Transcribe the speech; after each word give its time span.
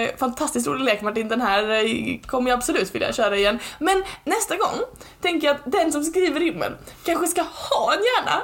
Eh, 0.00 0.16
Fantastiskt 0.16 0.66
rolig 0.66 0.84
lek 0.84 1.02
Martin, 1.02 1.28
den 1.28 1.40
här 1.40 1.70
eh, 1.70 2.20
kommer 2.26 2.50
jag 2.50 2.56
absolut 2.56 2.94
vilja 2.94 3.12
köra 3.12 3.36
igen. 3.36 3.58
Men 3.78 4.02
nästa 4.24 4.56
gång 4.56 4.78
tänker 5.20 5.46
jag 5.46 5.56
att 5.56 5.72
den 5.72 5.92
som 5.92 6.04
skriver 6.04 6.40
rimmen 6.40 6.76
kanske 7.04 7.26
ska 7.26 7.42
ha 7.42 7.94
en 7.94 8.00
hjärna. 8.00 8.42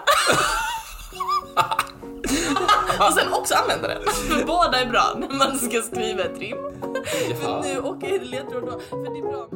Och 3.06 3.12
sen 3.12 3.32
också 3.32 3.54
använda 3.54 3.88
den. 3.88 4.02
För 4.06 4.44
båda 4.46 4.80
är 4.80 4.86
bra 4.86 5.16
när 5.18 5.28
man 5.28 5.58
ska 5.58 5.82
skriva 5.82 6.22
ett 6.24 6.38
rim. 6.38 6.58
Men 7.42 7.60
nu 7.60 7.80
åker 7.80 8.08
jag 8.08 8.22
ledtråd 8.22 8.62
då, 8.62 8.80
för 8.90 8.96
det 8.96 9.18
är 9.18 9.22
bra. 9.22 9.48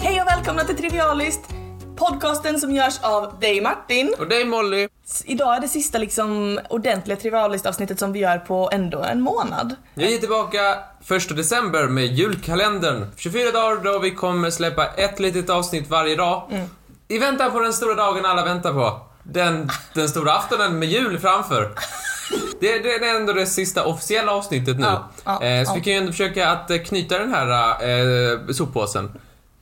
Hej 0.00 0.20
och 0.20 0.26
välkomna 0.26 0.64
till 0.64 0.76
Trivialist, 0.76 1.40
podcasten 1.96 2.60
som 2.60 2.74
görs 2.74 2.98
av 3.02 3.40
dig 3.40 3.60
Martin. 3.60 4.14
Och 4.18 4.28
dig 4.28 4.44
Molly. 4.44 4.88
Idag 5.24 5.56
är 5.56 5.60
det 5.60 5.68
sista 5.68 5.98
liksom 5.98 6.60
ordentliga 6.68 7.16
Trivialist-avsnittet 7.16 7.98
som 7.98 8.12
vi 8.12 8.18
gör 8.18 8.38
på 8.38 8.70
ändå 8.72 9.02
en 9.02 9.20
månad. 9.20 9.76
Vi 9.94 10.14
är 10.14 10.18
tillbaka 10.18 10.78
1 11.08 11.36
december 11.36 11.88
med 11.88 12.06
julkalendern. 12.06 13.06
24 13.16 13.50
dagar 13.50 13.84
då 13.84 13.98
vi 13.98 14.10
kommer 14.10 14.50
släppa 14.50 14.86
ett 14.86 15.20
litet 15.20 15.50
avsnitt 15.50 15.90
varje 15.90 16.16
dag. 16.16 16.42
Mm. 16.50 16.68
I 17.08 17.18
väntan 17.18 17.52
på 17.52 17.60
den 17.60 17.72
stora 17.72 17.94
dagen 17.94 18.24
alla 18.24 18.44
väntar 18.44 18.72
på. 18.72 19.00
Den, 19.22 19.70
den 19.94 20.08
stora 20.08 20.32
aftonen 20.32 20.78
med 20.78 20.88
jul 20.88 21.18
framför. 21.18 21.74
Det, 22.60 22.78
det 22.78 22.94
är 22.94 23.16
ändå 23.16 23.32
det 23.32 23.46
sista 23.46 23.84
officiella 23.84 24.32
avsnittet 24.32 24.78
nu. 24.78 24.86
Ja, 24.86 25.10
ja, 25.24 25.42
eh, 25.42 25.64
så 25.64 25.70
ja. 25.70 25.74
vi 25.74 25.80
kan 25.80 25.92
ju 25.92 25.98
ändå 25.98 26.12
försöka 26.12 26.50
att 26.50 26.70
eh, 26.70 26.78
knyta 26.78 27.18
den 27.18 27.34
här 27.34 27.50
eh, 27.82 28.52
soppåsen. 28.52 29.12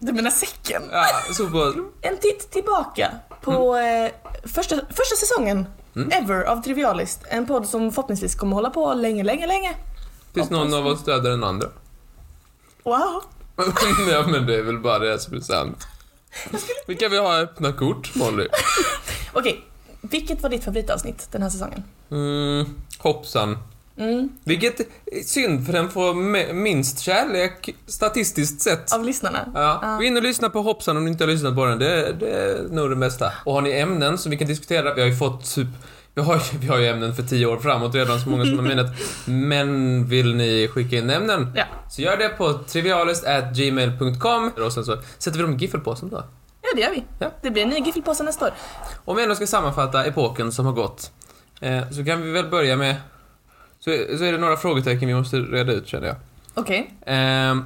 Du 0.05 0.13
menar 0.13 0.31
säcken? 0.31 0.83
Ja, 0.93 1.07
soppåsen. 1.33 1.89
En 2.01 2.19
titt 2.19 2.51
tillbaka 2.51 3.11
på 3.41 3.75
Mm. 3.77 4.05
eh, 4.05 4.11
första, 4.45 4.77
första 4.77 5.17
säsongen 5.17 5.67
ever 6.11 6.45
av 6.45 6.63
Trivialist. 6.63 7.21
En 7.29 7.47
podd 7.47 7.67
som 7.69 7.93
förhoppningsvis 7.93 8.35
kommer 8.35 8.55
hålla 8.55 8.71
på 8.71 8.95
länge, 8.95 9.23
länge, 9.25 9.47
länge. 9.47 9.75
Tills 10.33 10.51
någon 10.51 10.75
av 10.75 10.87
oss 10.87 11.05
dödar 11.05 11.31
den 11.31 11.45
andra. 11.45 11.69
Wow. 12.83 13.23
ja 14.11 14.27
men 14.27 14.47
det 14.47 14.57
är 14.57 14.63
väl 14.63 14.79
bara 14.79 14.99
det 14.99 15.19
som 15.19 15.37
är 15.37 15.41
sant. 15.41 15.87
Vilka 16.87 17.09
vi 17.09 17.19
ha 17.19 17.37
öppna 17.41 17.73
kort 17.73 18.15
Molly? 18.15 18.49
Okej, 19.33 19.65
vilket 20.01 20.43
var 20.43 20.51
ditt 20.51 20.65
favoritavsnitt 20.65 21.29
den 21.33 21.43
här 21.43 21.51
säsongen? 21.51 21.85
Mm, 22.11 22.67
hoppsan. 22.99 23.59
Mm, 24.03 24.29
Vilket 24.45 24.81
är 24.81 25.23
synd, 25.25 25.67
för 25.67 25.73
den 25.73 25.91
får 25.91 26.15
minst 26.53 27.01
kärlek 27.01 27.75
statistiskt 27.87 28.61
sett. 28.63 28.93
av 28.93 29.05
lyssnarna? 29.05 29.49
Ja. 29.55 29.97
Gå 29.99 30.03
in 30.03 30.17
och 30.17 30.23
lyssna 30.23 30.51
på 30.51 30.63
Hoppsan 30.63 30.97
om 30.97 31.05
ni 31.05 31.11
inte 31.11 31.25
har 31.25 31.31
lyssnat 31.31 31.55
på 31.55 31.65
den. 31.65 31.79
Det, 31.79 32.13
det 32.13 32.31
är 32.31 32.63
nog 32.71 32.91
det 32.91 32.97
bästa. 32.97 33.33
Och 33.45 33.53
har 33.53 33.63
ni 33.63 33.71
ämnen 33.71 34.19
som 34.19 34.31
vi 34.31 34.37
kan 34.37 34.49
diskutera, 34.49 34.95
vi 34.95 35.01
har 35.01 35.09
ju 35.09 35.17
fått 35.17 35.55
typ 35.55 35.69
vi 36.15 36.23
har, 36.23 36.41
vi 36.61 36.67
har 36.67 36.79
ju 36.79 36.87
ämnen 36.89 37.15
för 37.15 37.23
tio 37.23 37.47
år 37.47 37.57
framåt 37.59 37.95
redan, 37.95 38.21
så 38.21 38.29
många 38.29 38.45
som 38.45 38.59
har 38.59 38.65
menat. 38.67 38.87
Men 39.25 40.05
vill 40.07 40.35
ni 40.35 40.69
skicka 40.69 40.97
in 40.97 41.11
ämnen? 41.11 41.53
Ja. 41.57 41.65
Så 41.91 42.03
gör 42.03 42.17
det 42.17 42.29
på 42.29 42.53
trivialist.gmail.com 42.53 44.51
och 44.65 44.73
sen 44.73 44.85
så 44.85 44.97
sätter 45.19 45.39
vi 45.39 45.43
dem 45.43 45.53
i 45.55 45.57
giffelpåsen 45.57 46.09
då. 46.09 46.25
Ja, 46.63 46.69
det 46.75 46.81
gör 46.81 46.91
vi. 46.91 47.05
Ja. 47.19 47.31
Det 47.43 47.51
blir 47.51 47.63
en 47.63 47.69
ny 47.69 47.79
giffelpåse 47.79 48.23
nästa 48.25 48.45
år. 48.45 48.53
Om 49.05 49.17
vi 49.17 49.23
ändå 49.23 49.35
ska 49.35 49.47
sammanfatta 49.47 50.05
epoken 50.05 50.53
som 50.53 50.67
har 50.67 50.73
gått, 50.73 51.11
eh, 51.61 51.91
så 51.91 52.05
kan 52.05 52.23
vi 52.23 52.31
väl 52.31 52.47
börja 52.49 52.77
med... 52.77 52.95
Så, 53.85 53.91
så 54.19 54.25
är 54.25 54.33
det 54.33 54.39
några 54.39 54.57
frågetecken 54.57 55.09
vi 55.09 55.15
måste 55.15 55.37
reda 55.37 55.73
ut, 55.73 55.89
känner 55.89 56.07
jag. 56.07 56.17
Okej. 56.55 56.95
Ehm, 57.07 57.65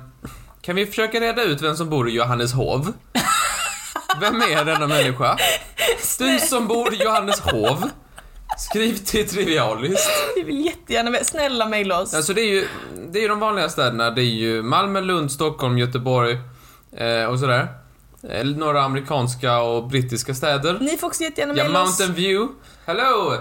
kan 0.63 0.77
vi 0.77 0.87
försöka 0.87 1.21
reda 1.21 1.43
ut 1.43 1.63
vem 1.63 1.77
som 1.77 1.91
bor 1.91 2.09
i 2.09 2.13
Johanneshov? 2.13 2.93
Vem 4.21 4.41
är 4.43 4.65
denna 4.65 4.87
människa? 4.87 5.37
Du 6.19 6.39
som 6.41 6.67
bor 6.67 6.95
i 6.95 6.97
Johanneshov, 6.97 7.91
skriv 8.59 8.95
till 8.97 9.29
Trivialist. 9.29 10.11
Vi 10.37 10.43
vill 10.43 10.65
jättegärna. 10.65 11.19
Snälla 11.23 11.69
mejla 11.69 12.01
oss. 12.01 12.15
Alltså 12.15 12.35
det 12.35 12.41
är 12.41 12.51
ju, 12.51 12.69
det 13.11 13.19
är 13.19 13.23
ju 13.23 13.29
de 13.29 13.41
vanliga 13.41 13.69
städerna. 13.69 14.11
Det 14.11 14.21
är 14.23 14.25
ju 14.25 14.63
Malmö, 14.63 15.01
Lund, 15.01 15.33
Stockholm, 15.33 15.79
Göteborg 15.79 16.39
eh, 16.97 17.25
och 17.25 17.39
sådär. 17.39 17.69
Eh, 18.31 18.45
några 18.45 18.83
amerikanska 18.83 19.59
och 19.59 19.89
brittiska 19.89 20.35
städer. 20.35 20.79
Ni 20.81 20.97
får 20.97 21.07
också 21.07 21.23
jättegärna 21.23 21.55
Ja, 21.57 21.65
mejla 21.65 21.83
oss. 21.83 21.89
Mountain 21.99 22.15
View. 22.15 22.53
Hello! 22.87 23.37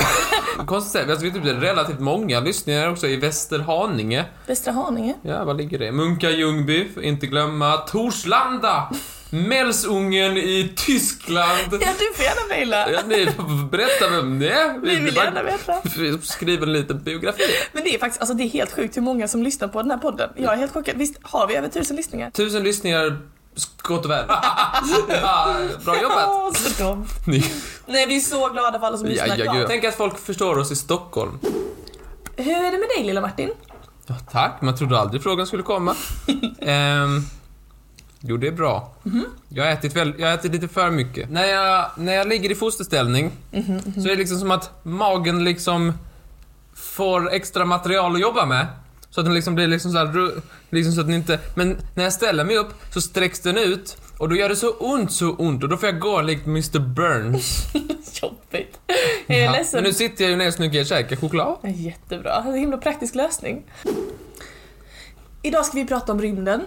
Konstigt 0.66 1.02
att 1.02 1.10
alltså, 1.10 1.24
vi 1.24 1.30
har 1.30 1.38
typ 1.38 1.62
relativt 1.62 2.00
många 2.00 2.40
lyssningar 2.40 2.90
också 2.90 3.06
i 3.06 3.16
Västerhaninge. 3.16 4.24
Västra 4.46 4.72
Haninge. 4.72 5.14
Ja, 5.22 5.44
var 5.44 5.54
ligger 5.54 5.78
det? 5.78 5.92
Munka 5.92 6.30
Ljungby, 6.30 6.88
inte 7.02 7.26
glömma. 7.26 7.76
Torslanda! 7.76 8.90
Mälsungen 9.30 10.36
i 10.36 10.72
Tyskland. 10.76 11.72
Ja, 11.72 11.92
du 11.98 12.14
får 12.14 12.24
gärna 12.24 12.48
mejla. 12.48 12.90
Ja, 12.90 13.02
berätta 13.70 14.08
vem 14.10 14.38
det 14.38 14.50
är. 14.50 14.78
Vi 14.78 14.96
vill 14.96 15.16
gärna 15.16 15.42
veta. 15.42 15.82
Skriv 16.22 16.62
en 16.62 16.72
liten 16.72 17.02
biografi. 17.02 17.42
Men 17.72 17.84
det 17.84 17.94
är 17.94 17.98
faktiskt, 17.98 18.20
alltså 18.20 18.36
det 18.36 18.44
är 18.44 18.48
helt 18.48 18.72
sjukt 18.72 18.96
hur 18.96 19.02
många 19.02 19.28
som 19.28 19.42
lyssnar 19.42 19.68
på 19.68 19.82
den 19.82 19.90
här 19.90 19.98
podden. 19.98 20.30
Jag 20.36 20.52
är 20.52 20.56
helt 20.56 20.72
chockad. 20.72 20.96
Visst 20.96 21.18
har 21.22 21.46
vi 21.46 21.56
över 21.56 21.68
tusen 21.68 21.96
lyssningar? 21.96 22.30
Tusen 22.30 22.62
lyssningar, 22.62 23.18
gott 23.82 24.04
och 24.04 24.10
väl. 24.10 24.24
ja, 25.08 25.56
bra 25.84 26.02
jobbat. 26.02 26.56
Så 26.56 26.84
dumt. 26.84 27.06
Nej, 27.86 28.06
vi 28.06 28.16
är 28.16 28.20
så 28.20 28.48
glada 28.48 28.78
för 28.78 28.86
alla 28.86 28.96
som 28.96 29.06
ja, 29.06 29.12
lyssnar. 29.12 29.44
ja, 29.44 29.52
gud. 29.52 29.66
Tänk 29.68 29.84
att 29.84 29.94
folk 29.94 30.18
förstår 30.18 30.58
oss 30.58 30.70
i 30.70 30.76
Stockholm. 30.76 31.38
Hur 32.36 32.56
är 32.56 32.72
det 32.72 32.78
med 32.78 32.88
dig 32.96 33.04
lilla 33.04 33.20
Martin? 33.20 33.50
Ja, 34.06 34.14
tack, 34.30 34.60
man 34.60 34.76
trodde 34.76 34.98
aldrig 34.98 35.22
frågan 35.22 35.46
skulle 35.46 35.62
komma. 35.62 35.94
Ehm, 36.60 37.22
jo, 38.20 38.36
det 38.36 38.46
är 38.46 38.52
bra. 38.52 38.92
Jag, 39.48 39.64
har 39.64 39.70
ätit 39.70 39.96
väl, 39.96 40.14
jag 40.18 40.26
har 40.28 40.34
ätit 40.34 40.52
lite 40.52 40.68
för 40.68 40.90
mycket. 40.90 41.30
När 41.30 41.44
jag, 41.44 41.90
när 41.96 42.12
jag 42.12 42.28
ligger 42.28 42.50
i 42.50 42.54
fosterställning 42.54 43.32
så 43.94 44.00
är 44.00 44.08
det 44.08 44.16
liksom 44.16 44.38
som 44.38 44.50
att 44.50 44.70
magen 44.82 45.44
liksom 45.44 45.92
får 46.74 47.32
extra 47.32 47.64
material 47.64 48.14
att 48.14 48.20
jobba 48.20 48.46
med. 48.46 48.66
Så 49.16 49.20
att 49.20 49.26
den 49.26 49.34
liksom 49.34 49.54
blir 49.54 49.66
liksom 49.68 49.92
så 49.92 49.98
här, 49.98 50.06
ru- 50.06 50.40
liksom 50.70 50.92
så 50.92 51.00
att 51.00 51.06
den 51.06 51.16
inte... 51.16 51.38
Men 51.54 51.76
när 51.94 52.04
jag 52.04 52.12
ställer 52.12 52.44
mig 52.44 52.56
upp 52.56 52.68
så 52.94 53.00
sträcks 53.00 53.40
den 53.40 53.56
ut 53.58 53.96
och 54.18 54.28
då 54.28 54.36
gör 54.36 54.48
det 54.48 54.56
så 54.56 54.70
ont, 54.70 55.12
så 55.12 55.30
ont 55.32 55.62
och 55.62 55.68
då 55.68 55.76
får 55.76 55.88
jag 55.88 55.98
gå 56.00 56.22
likt 56.22 56.46
Mr 56.46 56.78
Burns. 56.78 57.62
Jobbigt. 58.22 58.80
Jag 59.26 59.38
är 59.38 59.44
Ja, 59.44 59.52
ledsen. 59.52 59.76
Men 59.82 59.84
nu 59.84 59.92
sitter 59.94 60.24
jag 60.24 60.30
ju 60.30 60.36
nedsnuggad 60.36 60.80
och 60.80 60.86
käkar 60.86 61.16
choklad. 61.16 61.56
Jättebra. 61.62 62.44
En 62.46 62.54
himla 62.54 62.76
praktisk 62.76 63.14
lösning. 63.14 63.64
Idag 65.42 65.66
ska 65.66 65.76
vi 65.76 65.86
prata 65.86 66.12
om 66.12 66.20
rymden. 66.22 66.60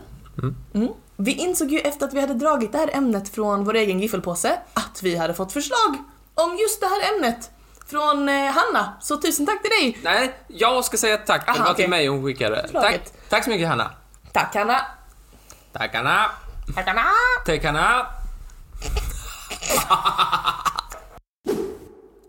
Mm. 0.73 0.89
Vi 1.17 1.31
insåg 1.33 1.71
ju 1.71 1.79
efter 1.79 2.05
att 2.07 2.13
vi 2.13 2.21
hade 2.21 2.33
dragit 2.33 2.71
det 2.71 2.77
här 2.77 2.89
ämnet 2.93 3.29
från 3.29 3.65
vår 3.65 3.75
egen 3.75 3.99
giffelpåse 3.99 4.59
att 4.73 4.99
vi 5.03 5.15
hade 5.15 5.33
fått 5.33 5.51
förslag 5.53 5.97
om 6.35 6.57
just 6.61 6.79
det 6.81 6.87
här 6.87 7.15
ämnet 7.15 7.51
från 7.89 8.29
eh, 8.29 8.51
Hanna. 8.51 8.93
Så 9.01 9.17
tusen 9.17 9.45
tack 9.45 9.61
till 9.61 9.71
dig! 9.71 9.99
Nej, 10.03 10.35
jag 10.47 10.85
ska 10.85 10.97
säga 10.97 11.17
tack. 11.17 11.47
Aha, 11.47 11.57
det 11.57 11.63
var 11.63 11.71
okej. 11.71 11.83
till 11.83 11.89
mig 11.89 12.07
hon 12.07 12.25
skickade. 12.25 12.67
Tack, 12.73 13.01
tack 13.29 13.43
så 13.43 13.49
mycket 13.49 13.67
Hanna. 13.67 13.91
Tack 14.31 14.55
Hanna! 14.55 14.81
Tack 15.73 15.95
Hanna. 15.95 16.25
Tack 16.75 16.87
Hanna! 16.87 17.05
Tack 17.45 17.63
Hanna. 17.63 18.05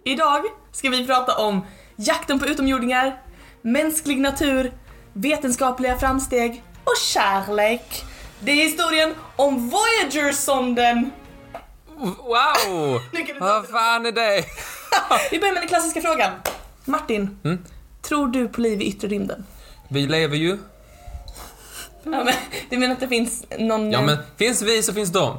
Idag 0.05 0.45
ska 0.73 0.91
vi 0.91 1.07
prata 1.07 1.37
om 1.37 1.67
jakten 1.97 2.39
på 2.39 2.47
utomjordingar, 2.47 3.23
mänsklig 3.63 4.21
natur, 4.21 4.73
vetenskapliga 5.13 5.99
framsteg 5.99 6.65
och 6.85 6.97
kärlek. 6.97 8.05
Det 8.41 8.53
är 8.53 8.65
historien 8.65 9.15
om 9.37 9.71
Voyager-sonden. 9.71 11.11
Wow! 12.01 13.01
Vad 13.41 13.67
fan 13.69 14.07
är 14.07 14.13
det? 14.13 14.45
Vi 15.31 15.39
börjar 15.39 15.55
med 15.55 15.63
den 15.63 15.69
klassiska 15.69 16.01
frågan. 16.01 16.33
Martin, 16.85 17.39
Mm. 17.45 17.65
tror 18.03 18.29
du 18.29 18.49
på 18.49 18.61
liv 18.61 18.83
i 18.83 18.85
yttre 18.87 19.09
rymden? 19.09 19.45
Vi 19.89 20.07
lever 20.07 20.37
ju. 20.37 20.59
Ja, 22.03 22.25
men, 22.25 22.35
du 22.71 22.79
menar 22.79 22.95
att 22.95 23.01
det 23.01 23.09
finns 23.09 23.45
någon... 23.59 23.93
Ja 23.93 23.99
eh, 23.99 24.05
men 24.07 24.17
finns 24.37 24.63
vi 24.63 24.83
så 24.83 24.93
finns 24.95 25.11
de. 25.13 25.39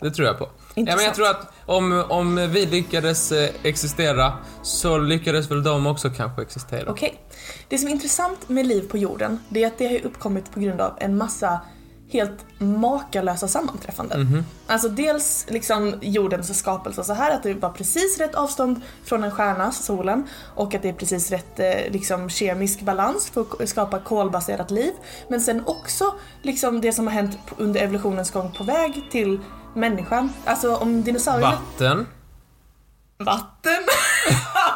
Det 0.00 0.10
tror 0.10 0.26
jag 0.28 0.38
på. 0.38 0.48
Ja, 0.74 0.96
men 0.96 1.04
jag 1.04 1.14
tror 1.14 1.26
att 1.30 1.52
om, 1.66 2.04
om 2.08 2.36
vi 2.50 2.66
lyckades 2.66 3.32
eh, 3.32 3.50
existera 3.62 4.32
så 4.62 4.98
lyckades 4.98 5.50
väl 5.50 5.62
de 5.62 5.86
också 5.86 6.10
kanske 6.10 6.42
existera. 6.42 6.90
Okej. 6.90 7.20
Det 7.68 7.78
som 7.78 7.88
är 7.88 7.92
intressant 7.92 8.48
med 8.48 8.66
liv 8.66 8.88
på 8.88 8.98
jorden, 8.98 9.38
det 9.48 9.62
är 9.62 9.66
att 9.66 9.78
det 9.78 9.86
har 9.88 10.06
uppkommit 10.06 10.52
på 10.52 10.60
grund 10.60 10.80
av 10.80 10.92
en 11.00 11.16
massa 11.16 11.60
helt 12.12 12.44
makalösa 12.58 13.48
sammanträffanden. 13.48 14.20
Mhm. 14.22 14.44
Alltså 14.66 14.88
dels 14.88 15.46
liksom 15.48 15.94
jordens 16.00 16.58
skapelse 16.58 17.04
så 17.04 17.12
här 17.12 17.34
att 17.34 17.42
det 17.42 17.54
var 17.54 17.70
precis 17.70 18.18
rätt 18.18 18.34
avstånd 18.34 18.80
från 19.04 19.24
en 19.24 19.30
stjärna, 19.30 19.72
solen, 19.72 20.28
och 20.54 20.74
att 20.74 20.82
det 20.82 20.88
är 20.88 20.92
precis 20.92 21.30
rätt 21.30 21.60
eh, 21.60 21.92
liksom 21.92 22.30
kemisk 22.30 22.80
balans 22.80 23.30
för 23.30 23.46
att 23.62 23.68
skapa 23.68 23.98
kolbaserat 23.98 24.70
liv. 24.70 24.92
Men 25.28 25.40
sen 25.40 25.62
också 25.66 26.14
liksom 26.42 26.80
det 26.80 26.92
som 26.92 27.06
har 27.06 27.14
hänt 27.14 27.38
under 27.56 27.80
evolutionens 27.80 28.30
gång 28.30 28.52
på 28.52 28.64
väg 28.64 29.08
till 29.10 29.40
människan. 29.74 30.32
Alltså 30.44 30.76
om 30.76 31.02
dinosaurierna 31.02 31.50
Vatten. 31.50 32.06
Vatten! 33.18 33.82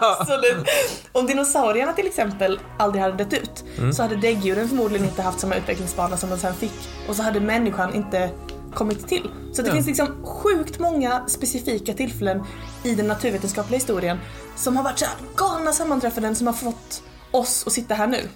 Absolut. 0.00 0.66
Om 1.12 1.26
dinosaurierna 1.26 1.92
till 1.92 2.06
exempel 2.06 2.60
aldrig 2.78 3.02
hade 3.02 3.24
dött 3.24 3.32
ut 3.32 3.64
så 3.94 4.02
hade 4.02 4.16
däggdjuren 4.16 4.68
förmodligen 4.68 5.06
inte 5.06 5.22
haft 5.22 5.40
samma 5.40 5.54
utvecklingsbana 5.54 6.16
som 6.16 6.30
de 6.30 6.38
sen 6.38 6.54
fick. 6.54 6.72
Och 7.08 7.16
så 7.16 7.22
hade 7.22 7.40
människan 7.40 7.94
inte 7.94 8.30
kommit 8.74 9.08
till. 9.08 9.30
Så 9.52 9.62
det 9.62 9.68
Ja. 9.68 9.74
finns 9.74 9.86
liksom 9.86 10.24
sjukt 10.24 10.78
många 10.78 11.24
specifika 11.28 11.92
tillfällen 11.92 12.42
i 12.82 12.94
den 12.94 13.06
naturvetenskapliga 13.08 13.76
historien 13.78 14.18
som 14.56 14.76
har 14.76 14.84
varit 14.84 14.98
så 14.98 15.04
här 15.04 15.14
galna 15.36 15.72
sammanträffanden 15.72 16.34
som 16.36 16.46
har 16.46 16.54
fått 16.54 17.02
oss 17.30 17.64
att 17.66 17.72
sitta 17.72 17.94
här 17.94 18.06
nu. 18.06 18.28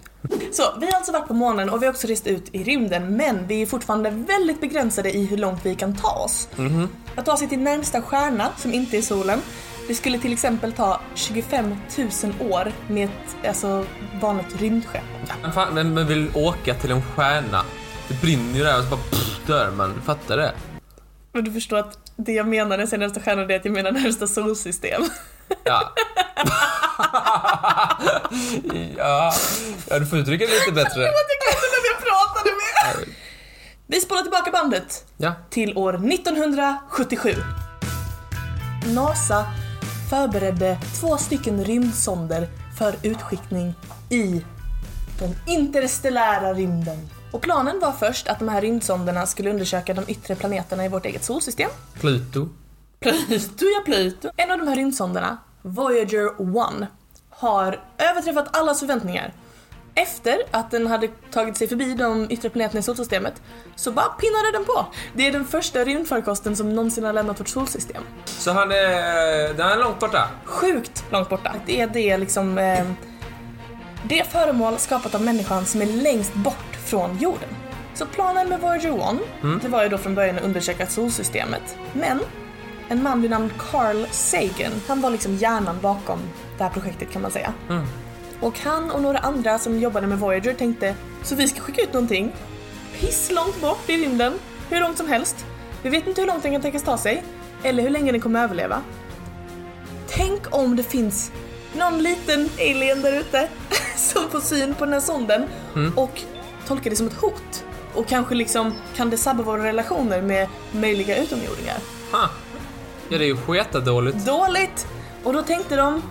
Så 0.53 0.63
vi 0.81 0.87
har 0.87 0.93
alltså 0.93 1.13
varit 1.13 1.29
på 1.29 1.35
månen 1.35 1.71
och 1.71 1.83
vi 1.83 1.87
har 1.87 1.93
också 1.93 2.07
rest 2.07 2.27
ut 2.27 2.49
i 2.53 2.65
rymden 2.65 3.17
men 3.17 3.47
vi 3.47 3.63
är 3.63 3.67
fortfarande 3.67 4.11
väldigt 4.11 4.61
begränsade 4.61 5.17
i 5.17 5.27
hur 5.27 5.37
långt 5.37 5.61
vi 5.67 5.75
kan 5.75 5.97
ta 5.97 6.11
oss. 6.25 6.49
Att 7.17 7.25
ta 7.27 7.37
sig 7.37 7.49
till 7.49 7.59
närmsta 7.59 8.03
stjärna 8.03 8.49
som 8.57 8.75
inte 8.75 8.99
är 8.99 9.03
solen 9.03 9.41
det 9.91 9.95
skulle 9.95 10.19
till 10.19 10.33
exempel 10.33 10.73
ta 10.73 11.01
25 11.15 11.77
000 11.99 12.53
år 12.53 12.73
med 12.89 13.05
ett 13.09 13.47
alltså, 13.49 13.87
vanligt 14.21 14.61
rymdskepp. 14.61 15.03
Men 15.43 15.53
fan, 15.53 15.75
vem 15.75 16.07
vill 16.07 16.31
åka 16.35 16.75
till 16.75 16.91
en 16.91 17.03
stjärna? 17.03 17.65
Det 18.09 18.21
brinner 18.21 18.59
ju 18.59 18.65
där 18.65 18.79
och 18.79 18.85
så 18.85 18.91
bara 18.91 19.01
pff, 19.01 19.47
dör 19.47 19.71
man. 19.71 20.03
Fattar 20.07 20.37
det? 20.37 20.53
Men 21.33 21.45
du 21.45 21.53
förstår 21.53 21.79
att 21.79 21.99
det 22.17 22.33
jag 22.33 22.49
menar 22.49 22.69
när 22.69 22.79
jag 22.79 22.89
säger 22.89 22.99
närmsta 22.99 23.21
stjärna 23.21 23.45
det 23.45 23.55
är 23.55 23.59
att 23.59 23.65
jag 23.65 23.75
menar 23.75 23.93
närmsta 23.93 24.27
solsystem. 24.27 25.03
Ja. 25.65 25.93
ja. 28.97 29.33
ja, 29.89 29.99
du 29.99 30.07
får 30.07 30.19
uttrycka 30.19 30.47
det 30.47 30.53
lite 30.53 30.73
bättre. 30.73 31.01
Jag 31.01 31.13
glömde 31.13 31.67
när 31.73 31.91
jag 31.93 32.03
pratade 32.03 32.51
med. 32.57 33.15
Vi 33.87 34.01
spolar 34.01 34.23
tillbaka 34.23 34.51
bandet 34.51 35.05
Ja. 35.17 35.33
till 35.51 35.77
år 35.77 35.95
1977. 36.13 37.35
NASA 38.87 39.47
förberedde 40.11 40.79
två 41.01 41.17
stycken 41.17 41.65
rymdsonder 41.65 42.49
för 42.79 42.95
utskickning 43.03 43.75
i 44.09 44.45
den 45.19 45.35
interstellära 45.47 46.55
rymden. 46.55 47.09
Och 47.33 47.41
planen 47.43 47.81
var 47.81 47.93
först 47.93 48.29
att 48.29 48.39
de 48.39 48.49
här 48.49 48.61
rymdsonderna 48.61 49.27
skulle 49.27 49.51
undersöka 49.51 49.95
de 49.95 50.05
yttre 50.09 50.35
planeterna 50.35 50.85
i 50.85 50.89
vårt 50.89 51.07
eget 51.07 51.25
solsystem. 51.25 51.71
Pluto. 52.01 52.49
Pluto, 53.01 53.65
ja 53.65 53.83
Pluto. 53.85 54.31
En 54.37 54.51
av 54.51 54.59
de 54.59 54.69
här 54.69 54.77
rymdsonderna, 54.77 55.39
Voyager 55.63 56.27
1, 56.83 56.89
har 57.31 57.81
överträffat 57.99 58.57
allas 58.57 58.81
förväntningar. 58.81 59.33
Efter 59.95 60.43
att 60.51 60.71
den 60.71 60.87
hade 60.87 61.09
tagit 61.09 61.57
sig 61.57 61.69
förbi 61.69 61.95
de 61.95 62.27
yttre 62.31 62.51
planeterna 62.51 62.81
i 62.81 62.83
solsystemet 62.83 63.43
så 63.77 63.93
bara 63.93 64.07
pinnade 64.07 64.53
den 64.53 64.65
på. 64.65 64.87
Det 65.15 65.27
är 65.27 65.33
den 65.33 65.45
första 65.45 65.85
rymdfarkosten 65.85 66.57
som 66.57 66.75
någonsin 66.75 67.05
har 67.05 67.13
lämnat 67.13 67.41
vårt 67.41 67.49
solsystem. 67.49 68.03
Så 68.25 68.53
han 68.53 68.71
är... 68.71 69.55
Den 69.55 69.69
är 69.69 69.79
långt 69.79 69.99
borta. 70.01 70.29
Sjukt 70.45 71.05
långt 71.11 71.29
borta. 71.29 71.55
Det 71.67 71.81
är 71.81 71.87
det 71.87 72.17
liksom... 72.17 72.59
Eh, 72.59 72.87
det 74.03 74.33
föremål 74.33 74.79
skapat 74.79 75.15
av 75.15 75.23
människan 75.23 75.67
som 75.67 75.83
är 75.83 75.87
längst 75.87 76.35
bort 76.35 76.77
från 76.85 77.19
jorden. 77.19 77.49
Så 77.95 78.07
planen 78.07 78.49
med 78.49 78.61
Voyager 78.61 79.13
1, 79.13 79.63
det 79.63 79.69
var 79.69 79.83
ju 79.83 79.89
då 79.89 79.99
från 79.99 80.15
början 80.15 80.37
att 80.37 80.45
undersöka 80.45 80.87
solsystemet. 80.87 81.77
Men 81.93 82.21
en 82.89 83.03
man 83.03 83.23
vid 83.23 83.31
namn 83.31 83.53
Carl 83.59 84.07
Sagan, 84.11 84.73
han 84.89 85.01
var 85.01 85.11
liksom 85.11 85.35
hjärnan 85.35 85.79
bakom 85.83 86.19
det 86.59 86.65
här 86.65 86.71
projektet 86.71 87.13
kan 87.13 87.23
man 87.23 87.31
säga. 87.31 87.53
Och 88.41 88.59
han 88.59 88.91
och 88.91 89.03
några 89.03 89.19
andra 89.19 89.59
som 89.59 89.79
jobbade 89.79 90.07
med 90.07 90.19
Voyager 90.19 90.55
tänkte, 90.55 90.95
så 91.23 91.35
vi 91.35 91.49
ska 91.49 91.61
skicka 91.61 91.83
ut 91.83 91.93
någonting 91.93 92.33
piss 93.01 93.31
långt 93.31 93.61
bort 93.61 93.91
i 93.91 93.97
rymden, 93.97 94.33
hur 94.71 94.81
långt 94.81 94.97
som 94.97 95.09
helst. 95.09 95.47
Vi 95.83 95.91
vet 95.91 96.07
inte 96.07 96.21
hur 96.21 96.29
långt 96.29 96.43
den 96.43 96.53
kan 96.53 96.63
tänkas 96.63 96.83
ta 96.83 96.99
sig, 96.99 97.25
eller 97.63 97.83
hur 97.83 97.91
länge 97.91 98.13
den 98.13 98.21
kommer 98.21 98.43
överleva. 98.45 98.83
Tänk 100.09 100.57
om 100.57 100.77
det 100.77 100.83
finns 100.83 101.33
någon 101.73 102.03
liten 102.03 102.49
alien 102.59 103.03
där 103.03 103.21
ute 103.21 103.49
som 103.97 104.31
får 104.31 104.41
syn 104.41 104.75
på 104.75 104.85
den 104.85 104.93
här 104.93 105.01
sonden 105.01 105.45
och 105.97 106.23
tolkar 106.67 106.91
det 106.91 106.97
som 106.97 107.07
ett 107.07 107.15
hot. 107.15 107.65
Och 107.95 108.07
kanske 108.07 108.35
liksom 108.35 108.75
kan 108.97 109.11
det 109.11 109.17
sabba 109.17 109.43
våra 109.43 109.65
relationer 109.65 110.23
med 110.23 110.49
möjliga 110.73 111.23
utomjordingar. 111.23 111.77
Ha. 112.13 112.31
Ja, 113.09 113.19
det 113.19 113.25
är 113.25 113.29
ju 113.29 113.37
sketadåligt. 113.37 114.27
Dåligt! 114.27 114.87
Och 115.25 115.33
då 115.33 115.43
tänkte 115.43 115.77
de, 115.77 116.03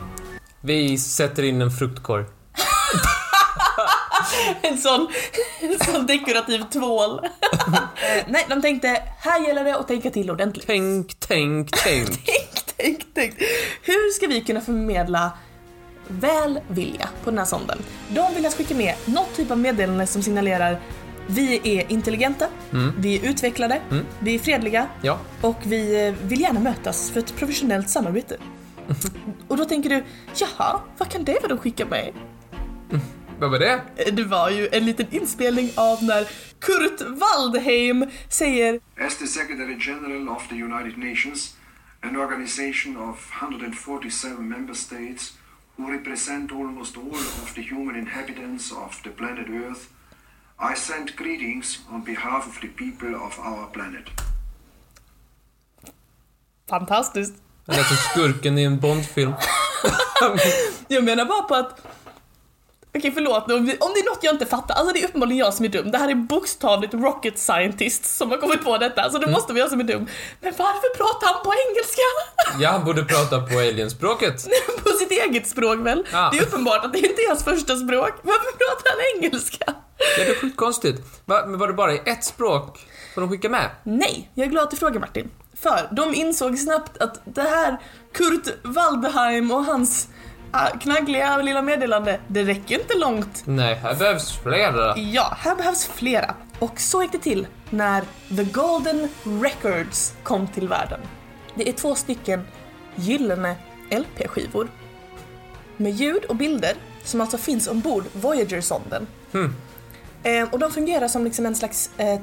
Vi 0.61 0.97
sätter 0.97 1.43
in 1.43 1.61
en 1.61 1.71
fruktkorg. 1.71 2.25
en 4.61 4.77
sån, 4.77 5.07
en 5.61 5.79
sån 5.79 6.05
dekorativ 6.05 6.63
tvål. 6.73 7.21
Nej, 8.27 8.45
de 8.49 8.61
tänkte, 8.61 9.03
här 9.19 9.47
gäller 9.47 9.63
det 9.63 9.75
att 9.75 9.87
tänka 9.87 10.09
till 10.09 10.31
ordentligt. 10.31 10.67
Tänk, 10.67 11.19
tänk, 11.19 11.71
tänk. 11.83 12.07
Tänk, 12.25 12.65
tänk, 12.77 13.05
tänk. 13.13 13.33
Hur 13.83 14.11
ska 14.11 14.27
vi 14.27 14.41
kunna 14.41 14.61
förmedla 14.61 15.31
välvilja 16.07 17.09
på 17.23 17.29
den 17.29 17.37
här 17.37 17.45
sonden? 17.45 17.79
De 18.09 18.33
vill 18.35 18.45
att 18.45 18.53
skicka 18.53 18.75
med 18.75 18.95
något 19.05 19.35
typ 19.35 19.51
av 19.51 19.57
meddelande 19.57 20.07
som 20.07 20.23
signalerar 20.23 20.79
vi 21.27 21.61
är 21.63 21.91
intelligenta, 21.91 22.47
vi 22.97 23.15
är 23.19 23.29
utvecklade, 23.29 23.81
vi 24.19 24.35
är 24.35 24.39
fredliga 24.39 24.87
Ja. 25.01 25.19
och 25.41 25.57
vi 25.63 26.07
eh, 26.07 26.13
vill 26.27 26.41
gärna 26.41 26.59
mötas 26.59 27.11
för 27.11 27.19
ett 27.19 27.35
professionellt 27.35 27.89
samarbete. 27.89 28.37
Och 29.47 29.57
då 29.57 29.65
tänker 29.65 29.89
du, 29.89 30.03
jaha, 30.35 30.81
vad 30.97 31.09
kan 31.11 31.23
det 31.23 31.33
vara 31.41 31.47
de 31.47 31.57
skickar 31.57 31.85
med? 31.85 32.13
Vad 33.39 33.51
var 33.51 33.59
det? 33.59 33.81
Eh, 33.95 34.13
Det 34.13 34.23
var 34.23 34.49
ju 34.49 34.69
en 34.71 34.85
liten 34.85 35.07
inspelning 35.11 35.69
av 35.75 36.03
när 36.03 36.27
Kurt 36.59 37.01
Waldheim 37.01 38.05
säger 38.29 38.79
As 39.07 39.17
the 39.17 39.27
Secretary 39.27 39.77
General 39.79 40.29
of 40.29 40.47
the 40.47 40.55
United 40.55 40.97
Nations, 40.97 41.55
an 42.01 42.15
organization 42.17 42.97
of 42.97 43.31
147 43.41 44.49
member 44.49 44.73
states 44.73 45.33
who 45.77 45.91
represent 45.91 46.51
almost 46.51 46.97
all 46.97 47.13
of 47.43 47.53
the 47.55 47.61
human 47.61 47.95
inhabitants 47.95 48.71
of 48.71 49.01
the 49.03 49.09
planet 49.09 49.47
Earth, 49.49 49.81
I 50.71 50.75
send 50.75 51.15
greetings 51.15 51.79
on 51.91 52.03
behalf 52.03 52.47
of 52.47 52.59
the 52.61 52.67
people 52.67 53.15
of 53.15 53.39
our 53.39 53.67
planet. 53.73 54.03
fantastiskt. 56.69 57.33
Det 57.69 57.75
lät 57.75 57.87
som 57.87 57.97
skurken 57.97 58.57
i 58.57 58.63
en 58.63 58.79
Bondfilm. 58.79 59.33
Jag 60.87 61.03
menar 61.03 61.25
bara 61.25 61.41
på 61.41 61.55
att 61.55 61.81
Okej 62.97 63.11
förlåt 63.11 63.47
nu, 63.47 63.53
om 63.55 63.65
det 63.65 63.99
är 63.99 64.09
något 64.09 64.23
jag 64.23 64.33
inte 64.33 64.45
fattar, 64.45 64.75
alltså 64.75 64.93
det 64.93 65.03
är 65.03 65.07
uppenbarligen 65.07 65.37
jag 65.37 65.53
som 65.53 65.65
är 65.65 65.69
dum. 65.69 65.91
Det 65.91 65.97
här 65.97 66.09
är 66.09 66.15
bokstavligt 66.15 66.93
rocket 66.93 67.39
scientists 67.39 68.17
som 68.17 68.31
har 68.31 68.37
kommit 68.37 68.63
på 68.63 68.77
detta, 68.77 69.09
så 69.11 69.17
det 69.17 69.27
måste 69.27 69.53
vara 69.53 69.59
jag 69.59 69.69
som 69.69 69.79
är 69.79 69.83
dum. 69.83 70.07
Men 70.41 70.53
varför 70.57 70.97
pratar 70.97 71.27
han 71.27 71.43
på 71.43 71.53
engelska? 71.67 72.01
Ja, 72.59 72.69
han 72.69 72.85
borde 72.85 73.03
prata 73.03 73.41
på 73.41 73.59
alienspråket. 73.59 74.47
på 74.83 74.89
sitt 74.89 75.11
eget 75.11 75.47
språk 75.47 75.79
väl? 75.79 76.05
Ja. 76.11 76.29
Det 76.31 76.37
är 76.37 76.43
uppenbart 76.43 76.85
att 76.85 76.93
det 76.93 76.99
inte 76.99 77.21
är 77.21 77.27
hans 77.27 77.43
första 77.43 77.75
språk. 77.75 78.11
Varför 78.21 78.51
pratar 78.51 78.89
han 78.89 78.99
engelska? 79.15 79.65
Ja, 79.67 79.73
det 80.17 80.29
är 80.29 80.35
sjukt 80.35 80.57
konstigt. 80.57 81.01
Va, 81.25 81.45
men 81.47 81.59
var 81.59 81.67
det 81.67 81.73
bara 81.73 81.93
i 81.93 82.01
ett 82.05 82.23
språk 82.23 82.79
som 83.13 83.21
de 83.23 83.29
skickade 83.29 83.51
med? 83.51 83.69
Nej, 83.83 84.29
jag 84.33 84.45
är 84.47 84.51
glad 84.51 84.63
att 84.63 84.71
du 84.71 84.77
frågar 84.77 84.99
Martin. 84.99 85.29
För 85.53 85.89
de 85.91 86.15
insåg 86.15 86.57
snabbt 86.57 86.97
att 86.97 87.21
det 87.25 87.41
här 87.41 87.77
Kurt 88.11 88.47
Waldheim 88.63 89.51
och 89.51 89.65
hans 89.65 90.07
ah, 90.51 90.67
knaggliga 90.67 91.37
lilla 91.37 91.61
meddelande, 91.61 92.19
det 92.27 92.43
räcker 92.43 92.79
inte 92.79 92.97
långt. 92.97 93.43
Nej, 93.45 93.75
här 93.75 93.95
behövs 93.95 94.31
flera. 94.43 94.97
Ja, 94.97 95.37
här 95.39 95.55
behövs 95.55 95.85
flera. 95.85 96.35
Och 96.59 96.79
så 96.79 97.01
gick 97.01 97.11
det 97.11 97.19
till 97.19 97.47
när 97.69 98.03
The 98.35 98.43
Golden 98.43 99.09
Records 99.23 100.13
kom 100.23 100.47
till 100.47 100.67
världen. 100.67 100.99
Det 101.55 101.69
är 101.69 101.73
två 101.73 101.95
stycken 101.95 102.47
gyllene 102.95 103.55
LP-skivor 103.91 104.67
med 105.77 105.91
ljud 105.91 106.25
och 106.25 106.35
bilder 106.35 106.73
som 107.03 107.21
alltså 107.21 107.37
finns 107.37 107.67
ombord 107.67 108.03
Voyager-sonden. 108.13 109.07
Eh, 110.23 110.49
och 110.51 110.59
de 110.59 110.71
fungerar 110.71 111.07
som 111.07 111.23
liksom 111.23 111.45
en 111.45 111.55
slags 111.55 111.89
eh, 111.97 112.19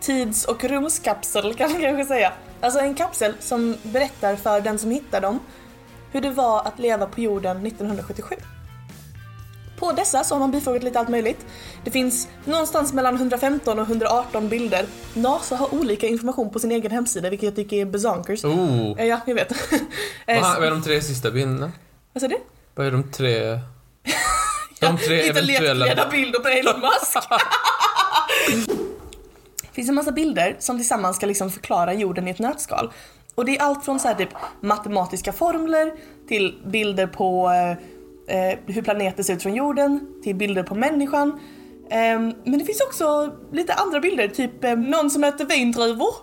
tids 0.00 0.44
och 0.44 0.64
rumskapsel 0.64 1.54
kan 1.54 1.72
man 1.72 1.80
kanske 1.80 2.04
säga. 2.04 2.32
Alltså 2.60 2.80
en 2.80 2.94
kapsel 2.94 3.34
som 3.40 3.76
berättar 3.82 4.36
för 4.36 4.60
den 4.60 4.78
som 4.78 4.90
hittar 4.90 5.20
dem 5.20 5.40
hur 6.12 6.20
det 6.20 6.30
var 6.30 6.64
att 6.64 6.78
leva 6.78 7.06
på 7.06 7.20
jorden 7.20 7.66
1977. 7.66 8.34
På 9.78 9.92
dessa 9.92 10.24
så 10.24 10.34
har 10.34 10.40
man 10.40 10.50
bifogat 10.50 10.82
lite 10.82 10.98
allt 10.98 11.08
möjligt. 11.08 11.46
Det 11.84 11.90
finns 11.90 12.28
någonstans 12.44 12.92
mellan 12.92 13.14
115 13.14 13.78
och 13.78 13.86
118 13.86 14.48
bilder. 14.48 14.86
NASA 15.14 15.56
har 15.56 15.74
olika 15.74 16.06
information 16.06 16.50
på 16.50 16.58
sin 16.58 16.72
egen 16.72 16.90
hemsida 16.90 17.30
vilket 17.30 17.46
jag 17.46 17.56
tycker 17.56 17.76
är 17.76 17.84
bezonkers. 17.84 18.44
Oh. 18.44 19.06
Ja, 19.06 19.20
jag 19.26 19.34
vet. 19.34 19.52
Vad 20.26 20.64
är 20.64 20.70
de 20.70 20.82
tre 20.82 21.00
sista 21.00 21.30
bilderna? 21.30 21.72
Vad 22.12 22.20
sa 22.20 22.28
du? 22.28 22.36
Vad 22.74 22.86
är 22.86 22.90
de 22.90 23.10
tre... 23.12 23.60
De 24.80 24.98
tre 25.06 25.16
Lite 25.16 25.40
eventuella... 25.40 25.86
letledda 25.86 26.10
bilder 26.10 26.38
på 26.38 26.48
Elon 26.48 26.80
Musk. 26.80 27.16
Det 29.78 29.82
finns 29.82 29.88
en 29.88 29.94
massa 29.94 30.12
bilder 30.12 30.56
som 30.58 30.76
tillsammans 30.78 31.16
ska 31.16 31.26
liksom 31.26 31.50
förklara 31.50 31.94
jorden 31.94 32.28
i 32.28 32.30
ett 32.30 32.38
nötskal. 32.38 32.92
Och 33.34 33.44
det 33.44 33.56
är 33.58 33.62
allt 33.62 33.84
från 33.84 34.00
så 34.00 34.08
här 34.08 34.14
typ 34.14 34.28
matematiska 34.60 35.32
formler 35.32 35.92
till 36.28 36.54
bilder 36.66 37.06
på 37.06 37.50
eh, 37.50 37.70
eh, 38.50 38.58
hur 38.66 38.82
planeter 38.82 39.22
ser 39.22 39.34
ut 39.34 39.42
från 39.42 39.54
jorden, 39.54 40.00
till 40.22 40.34
bilder 40.36 40.62
på 40.62 40.74
människan. 40.74 41.40
Ehm, 41.90 42.32
men 42.44 42.58
det 42.58 42.64
finns 42.64 42.80
också 42.80 43.32
lite 43.52 43.74
andra 43.74 44.00
bilder, 44.00 44.28
typ 44.28 44.64
eh, 44.64 44.74
någon 44.76 45.10
som 45.10 45.24
äter 45.24 45.44
vindruvor. 45.44 46.14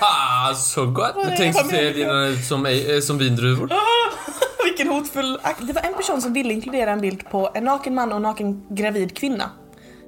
Ja, 0.00 0.54
så 0.56 0.86
gott! 0.86 1.12
Vad 1.14 1.26
är- 1.26 1.36
Tänk 1.36 1.54
vad 1.54 1.64
så 1.66 1.70
menar 1.70 1.82
ser 1.82 1.92
du? 1.92 1.98
dina 2.04 2.26
ut 2.26 2.44
som, 2.44 2.66
eh, 2.66 3.00
som 3.02 3.18
vindruvor. 3.18 3.72
Vilken 4.64 4.88
hotfull 4.88 5.38
akt. 5.42 5.66
Det 5.66 5.72
var 5.72 5.82
en 5.82 5.94
person 5.94 6.22
som 6.22 6.32
ville 6.32 6.54
inkludera 6.54 6.90
en 6.90 7.00
bild 7.00 7.30
på 7.30 7.50
en 7.54 7.64
naken 7.64 7.94
man 7.94 8.10
och 8.10 8.16
en 8.16 8.22
naken 8.22 8.66
gravid 8.70 9.16
kvinna. 9.16 9.50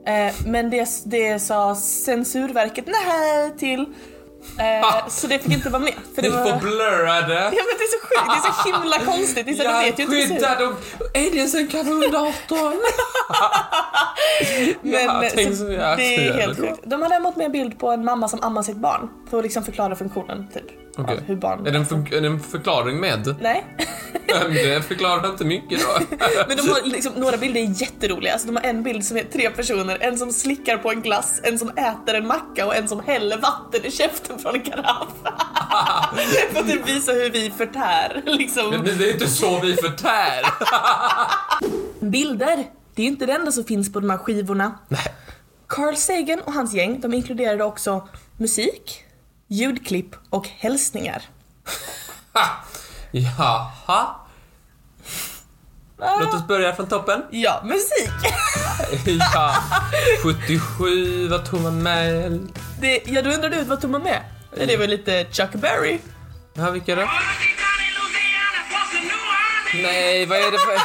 Eh, 0.07 0.35
men 0.47 0.71
det, 0.71 0.89
det 1.05 1.39
sa 1.43 1.75
Censurverket 1.75 2.85
nej 2.87 3.59
till. 3.59 3.81
Eh, 4.59 5.09
så 5.09 5.27
det 5.27 5.39
fick 5.39 5.53
inte 5.53 5.71
vara 5.71 5.83
med. 5.83 5.95
För 6.15 6.23
det 6.23 6.29
Ni 6.29 6.37
var... 6.37 6.45
får 6.45 6.59
blurra 6.61 7.21
det. 7.21 7.35
Ja 7.35 7.51
men 7.51 7.75
det 7.79 7.85
är 7.85 7.91
så 7.91 8.07
sjukt, 8.07 8.27
det 8.27 8.49
är 8.49 8.53
så 8.53 8.73
himla 8.73 8.99
konstigt. 9.13 9.47
Det 9.47 9.53
är 9.53 9.57
så, 9.57 9.63
Jag 9.63 9.79
vet 9.85 9.99
ju 9.99 10.03
inte 10.03 10.15
skyddar 10.17 10.61
dem. 10.61 10.77
Aliensen 11.15 11.69
kan 11.69 11.87
vara 11.87 11.95
under 11.95 12.19
18. 12.19 12.33
Men, 14.83 14.93
Ja, 15.05 15.25
tänk 15.35 15.57
så 15.57 15.65
det 15.65 15.77
är 15.77 16.33
helt 16.33 16.59
sjukt. 16.59 16.81
De 16.85 17.03
hade 17.03 17.15
däremot 17.15 17.37
med 17.37 17.47
en 17.47 17.53
bild 17.53 17.79
på 17.79 17.91
en 17.91 18.05
mamma 18.05 18.29
som 18.29 18.43
ammar 18.43 18.63
sitt 18.63 18.77
barn. 18.77 19.09
För 19.31 19.39
att 19.39 19.45
liksom 19.45 19.65
förklara 19.65 19.97
funktionen, 19.97 20.49
typ. 20.55 20.84
Okej. 20.99 21.17
Av 21.19 21.25
hur 21.25 21.37
barn... 21.37 21.67
Är 21.67 21.73
det 21.73 21.79
en, 21.79 21.87
för, 21.87 22.15
är 22.15 22.21
det 22.21 22.27
en 22.27 22.41
förklaring 22.41 23.01
med? 23.01 23.37
Nej. 23.41 23.65
Det 24.27 24.85
förklarar 24.85 25.31
inte 25.31 25.45
mycket 25.45 25.81
då. 25.81 26.17
Men 26.49 26.57
de 26.57 26.69
har 26.69 26.83
liksom, 26.89 27.13
några 27.13 27.37
bilder 27.37 27.61
är 27.61 27.83
jätteroliga. 27.83 28.33
Alltså, 28.33 28.47
de 28.47 28.57
har 28.57 28.63
en 28.63 28.83
bild 28.83 29.05
som 29.05 29.17
är 29.17 29.25
tre 29.25 29.51
personer. 29.51 29.99
En 30.01 30.19
som 30.19 30.33
slickar 30.33 30.79
på 30.79 30.91
en 30.91 31.03
glass, 31.03 31.41
en 31.43 31.59
som 31.59 31.69
äter 31.69 32.15
en 32.15 32.27
macka 32.27 32.67
och 32.67 32.77
en 32.77 32.89
som 32.89 33.01
häller 33.01 33.39
vatten 33.39 33.85
i 33.85 33.91
käften 33.91 34.39
från 34.39 34.55
en 34.55 34.63
karaff. 34.63 35.09
För 36.53 36.61
att 36.61 36.69
typ 36.69 36.89
visa 36.89 37.13
hur 37.13 37.31
vi 37.31 37.51
förtär. 37.51 38.23
Liksom. 38.25 38.71
Men 38.71 38.85
det 38.85 39.09
är 39.09 39.13
inte 39.13 39.29
så 39.29 39.61
vi 39.61 39.75
förtär. 39.77 40.45
Bilder, 42.01 42.65
det 42.95 43.03
är 43.03 43.07
inte 43.07 43.27
det 43.27 43.33
enda 43.33 43.53
som 43.53 43.65
finns 43.65 43.93
på 43.93 44.01
de 44.01 44.11
här 44.11 44.19
skivorna. 44.19 44.79
Nej. 44.89 45.15
Carl 45.67 45.97
Sagan 45.97 46.41
och 46.41 46.53
hans 46.53 46.75
gäng, 46.75 47.01
de 47.01 47.15
inkluderade 47.15 47.65
också 47.65 48.09
musik, 48.37 49.04
ljudklipp 49.55 50.17
och 50.31 50.49
hälsningar. 50.49 51.23
Ha. 52.33 52.47
Jaha. 53.11 54.15
Låt 56.21 56.35
oss 56.35 56.47
börja 56.47 56.75
från 56.75 56.87
toppen. 56.87 57.23
Ja, 57.31 57.63
musik! 57.65 58.11
Ja. 59.35 59.55
77 60.23 61.29
var 61.29 61.39
Tomma 61.39 61.71
Mell. 61.71 62.49
Det, 62.81 63.03
ja, 63.07 63.23
då 63.23 63.31
undrar 63.31 63.51
du 63.51 63.65
vad 63.65 63.81
tog 63.81 63.91
man 63.91 64.03
med? 64.03 64.23
Det 64.57 64.77
var 64.77 64.87
lite 64.87 65.27
Chuck 65.31 65.53
Berry. 65.53 65.99
Ja, 66.55 66.71
vilka 66.71 66.95
då? 66.95 67.09
Nej, 69.83 70.27
vad 70.27 70.39
är 70.39 70.53
det 70.53 70.59
för... 70.59 70.79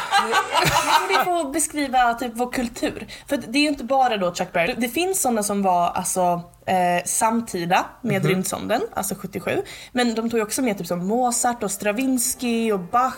Vi 1.08 1.24
får 1.24 1.52
beskriva 1.52 2.14
typ 2.14 2.32
vår 2.34 2.52
kultur. 2.52 3.06
För 3.26 3.36
det 3.36 3.58
är 3.58 3.62
ju 3.62 3.68
inte 3.68 3.84
bara 3.84 4.16
då 4.16 4.34
Chuck 4.34 4.52
Berry. 4.52 4.74
Det 4.78 4.88
finns 4.88 5.20
sådana 5.22 5.42
som 5.42 5.62
var 5.62 5.90
alltså 5.90 6.42
eh, 6.70 7.04
samtida 7.04 7.86
med 8.02 8.24
rymdsonden, 8.24 8.82
alltså 8.94 9.14
77. 9.14 9.62
Men 9.92 10.14
de 10.14 10.30
tog 10.30 10.40
också 10.40 10.62
med 10.62 10.78
typ 10.78 10.86
som 10.86 11.06
Mozart 11.06 11.62
och 11.62 11.70
Stravinsky 11.70 12.72
och 12.72 12.80
Bach 12.80 13.14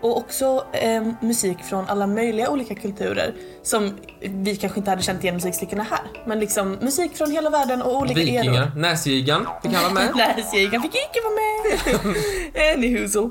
och 0.00 0.16
också 0.16 0.64
eh, 0.72 1.02
musik 1.20 1.58
från 1.58 1.88
alla 1.88 2.06
möjliga 2.06 2.50
olika 2.50 2.74
kulturer 2.74 3.34
som 3.62 3.96
vi 4.20 4.56
kanske 4.56 4.78
inte 4.78 4.90
hade 4.90 5.02
känt 5.02 5.22
igen 5.22 5.34
musikstyckena 5.34 5.82
här. 5.82 6.00
Men 6.26 6.40
liksom 6.40 6.72
musik 6.72 7.16
från 7.16 7.30
hela 7.30 7.50
världen 7.50 7.82
och 7.82 7.96
olika 7.96 8.20
eror. 8.20 8.38
Vikingar. 8.38 8.72
Näsjägaren 8.76 9.46
fick 9.62 9.72
han 9.72 9.94
vara 9.94 9.94
med. 9.94 10.16
Näsjägaren 10.36 10.82
fick 10.82 10.94
inte 10.94 11.20
vara 11.24 11.34
med. 11.34 12.74
Anywho. 12.74 13.30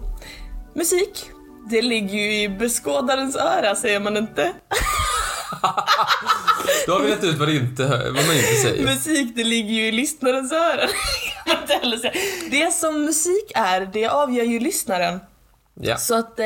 Musik, 0.74 1.26
det 1.70 1.82
ligger 1.82 2.16
ju 2.16 2.42
i 2.42 2.50
beskådarens 2.50 3.36
öra 3.36 3.76
säger 3.76 4.00
man 4.00 4.18
inte. 4.18 4.54
Då 6.86 6.94
har 6.94 7.00
vi 7.02 7.12
rätt 7.12 7.24
ut 7.24 7.38
vad, 7.38 7.48
det 7.48 7.56
inte, 7.56 7.84
vad 7.88 8.26
man 8.26 8.36
inte 8.36 8.56
säger. 8.62 8.84
Musik, 8.84 9.36
det 9.36 9.44
ligger 9.44 9.74
ju 9.74 9.88
i 9.88 9.92
lyssnarens 9.92 10.52
öron. 10.52 10.90
Det 12.52 12.74
som 12.74 13.06
musik 13.06 13.52
är, 13.56 13.90
det 13.94 14.08
avgör 14.08 14.44
ju 14.44 14.60
lyssnaren. 14.60 15.20
Ja. 15.82 15.98
Så 15.98 16.16
att 16.16 16.40
eh, 16.40 16.46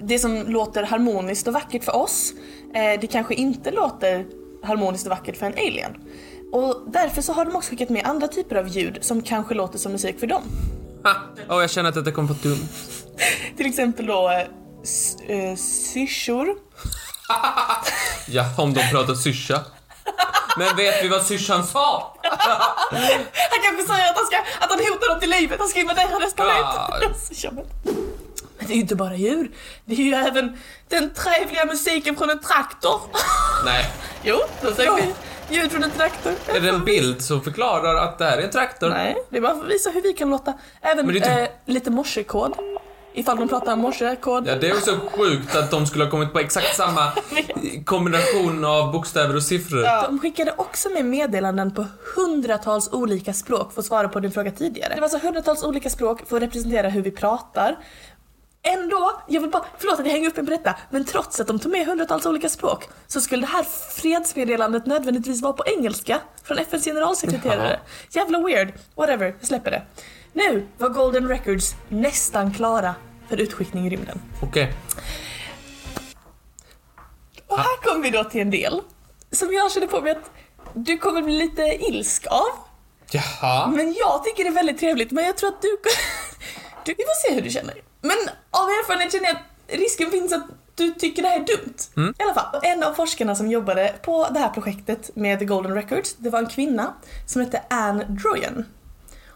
det 0.00 0.18
som 0.18 0.44
låter 0.46 0.82
harmoniskt 0.82 1.48
och 1.48 1.54
vackert 1.54 1.84
för 1.84 1.96
oss, 1.96 2.32
eh, 2.74 3.00
det 3.00 3.06
kanske 3.06 3.34
inte 3.34 3.70
låter 3.70 4.26
harmoniskt 4.62 5.06
och 5.06 5.10
vackert 5.10 5.36
för 5.36 5.46
en 5.46 5.52
alien. 5.52 5.96
Och 6.52 6.82
därför 6.86 7.22
så 7.22 7.32
har 7.32 7.44
de 7.44 7.56
också 7.56 7.70
skickat 7.70 7.88
med 7.88 8.06
andra 8.06 8.28
typer 8.28 8.56
av 8.56 8.68
ljud 8.68 8.98
som 9.00 9.22
kanske 9.22 9.54
låter 9.54 9.78
som 9.78 9.92
musik 9.92 10.20
för 10.20 10.26
dem. 10.26 10.42
Ha. 11.04 11.14
Åh, 11.48 11.60
jag 11.60 11.70
känner 11.70 11.88
att 11.88 11.94
detta 11.94 12.12
kommer 12.12 12.28
på 12.28 12.34
dumt. 12.48 12.68
Till 13.56 13.66
exempel 13.66 14.06
då 14.06 14.30
eh, 14.30 15.36
eh, 15.36 15.56
syrsor. 15.56 16.56
Ja, 18.26 18.44
om 18.58 18.74
de 18.74 18.88
pratar 18.90 19.14
syrsa. 19.14 19.60
Men 20.58 20.76
vet 20.76 21.04
vi 21.04 21.08
vad 21.08 21.22
syrsan 21.26 21.66
sa? 21.66 22.14
Han 22.22 23.60
kanske 23.64 23.92
säger 23.94 24.10
att 24.10 24.16
han, 24.16 24.26
ska, 24.26 24.36
att 24.60 24.70
han 24.70 24.78
hotar 24.78 25.08
dem 25.08 25.20
till 25.20 25.30
livet, 25.30 25.58
han 25.60 25.68
ska 25.68 25.80
invadera 25.80 26.08
Ja. 26.10 26.30
planet. 26.36 27.64
Men 28.58 28.66
det 28.66 28.72
är 28.72 28.74
ju 28.74 28.80
inte 28.80 28.96
bara 28.96 29.14
djur, 29.14 29.50
det 29.84 29.94
är 29.94 29.98
ju 29.98 30.14
även 30.14 30.58
den 30.88 31.14
trevliga 31.14 31.64
musiken 31.64 32.16
från 32.16 32.30
en 32.30 32.38
traktor. 32.40 33.00
Nej. 33.64 33.90
Jo, 34.22 34.38
då 34.62 34.74
säger 34.74 34.92
vi 34.94 35.14
ljud 35.56 35.72
från 35.72 35.82
en 35.84 35.90
traktor. 35.90 36.32
Är 36.46 36.60
det 36.60 36.68
en 36.68 36.84
bild 36.84 37.22
som 37.22 37.42
förklarar 37.44 37.94
att 37.94 38.18
det 38.18 38.24
här 38.24 38.38
är 38.38 38.42
en 38.42 38.50
traktor? 38.50 38.88
Nej, 38.88 39.16
det 39.30 39.36
är 39.36 39.40
bara 39.40 39.54
för 39.54 39.62
att 39.64 39.70
visa 39.70 39.90
hur 39.90 40.02
vi 40.02 40.12
kan 40.12 40.30
låta. 40.30 40.52
Även 40.80 41.06
Men 41.06 41.14
det 41.14 41.26
är 41.26 41.42
eh, 41.42 41.48
lite 41.66 41.90
morsekod. 41.90 42.56
Ifall 43.14 43.36
de 43.36 43.48
pratar 43.48 43.76
morsekod. 43.76 44.46
Ja, 44.46 44.54
det 44.56 44.70
är 44.70 44.74
också 44.74 45.00
sjukt 45.16 45.56
att 45.56 45.70
de 45.70 45.86
skulle 45.86 46.04
ha 46.04 46.10
kommit 46.10 46.32
på 46.32 46.38
exakt 46.38 46.76
samma 46.76 47.12
kombination 47.84 48.64
av 48.64 48.92
bokstäver 48.92 49.36
och 49.36 49.42
siffror. 49.42 50.06
De 50.06 50.18
skickade 50.18 50.54
också 50.56 50.88
med 50.88 51.04
meddelanden 51.04 51.74
på 51.74 51.86
hundratals 52.16 52.92
olika 52.92 53.32
språk 53.32 53.72
för 53.72 53.80
att 53.80 53.86
svara 53.86 54.08
på 54.08 54.20
din 54.20 54.32
fråga 54.32 54.50
tidigare. 54.50 54.94
Det 54.94 55.00
var 55.00 55.08
alltså 55.08 55.18
hundratals 55.18 55.64
olika 55.64 55.90
språk 55.90 56.28
för 56.28 56.36
att 56.36 56.42
representera 56.42 56.88
hur 56.88 57.02
vi 57.02 57.10
pratar. 57.10 57.78
Ändå, 58.64 59.22
jag 59.28 59.40
vill 59.40 59.50
bara, 59.50 59.64
förlåt 59.78 60.00
att 60.00 60.06
jag 60.06 60.12
hänger 60.12 60.28
upp 60.28 60.36
mig 60.36 60.44
på 60.44 60.50
detta, 60.50 60.76
men 60.90 61.04
trots 61.04 61.40
att 61.40 61.46
de 61.46 61.58
tog 61.58 61.72
med 61.72 61.86
hundratals 61.86 62.26
olika 62.26 62.48
språk 62.48 62.88
så 63.06 63.20
skulle 63.20 63.42
det 63.42 63.52
här 63.52 63.62
fredsmeddelandet 63.96 64.86
nödvändigtvis 64.86 65.42
vara 65.42 65.52
på 65.52 65.64
engelska 65.66 66.20
från 66.44 66.58
FNs 66.58 66.84
generalsekreterare. 66.84 67.80
Jävla 68.10 68.38
weird. 68.38 68.72
Whatever, 68.96 69.26
jag 69.38 69.46
släpper 69.46 69.70
det. 69.70 69.82
Nu 70.32 70.66
var 70.78 70.88
Golden 70.88 71.28
Records 71.28 71.74
nästan 71.88 72.54
klara 72.54 72.94
för 73.28 73.40
utskickning 73.40 73.86
i 73.86 73.90
rymden. 73.90 74.20
Okej. 74.42 74.74
Och 77.46 77.58
här 77.58 77.82
kommer 77.82 78.02
vi 78.02 78.10
då 78.10 78.24
till 78.24 78.40
en 78.40 78.50
del 78.50 78.80
som 79.30 79.52
jag 79.52 79.72
känner 79.72 79.86
på 79.86 80.00
mig 80.00 80.12
att 80.12 80.30
du 80.74 80.98
kommer 80.98 81.22
bli 81.22 81.32
lite 81.32 81.62
ilsk 81.62 82.26
av. 82.26 82.72
Jaha. 83.10 83.66
Men 83.66 83.94
jag 83.98 84.24
tycker 84.24 84.44
det 84.44 84.50
är 84.50 84.54
väldigt 84.54 84.78
trevligt, 84.78 85.10
men 85.10 85.24
jag 85.24 85.36
tror 85.36 85.48
att 85.48 85.62
du... 85.62 85.68
du 86.84 86.94
vi 86.98 87.04
får 87.04 87.28
se 87.28 87.34
hur 87.34 87.42
du 87.42 87.50
känner. 87.50 87.74
Men 88.00 88.16
av 88.50 88.68
erfarenhet 88.68 89.12
känner 89.12 89.26
jag 89.26 89.36
att 89.36 89.78
risken 89.78 90.10
finns 90.10 90.32
att 90.32 90.46
du 90.74 90.90
tycker 90.90 91.22
det 91.22 91.28
här 91.28 91.40
är 91.40 91.46
dumt. 91.46 92.12
I 92.18 92.22
alla 92.22 92.34
fall, 92.34 92.60
en 92.62 92.82
av 92.82 92.94
forskarna 92.94 93.34
som 93.34 93.50
jobbade 93.50 93.94
på 94.02 94.28
det 94.30 94.38
här 94.38 94.48
projektet 94.48 95.16
med 95.16 95.38
The 95.38 95.44
Golden 95.44 95.74
Records, 95.74 96.14
det 96.18 96.30
var 96.30 96.38
en 96.38 96.46
kvinna 96.46 96.94
som 97.26 97.42
hette 97.42 97.62
Anne 97.70 98.04
Droyan. 98.04 98.64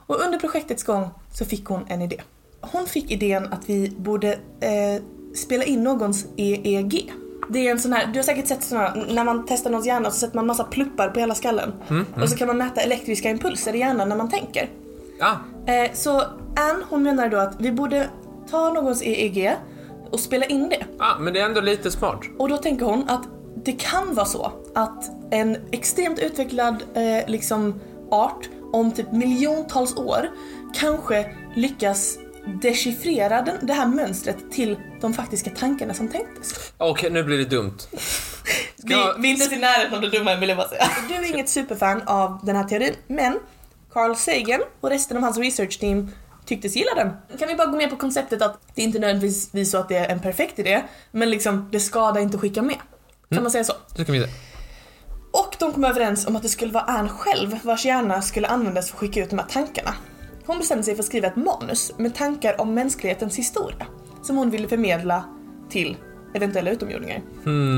Och 0.06 0.20
under 0.20 0.38
projektets 0.38 0.82
gång 0.84 1.10
så 1.32 1.44
fick 1.44 1.64
hon 1.64 1.84
en 1.88 2.02
idé. 2.02 2.20
Hon 2.60 2.86
fick 2.86 3.10
idén 3.10 3.52
att 3.52 3.68
vi 3.68 3.90
borde 3.90 4.32
eh, 4.60 5.02
spela 5.34 5.64
in 5.64 5.84
någons 5.84 6.26
EEG. 6.36 7.12
Det 7.48 7.66
är 7.66 7.70
en 7.70 7.80
sån 7.80 7.92
här, 7.92 8.06
du 8.06 8.18
har 8.18 8.24
säkert 8.24 8.46
sett 8.46 8.62
såna 8.64 8.94
när 9.08 9.24
man 9.24 9.46
testar 9.48 9.70
någons 9.70 9.86
hjärna 9.86 10.10
så 10.10 10.18
sätter 10.18 10.36
man 10.36 10.46
massa 10.46 10.64
pluppar 10.64 11.08
på 11.08 11.20
hela 11.20 11.34
skallen. 11.34 11.72
Och 12.22 12.28
så 12.28 12.36
kan 12.36 12.46
man 12.48 12.58
mäta 12.58 12.80
elektriska 12.80 13.30
impulser 13.30 13.74
i 13.74 13.78
hjärnan 13.78 14.08
när 14.08 14.16
man 14.16 14.30
tänker. 14.30 14.70
Ja. 15.18 15.38
Eh, 15.72 15.92
så 15.94 16.20
Anne 16.56 16.84
hon 16.90 17.02
menar 17.02 17.28
då 17.28 17.36
att 17.36 17.60
vi 17.60 17.72
borde 17.72 18.10
ta 18.50 18.72
någons 18.72 19.02
EEG 19.02 19.56
och 20.10 20.20
spela 20.20 20.46
in 20.46 20.68
det. 20.68 20.84
ja, 20.98 21.16
men 21.20 21.32
det 21.32 21.40
är 21.40 21.44
ändå 21.44 21.60
lite 21.60 21.90
smart. 21.90 22.20
Och 22.38 22.48
då 22.48 22.56
tänker 22.56 22.86
hon 22.86 23.08
att 23.08 23.22
det 23.64 23.72
kan 23.72 24.14
vara 24.14 24.26
så 24.26 24.52
att 24.74 25.10
en 25.30 25.56
extremt 25.70 26.18
utvecklad 26.18 26.82
eh, 26.94 27.28
liksom 27.30 27.80
art 28.10 28.48
om 28.72 28.92
typ 28.92 29.12
miljontals 29.12 29.96
år 29.96 30.30
kanske 30.74 31.36
lyckas 31.54 32.18
dechiffrera 32.62 33.42
den, 33.42 33.66
det 33.66 33.72
här 33.72 33.86
mönstret 33.86 34.52
till 34.52 34.76
de 35.00 35.14
faktiska 35.14 35.50
tankarna 35.50 35.94
som 35.94 36.08
tänktes. 36.08 36.72
Okej, 36.78 37.10
nu 37.10 37.22
blir 37.22 37.38
det 37.38 37.44
dumt. 37.44 37.76
Vi, 38.76 38.94
jag- 38.94 39.14
vi 39.22 39.28
är 39.32 39.42
inte 39.42 39.54
i 39.54 39.58
närheten 39.58 39.94
av 39.94 40.00
det 40.00 40.10
dumma 40.10 40.36
vill 40.36 40.48
jag 40.48 40.58
bara 40.58 40.68
säga. 40.68 40.88
Du 41.08 41.14
är 41.14 41.34
inget 41.34 41.48
superfan 41.48 42.02
av 42.06 42.40
den 42.42 42.56
här 42.56 42.64
teorin, 42.64 42.94
men 43.06 43.38
Carl 43.92 44.16
Sagan 44.16 44.60
och 44.80 44.90
resten 44.90 45.16
av 45.16 45.22
hans 45.22 45.38
research-team 45.38 46.10
tycktes 46.46 46.76
gilla 46.76 46.94
den. 46.94 47.38
Kan 47.38 47.48
vi 47.48 47.54
bara 47.54 47.66
gå 47.66 47.76
med 47.76 47.90
på 47.90 47.96
konceptet 47.96 48.42
att 48.42 48.60
det 48.74 48.82
inte 48.82 48.98
nödvändigtvis 48.98 49.70
så 49.70 49.78
att 49.78 49.88
det 49.88 49.96
är 49.96 50.08
en 50.08 50.20
perfekt 50.20 50.58
idé, 50.58 50.82
men 51.10 51.30
liksom 51.30 51.68
det 51.72 51.80
skadar 51.80 52.20
inte 52.20 52.36
att 52.36 52.40
skicka 52.40 52.62
med. 52.62 52.76
Kan 53.30 53.42
man 53.42 53.52
säga 53.52 53.64
så? 53.64 53.72
Det 53.96 54.02
ska 54.02 54.12
vi 54.12 54.20
se. 54.20 54.28
Och 55.36 55.56
de 55.58 55.72
kom 55.72 55.84
överens 55.84 56.26
om 56.26 56.36
att 56.36 56.42
det 56.42 56.48
skulle 56.48 56.72
vara 56.72 56.84
Anne 56.84 57.08
själv 57.08 57.58
vars 57.62 57.84
hjärna 57.84 58.22
skulle 58.22 58.46
användas 58.46 58.90
för 58.90 58.96
att 58.96 59.00
skicka 59.00 59.22
ut 59.22 59.30
de 59.30 59.38
här 59.38 59.46
tankarna. 59.46 59.94
Hon 60.46 60.58
bestämde 60.58 60.84
sig 60.84 60.94
för 60.94 61.02
att 61.02 61.06
skriva 61.06 61.26
ett 61.26 61.36
manus 61.36 61.92
med 61.96 62.14
tankar 62.14 62.60
om 62.60 62.74
mänsklighetens 62.74 63.36
historia 63.36 63.86
som 64.22 64.36
hon 64.36 64.50
ville 64.50 64.68
förmedla 64.68 65.24
till 65.70 65.96
eventuella 66.34 66.70
utomjordingar. 66.70 67.22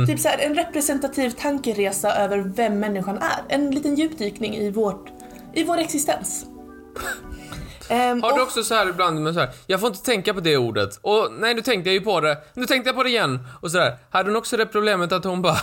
Typ 0.06 0.18
så 0.20 0.28
här, 0.28 0.38
en 0.38 0.54
representativ 0.54 1.30
tankeresa 1.30 2.14
över 2.14 2.38
vem 2.38 2.80
människan 2.80 3.18
är. 3.18 3.54
En 3.54 3.70
liten 3.70 3.94
djupdykning 3.94 4.56
i, 4.56 4.70
vårt, 4.70 5.08
i 5.54 5.64
vår 5.64 5.78
existens. 5.78 6.46
Ehm, 7.90 8.22
Har 8.22 8.32
du 8.32 8.42
också 8.42 8.62
så 8.62 8.74
här 8.74 8.88
ibland 8.88 9.20
med 9.20 9.34
så 9.34 9.40
här, 9.40 9.50
jag 9.66 9.80
får 9.80 9.88
inte 9.88 10.02
tänka 10.02 10.34
på 10.34 10.40
det 10.40 10.56
ordet. 10.56 10.98
Och 11.02 11.28
nej, 11.38 11.54
nu 11.54 11.60
tänkte 11.60 11.90
jag 11.90 11.94
ju 11.94 12.00
på 12.00 12.20
det. 12.20 12.36
Nu 12.54 12.66
tänkte 12.66 12.88
jag 12.88 12.96
på 12.96 13.02
det 13.02 13.08
igen. 13.08 13.38
Och 13.60 13.70
så 13.70 13.78
där. 13.78 13.96
Hade 14.10 14.30
hon 14.30 14.36
också 14.36 14.56
det 14.56 14.66
problemet 14.66 15.12
att 15.12 15.24
hon 15.24 15.42
bara, 15.42 15.56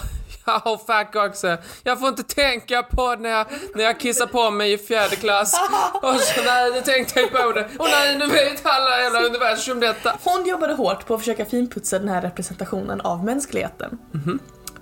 Oh 0.48 0.78
fuck 0.78 1.16
också. 1.16 1.58
Jag 1.84 2.00
får 2.00 2.10
inte 2.10 2.24
tänka 2.24 2.84
på 2.84 3.16
det 3.16 3.22
när 3.22 3.30
jag, 3.30 3.48
när 3.76 3.84
jag 3.84 4.00
kissar 4.00 4.28
på 4.28 4.52
mig 4.52 4.74
i 4.74 4.78
fjärde 4.78 5.16
klass. 5.16 5.60
Och 5.94 6.16
så 6.16 6.42
nej, 6.46 6.72
nu 6.72 6.82
tänkte 6.82 7.20
jag 7.20 7.32
på 7.32 7.52
det. 7.52 7.70
Och 7.80 7.88
nej, 7.92 8.18
nu 8.18 8.28
vet 8.28 8.66
alla 8.66 9.04
hela 9.04 9.22
universum 9.26 9.80
detta. 9.80 10.18
Hon 10.24 10.46
jobbade 10.46 10.74
hårt 10.74 11.06
på 11.06 11.14
att 11.14 11.20
försöka 11.20 11.46
finputsa 11.46 12.00
den 12.00 12.10
här 12.10 12.22
representationen 12.22 13.02
av 13.02 13.24
mänskligheten. 13.24 13.98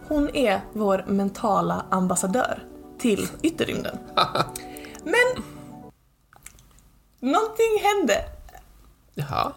Hon 0.08 0.36
är 0.36 0.62
vår 0.74 1.06
mentala 1.08 1.86
ambassadör 1.92 2.64
till 3.00 3.28
ytterrymden. 3.42 3.98
Men 5.04 5.44
någonting 7.20 7.80
hände 7.82 8.26
Jaha. 9.14 9.52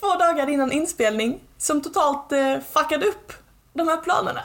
två 0.00 0.06
dagar 0.06 0.50
innan 0.50 0.72
inspelning 0.72 1.40
som 1.58 1.82
totalt 1.82 2.32
eh, 2.32 2.58
fuckade 2.72 3.06
upp 3.06 3.32
de 3.72 3.88
här 3.88 3.96
planerna. 3.96 4.40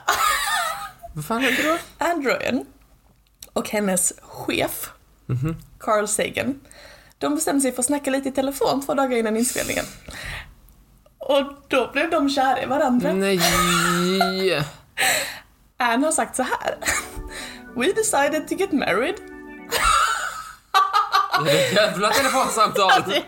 Vad 1.14 1.26
fan 1.26 1.42
hände 1.42 1.64
då? 1.64 1.78
Androiden 2.06 2.66
och 3.54 3.70
hennes 3.70 4.14
chef, 4.22 4.90
Carl 5.80 6.08
Sagan, 6.08 6.60
de 7.18 7.36
bestämde 7.36 7.62
sig 7.62 7.72
för 7.72 7.80
att 7.80 7.86
snacka 7.86 8.12
lite 8.12 8.30
i 8.30 8.32
telefon 8.32 8.86
två 8.86 8.94
dagar 8.94 9.18
innan 9.18 9.38
inspelningen. 9.38 9.86
Och 11.18 11.44
då 11.68 11.90
blev 11.94 12.10
de 12.10 12.30
kära 12.30 12.64
i 12.64 12.66
varandra. 12.66 13.14
Nej. 13.14 14.64
Anne 15.78 16.06
har 16.08 16.12
sagt 16.12 16.36
så 16.36 16.44
här. 16.44 16.78
We 17.76 17.92
decided 17.94 18.48
to 18.48 18.56
get 18.56 18.72
married. 18.72 19.16
Det 21.46 21.72
jävla 21.72 22.10
telefonsamtal. 22.10 22.92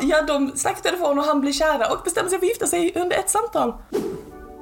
Ja, 0.00 0.22
de 0.22 0.56
snackade 0.56 0.82
telefon 0.82 1.18
och 1.18 1.24
han 1.24 1.40
blev 1.40 1.52
kära 1.52 1.92
och 1.92 2.02
bestämde 2.04 2.30
sig 2.30 2.38
för 2.38 2.46
att 2.46 2.50
gifta 2.50 2.66
sig 2.66 2.92
under 2.94 3.16
ett 3.16 3.30
samtal. 3.30 3.74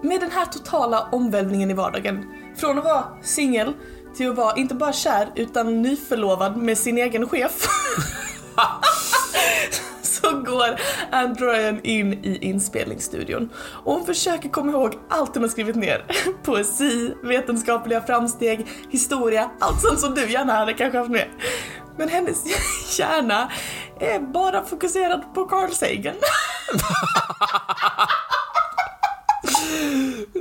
Med 0.02 0.20
den 0.20 0.30
här 0.30 0.46
totala 0.46 1.08
omvälvningen 1.12 1.70
i 1.70 1.74
vardagen. 1.74 2.24
Från 2.56 2.78
att 2.78 2.84
vara 2.84 3.04
singel 3.22 3.72
till 4.16 4.30
att 4.30 4.36
vara 4.36 4.56
inte 4.56 4.74
bara 4.74 4.92
kär 4.92 5.28
utan 5.34 5.82
nyförlovad 5.82 6.56
med 6.56 6.78
sin 6.78 6.98
egen 6.98 7.28
chef. 7.28 7.52
Så 10.02 10.30
går 10.30 10.80
Androiden 11.10 11.80
in 11.84 12.12
i 12.12 12.38
inspelningsstudion 12.40 13.50
och 13.84 13.94
hon 13.94 14.06
försöker 14.06 14.48
komma 14.48 14.72
ihåg 14.72 14.94
allt 15.08 15.34
hon 15.34 15.42
har 15.42 15.50
skrivit 15.50 15.76
ner. 15.76 16.04
Poesi, 16.42 17.14
vetenskapliga 17.22 18.00
framsteg, 18.00 18.66
historia, 18.90 19.50
allt 19.60 19.80
sånt 19.80 20.00
som 20.00 20.14
du 20.14 20.30
gärna 20.30 20.52
hade 20.52 20.72
kanske 20.72 20.98
haft 20.98 21.10
med. 21.10 21.28
Men 21.98 22.08
hennes 22.08 22.44
hjärna 22.98 23.50
är 24.00 24.20
bara 24.20 24.64
fokuserad 24.64 25.34
på 25.34 25.44
Carl 25.44 25.70
Sagan. 25.70 26.14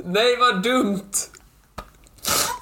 Nej, 0.04 0.36
vad 0.36 0.62
dumt. 0.62 1.12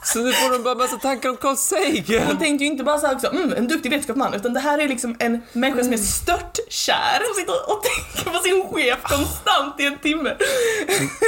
Så 0.05 0.19
nu 0.19 0.33
får 0.33 0.53
de 0.53 0.63
bara 0.63 0.75
massa 0.75 0.97
tankar 0.97 1.29
om 1.29 1.37
Carl 1.37 1.57
Sagan. 1.57 2.27
Hon 2.27 2.39
tänkte 2.39 2.65
ju 2.65 2.71
inte 2.71 2.85
bara 2.85 2.99
såhär 2.99 3.15
också, 3.15 3.33
mm, 3.33 3.53
en 3.53 3.69
duktig 3.69 3.91
vetenskapsman, 3.91 4.35
utan 4.35 4.55
det 4.55 4.61
här 4.61 4.79
är 4.79 4.89
liksom 4.89 5.17
en 5.19 5.43
människa 5.53 5.85
som 5.85 5.93
är 5.93 5.97
stört 5.97 6.59
kär 6.69 7.21
och 7.31 7.37
sitter 7.37 7.71
och 7.71 7.83
tänker 7.83 8.31
på 8.31 8.39
sin 8.39 8.69
chef 8.73 9.03
konstant 9.03 9.81
i 9.81 9.87
en 9.87 9.99
timme. 9.99 10.37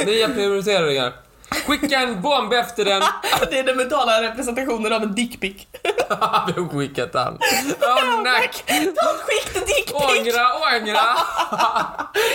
Nya 0.05 0.29
prioriteringar. 0.29 1.13
Skicka 1.49 1.99
en 1.99 2.21
bomb 2.21 2.53
efter 2.53 2.85
den. 2.85 3.03
Det 3.49 3.59
är 3.59 3.63
den 3.63 3.77
mentala 3.77 4.21
representationen 4.21 4.93
av 4.93 5.03
en 5.03 5.15
dickpic. 5.15 5.67
Vem 6.55 6.69
skickat 6.69 7.13
han? 7.13 7.37
Åh 7.81 8.21
nej! 8.23 8.49
Don't 8.67 9.17
skick 9.17 9.53
the 9.53 9.59
dickpic! 9.59 9.93
Ångra, 9.93 10.47
ångra! 10.53 11.17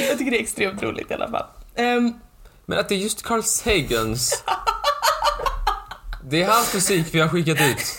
Jag 0.09 0.19
tycker 0.19 0.31
det 0.31 0.39
är 0.39 0.43
extremt 0.43 0.83
roligt 0.83 1.11
i 1.11 1.15
alla 1.15 1.29
fall. 1.29 1.47
Ehm, 1.77 2.15
Men 2.67 2.79
att 2.79 2.89
det 2.89 2.95
är 2.95 2.99
just 2.99 3.23
Carl 3.23 3.43
Sagans. 3.43 4.45
Det 6.25 6.43
är 6.43 6.49
hans 6.49 6.75
musik 6.75 7.07
vi 7.13 7.21
har 7.21 7.29
skickat 7.29 7.61
ut. 7.61 7.99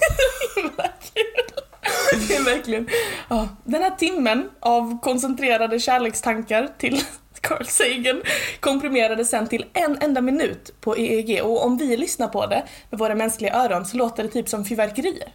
det 2.27 2.35
är 2.35 2.43
verkligen... 2.43 2.89
Ja, 3.29 3.47
den 3.63 3.81
här 3.83 3.95
timmen 3.95 4.49
av 4.59 5.01
koncentrerade 5.01 5.79
kärlekstankar 5.79 6.69
till 6.77 7.03
Carl 7.41 7.65
Sagan 7.65 8.21
komprimerades 8.59 9.29
sen 9.29 9.47
till 9.47 9.65
en 9.73 9.97
enda 10.01 10.21
minut 10.21 10.73
på 10.81 10.97
EEG 10.97 11.43
och 11.43 11.65
om 11.65 11.77
vi 11.77 11.97
lyssnar 11.97 12.27
på 12.27 12.45
det 12.45 12.63
med 12.89 12.99
våra 12.99 13.15
mänskliga 13.15 13.53
öron 13.53 13.85
så 13.85 13.97
låter 13.97 14.23
det 14.23 14.29
typ 14.29 14.49
som 14.49 14.65
fyrverkerier. 14.65 15.33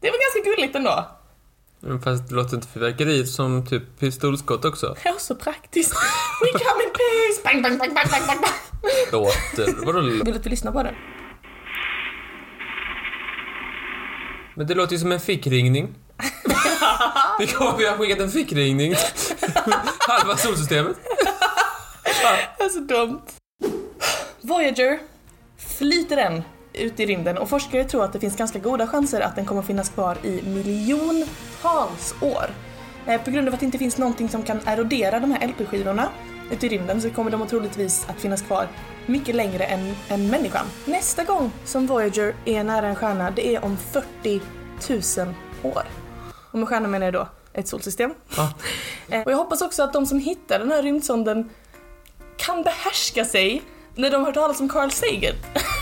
Det 0.00 0.10
var 0.10 0.34
ganska 0.34 0.50
gulligt 0.50 0.76
ändå. 0.76 1.06
Fast 2.04 2.28
det 2.28 2.34
låter 2.34 2.56
inte 2.56 2.68
fyrverkeri 2.68 3.26
som 3.26 3.66
typ 3.66 3.98
pistolskott 3.98 4.64
också. 4.64 4.96
Ja, 5.04 5.14
så 5.18 5.34
praktiskt. 5.34 5.94
We 6.42 6.58
come 6.58 6.82
in 6.84 6.90
peace! 6.90 7.42
Bang, 7.44 7.62
bang, 7.62 7.78
bang, 7.78 7.94
bang, 7.94 8.10
bang, 8.10 8.26
bang, 8.26 8.40
bang. 8.40 8.52
Låter? 9.12 9.84
Vadå? 9.86 10.00
Vill 10.00 10.24
du 10.24 10.34
att 10.34 10.46
vi 10.46 10.50
lyssnar 10.50 10.72
på 10.72 10.82
det? 10.82 10.94
Men 14.54 14.66
det 14.66 14.74
låter 14.74 14.92
ju 14.92 14.98
som 14.98 15.12
en 15.12 15.20
fickringning. 15.20 15.94
Vi 17.38 17.46
kommer, 17.46 17.78
vi 17.78 17.86
har 17.86 17.96
skickat 17.96 18.20
en 18.20 18.30
fickringning. 18.30 18.94
Halva 19.98 20.36
solsystemet. 20.36 20.96
Det 22.58 22.64
är 22.64 22.68
så 22.68 22.78
dumt. 22.80 23.20
Voyager 24.40 24.98
flyter 25.78 26.16
än 26.16 26.42
ut 26.72 27.00
i 27.00 27.06
rymden 27.06 27.38
och 27.38 27.48
forskare 27.48 27.84
tror 27.84 28.04
att 28.04 28.12
det 28.12 28.20
finns 28.20 28.36
ganska 28.36 28.58
goda 28.58 28.86
chanser 28.86 29.20
att 29.20 29.36
den 29.36 29.46
kommer 29.46 29.62
finnas 29.62 29.88
kvar 29.88 30.16
i 30.22 30.42
miljontals 30.42 32.14
år. 32.20 32.50
Eh, 33.06 33.20
På 33.22 33.30
grund 33.30 33.48
av 33.48 33.54
att 33.54 33.60
det 33.60 33.66
inte 33.66 33.78
finns 33.78 33.98
någonting 33.98 34.28
som 34.28 34.42
kan 34.42 34.60
erodera 34.66 35.20
de 35.20 35.30
här 35.30 35.46
LP-skivorna 35.48 36.08
ute 36.50 36.66
i 36.66 36.68
rymden 36.68 37.02
så 37.02 37.10
kommer 37.10 37.30
de 37.30 37.46
troligtvis 37.46 38.06
att 38.08 38.20
finnas 38.20 38.42
kvar 38.42 38.68
mycket 39.06 39.34
längre 39.34 39.64
än, 39.64 39.94
än 40.08 40.30
människan. 40.30 40.66
Nästa 40.84 41.24
gång 41.24 41.52
som 41.64 41.86
Voyager 41.86 42.34
är 42.44 42.64
nära 42.64 42.86
en 42.88 42.94
stjärna, 42.96 43.30
det 43.30 43.54
är 43.54 43.64
om 43.64 43.76
40 43.76 44.40
000 45.24 45.34
år. 45.62 45.82
Och 46.52 46.58
med 46.58 46.68
stjärna 46.68 46.88
menar 46.88 47.06
jag 47.06 47.14
då 47.14 47.28
ett 47.52 47.68
solsystem. 47.68 48.14
Ja. 48.36 48.52
Eh, 49.08 49.22
Och 49.22 49.32
jag 49.32 49.36
hoppas 49.36 49.62
också 49.62 49.82
att 49.82 49.92
de 49.92 50.06
som 50.06 50.18
hittar 50.20 50.58
den 50.58 50.72
här 50.72 50.82
rymdsonden 50.82 51.50
kan 52.36 52.62
behärska 52.62 53.24
sig 53.24 53.62
när 53.94 54.10
de 54.10 54.24
hör 54.24 54.32
talas 54.32 54.60
om 54.60 54.68
Carl 54.68 54.90
Sagan. 54.90 55.34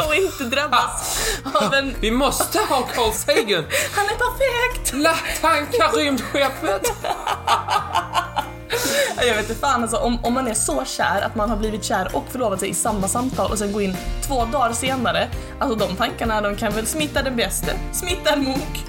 och 0.08 0.14
inte 0.14 0.44
drabbas 0.44 1.18
av 1.54 1.74
en... 1.74 1.94
Vi 2.00 2.10
måste 2.10 2.58
ha 2.58 2.82
Carl 2.94 3.12
Sagan! 3.12 3.64
Han 3.94 4.04
är 4.04 4.16
perfekt! 4.16 4.92
Lattanka 4.94 5.88
rymdskeppet! 5.96 6.92
Jag 9.16 9.34
vet 9.34 9.50
inte 9.50 9.60
fan 9.60 9.82
alltså, 9.82 9.96
om, 9.96 10.24
om 10.24 10.34
man 10.34 10.48
är 10.48 10.54
så 10.54 10.84
kär 10.84 11.22
att 11.22 11.34
man 11.34 11.50
har 11.50 11.56
blivit 11.56 11.84
kär 11.84 12.16
och 12.16 12.24
förlovat 12.30 12.60
sig 12.60 12.68
i 12.68 12.74
samma 12.74 13.08
samtal 13.08 13.50
och 13.50 13.58
sen 13.58 13.72
går 13.72 13.82
in 13.82 13.96
två 14.26 14.44
dagar 14.44 14.72
senare. 14.72 15.28
Alltså 15.58 15.86
de 15.86 15.96
tankarna 15.96 16.40
de 16.40 16.56
kan 16.56 16.72
väl 16.72 16.86
smitta 16.86 17.22
den 17.22 17.36
bäste. 17.36 17.76
Smitta 17.92 18.30
en 18.30 18.44
munk. 18.44 18.84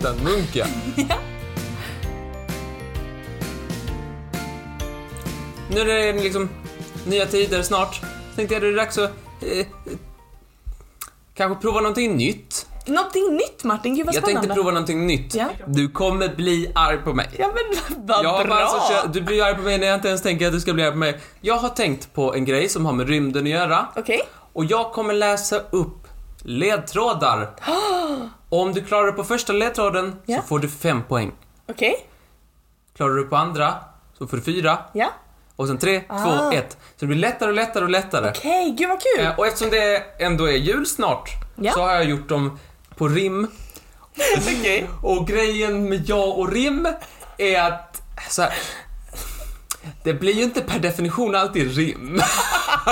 Den 0.00 0.16
munka. 0.16 0.66
Nu 5.68 5.80
är 5.80 6.12
det 6.12 6.22
liksom 6.22 6.48
nya 7.06 7.26
tider 7.26 7.62
snart. 7.62 8.00
Tänkte 8.36 8.54
jag 8.54 8.62
det 8.62 8.68
är 8.68 8.76
dags 8.76 8.98
att 8.98 9.21
eh, 9.42 9.66
kanske 11.34 11.62
prova 11.62 11.80
någonting 11.80 12.16
nytt. 12.16 12.66
Någonting 12.86 13.32
nytt 13.36 13.64
Martin, 13.64 13.94
gud 13.94 14.06
vad 14.06 14.14
Jag 14.14 14.22
spännande. 14.22 14.40
tänkte 14.48 14.54
prova 14.62 14.70
någonting 14.70 15.06
nytt. 15.06 15.34
Ja. 15.34 15.48
Du 15.66 15.88
kommer 15.88 16.28
bli 16.28 16.72
arg 16.74 16.98
på 16.98 17.12
mig. 17.14 17.30
Ja 17.38 17.46
men 17.54 17.96
vad 18.06 18.24
Jag 18.24 18.30
har 18.30 18.44
bra! 18.44 18.54
bara 18.54 18.68
så 18.68 19.08
du 19.08 19.20
blir 19.20 19.44
arg 19.44 19.54
på 19.56 19.62
mig 19.62 19.78
när 19.78 19.86
jag 19.86 19.94
inte 19.96 20.08
ens 20.08 20.22
tänker 20.22 20.46
att 20.46 20.52
du 20.52 20.60
ska 20.60 20.72
bli 20.74 20.82
arg 20.84 20.90
på 20.92 20.98
mig. 20.98 21.20
Jag 21.40 21.54
har 21.56 21.68
tänkt 21.68 22.14
på 22.14 22.34
en 22.34 22.44
grej 22.44 22.68
som 22.68 22.86
har 22.86 22.92
med 22.92 23.08
rymden 23.08 23.42
att 23.42 23.48
göra. 23.48 23.86
Okej. 23.96 24.20
Och 24.52 24.64
jag 24.64 24.92
kommer 24.92 25.14
läsa 25.14 25.58
upp 25.70 26.08
ledtrådar. 26.42 27.50
Om 28.48 28.72
du 28.72 28.84
klarar 28.84 29.06
det 29.06 29.12
på 29.12 29.24
första 29.24 29.52
ledtråden 29.52 30.16
Ja. 30.26 30.36
så 30.40 30.42
får 30.46 30.58
du 30.58 30.68
fem 30.68 31.02
poäng. 31.08 31.32
Okej. 31.68 32.06
Klarar 32.96 33.14
du 33.14 33.24
på 33.24 33.36
andra 33.36 33.74
så 34.18 34.26
får 34.26 34.36
du 34.36 34.42
fyra. 34.42 34.78
Ja. 34.92 35.06
Och 35.56 35.66
sen 35.68 35.78
tre, 35.78 36.02
Ah. 36.08 36.22
två, 36.22 36.56
ett. 36.56 36.70
Så 36.70 36.76
det 36.98 37.06
blir 37.06 37.16
lättare 37.18 37.48
och 37.48 37.54
lättare 37.54 37.84
och 37.84 37.90
lättare. 37.90 38.30
Okej, 38.30 38.74
gud 38.78 38.88
vad 38.88 38.98
kul! 39.02 39.24
Eh, 39.26 39.38
Och 39.38 39.46
eftersom 39.46 39.70
det 39.70 40.02
ändå 40.18 40.44
är 40.44 40.56
jul 40.56 40.86
snart 40.86 41.30
Ja. 41.56 41.72
så 41.72 41.80
har 41.82 41.92
jag 41.94 42.04
gjort 42.04 42.28
dem 42.28 42.58
på 42.96 43.08
rim. 43.08 43.46
Okej. 44.36 44.88
Och 45.02 45.26
grejen 45.26 45.88
med 45.88 46.02
ja 46.08 46.24
och 46.24 46.52
rim 46.52 46.88
är 47.38 47.60
att 47.62 48.02
så 48.30 48.42
här, 48.42 48.52
det 50.04 50.14
blir 50.14 50.32
ju 50.34 50.42
inte 50.42 50.60
per 50.60 50.78
definition 50.78 51.34
alltid 51.34 51.76
rim. 51.76 52.22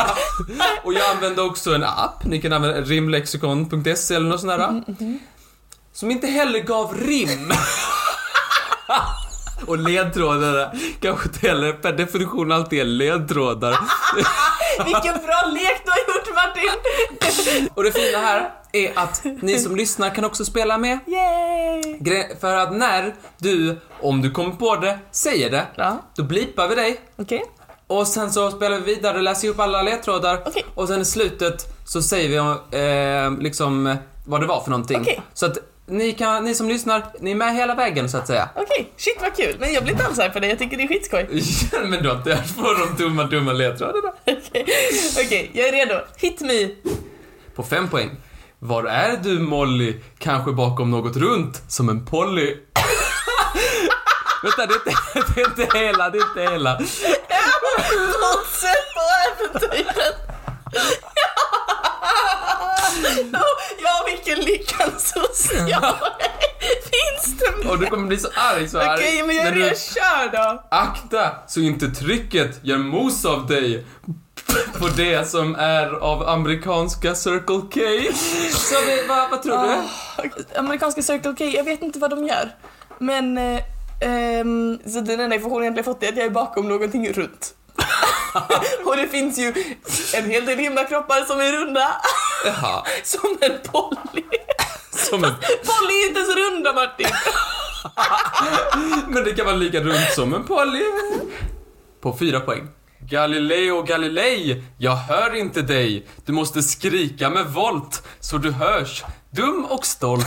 och 0.84 0.92
jag 0.92 1.10
använder 1.10 1.46
också 1.46 1.74
en 1.74 1.84
app, 1.84 2.24
ni 2.24 2.40
kan 2.42 2.52
använda 2.52 2.80
rimlexikon.se 2.80 4.14
eller 4.14 4.28
något 4.28 4.40
sånt 4.40 4.58
där. 4.58 4.82
Som 5.92 6.10
inte 6.10 6.26
heller 6.26 6.58
gav 6.60 6.94
rim. 6.94 7.52
och 9.66 9.78
ledtrådarna 9.78 10.70
kanske 11.00 11.28
inte 11.28 11.48
heller 11.48 11.72
per 11.72 11.92
definition 11.92 12.52
alltid 12.52 12.80
är 12.80 12.84
ledtrådar. 12.84 13.70
Vilken 14.84 15.14
bra 15.26 15.50
lek 15.52 15.82
du 15.84 15.90
har 15.90 15.98
gjort 15.98 16.34
Martin! 16.34 17.68
Och 17.74 17.82
det 17.84 17.92
fina 17.92 18.18
här 18.18 18.50
är 18.72 18.92
att 18.98 19.24
ni 19.42 19.58
som 19.58 19.76
lyssnar 19.76 20.10
kan 20.14 20.24
också 20.24 20.44
spela 20.44 20.78
med. 20.78 20.98
Yay! 21.06 22.36
För 22.40 22.56
att 22.56 22.72
när 22.76 23.14
du, 23.38 23.76
om 24.00 24.22
du 24.22 24.30
kommer 24.30 24.50
på 24.50 24.76
det, 24.76 24.98
säger 25.10 25.50
det, 25.50 25.66
Ja. 25.74 25.96
då 26.16 26.22
blipar 26.22 26.68
vi 26.68 26.74
dig. 26.74 27.00
Okej. 27.18 27.44
Och 27.86 28.06
sen 28.06 28.32
så 28.32 28.50
spelar 28.50 28.78
vi 28.78 28.94
vidare, 28.94 29.20
läser 29.22 29.48
upp 29.48 29.60
alla 29.60 29.82
ledtrådar. 29.82 30.42
Okej. 30.46 30.64
Och 30.74 30.88
sen 30.88 31.00
i 31.00 31.04
slutet 31.04 31.66
så 31.86 32.02
säger 32.02 32.28
vi 32.28 32.36
eh, 32.78 33.42
liksom 33.42 33.96
vad 34.26 34.40
det 34.40 34.46
var 34.46 34.60
för 34.60 34.70
någonting. 34.70 35.00
Okej. 35.00 35.20
Så 35.34 35.46
att 35.46 35.58
ni, 35.90 36.12
kan, 36.12 36.44
ni 36.44 36.55
som 36.55 36.68
lyssnar, 36.68 37.03
ni 37.20 37.31
är 37.31 37.35
med 37.35 37.55
hela 37.55 37.74
vägen 37.74 38.09
så 38.09 38.18
att 38.18 38.26
säga. 38.26 38.48
Okej, 38.57 38.92
shit 38.96 39.18
vad 39.20 39.37
kul. 39.37 39.57
Men 39.61 39.72
jag 39.72 39.83
blir 39.83 39.92
inte 39.92 40.07
alls 40.07 40.18
arg 40.18 40.33
på 40.33 40.40
det, 40.40 40.46
jag 40.46 40.59
tycker 40.59 40.76
det 40.76 40.83
är 40.83 40.88
skitskoj. 40.88 41.29
Ja, 41.72 41.79
men 41.85 42.03
du 42.03 42.09
har 42.09 42.16
inte 42.16 42.35
hört 42.35 42.57
på 42.57 42.62
de 42.72 43.05
dumma, 43.05 43.24
dumma 43.24 43.53
ledtrådarna. 43.53 44.12
Okej, 44.26 44.66
Okej, 45.26 45.50
jag 45.55 45.68
är 45.68 45.72
redo. 45.72 45.94
Hit 46.16 46.40
me. 46.40 46.68
På 47.55 47.62
fem 47.62 47.88
poäng. 47.88 48.11
Var 48.59 48.85
är 48.85 49.16
du 49.22 49.38
Molly? 49.38 49.96
Kanske 50.18 50.53
bakom 50.53 50.90
något 50.90 51.16
runt, 51.16 51.62
som 51.68 51.88
en 51.88 52.07
Polly. 52.07 52.57
Vänta, 54.42 54.66
det 54.66 54.74
är, 54.74 54.76
inte, 54.76 55.33
det 55.35 55.40
är 55.40 55.48
inte 55.48 55.79
hela, 55.79 56.11
det 56.11 56.18
är 56.18 56.29
inte 56.29 56.53
hela. 56.53 56.79
Fortsätt 58.22 58.94
på 58.94 59.03
äventyret. 59.26 59.96
Vilken 64.30 64.52
lyckans 64.52 65.12
social. 65.14 65.82
Finns 66.60 67.38
det 67.38 67.64
mer? 67.64 67.70
Och 67.70 67.78
du 67.78 67.86
kommer 67.86 68.08
bli 68.08 68.16
så 68.16 68.28
arg 68.34 68.68
så 68.68 68.78
här. 68.78 68.96
Okej, 68.96 69.22
men 69.22 69.36
jag 69.36 69.46
är 69.46 69.52
redan 69.52 69.74
körd 69.74 70.32
då. 70.32 70.62
Akta 70.70 71.30
så 71.46 71.60
inte 71.60 71.88
trycket 71.88 72.64
gör 72.64 72.78
mos 72.78 73.24
av 73.24 73.46
dig 73.46 73.84
på 74.78 74.88
det 74.96 75.28
som 75.28 75.54
är 75.54 75.92
av 75.92 76.28
amerikanska 76.28 77.14
Circle 77.14 77.60
K. 77.60 77.80
Så 78.52 78.74
vi, 78.86 79.06
vad, 79.08 79.30
vad 79.30 79.42
tror 79.42 79.52
du? 79.52 79.68
Ah, 79.68 80.58
Amerikanska 80.58 81.02
Circle 81.02 81.34
K, 81.38 81.44
jag 81.44 81.64
vet 81.64 81.82
inte 81.82 81.98
vad 81.98 82.10
de 82.10 82.24
gör. 82.24 82.54
Men, 82.98 83.38
eh, 83.38 83.60
ehm, 84.00 84.78
så 84.86 85.00
den 85.00 85.20
enda 85.20 85.36
informationen 85.36 85.52
jag 85.52 85.62
egentligen 85.62 85.84
fått 85.84 86.02
är 86.02 86.08
att 86.08 86.16
jag 86.16 86.26
är 86.26 86.30
bakom 86.30 86.68
någonting 86.68 87.12
runt. 87.12 87.54
Och 88.84 88.96
det 88.96 89.08
finns 89.08 89.38
ju 89.38 89.54
en 90.14 90.30
hel 90.30 90.46
del 90.46 90.58
himlakroppar 90.58 91.24
som 91.24 91.40
är 91.40 91.52
runda. 91.52 92.00
Jaha, 92.44 92.85
Som 93.03 93.38
en 93.40 93.59
Polly. 93.72 94.24
som 94.90 95.24
en, 95.24 95.35
Polly 95.40 95.94
är 96.05 96.09
inte 96.09 96.20
ens 96.20 96.37
runda 96.37 96.72
Martin. 96.72 97.07
men 99.09 99.24
det 99.24 99.33
kan 99.33 99.46
vara 99.46 99.57
lika 99.57 99.81
runt 99.81 100.12
som 100.14 100.35
en 100.35 100.44
Polly. 100.44 100.85
På 102.00 102.16
fyra 102.18 102.40
poäng. 102.40 102.68
Galileo 103.00 103.83
Galilei, 103.83 104.62
jag 104.79 104.96
hör 104.96 105.35
inte 105.35 105.62
dig. 105.62 106.07
Du 106.24 106.33
måste 106.33 106.62
skrika 106.62 107.31
med 107.31 107.46
volt 107.46 108.03
så 108.20 108.38
du 108.38 108.50
hörs. 108.50 109.05
Dum 109.31 109.64
och 109.64 109.87
stolt. 109.87 110.26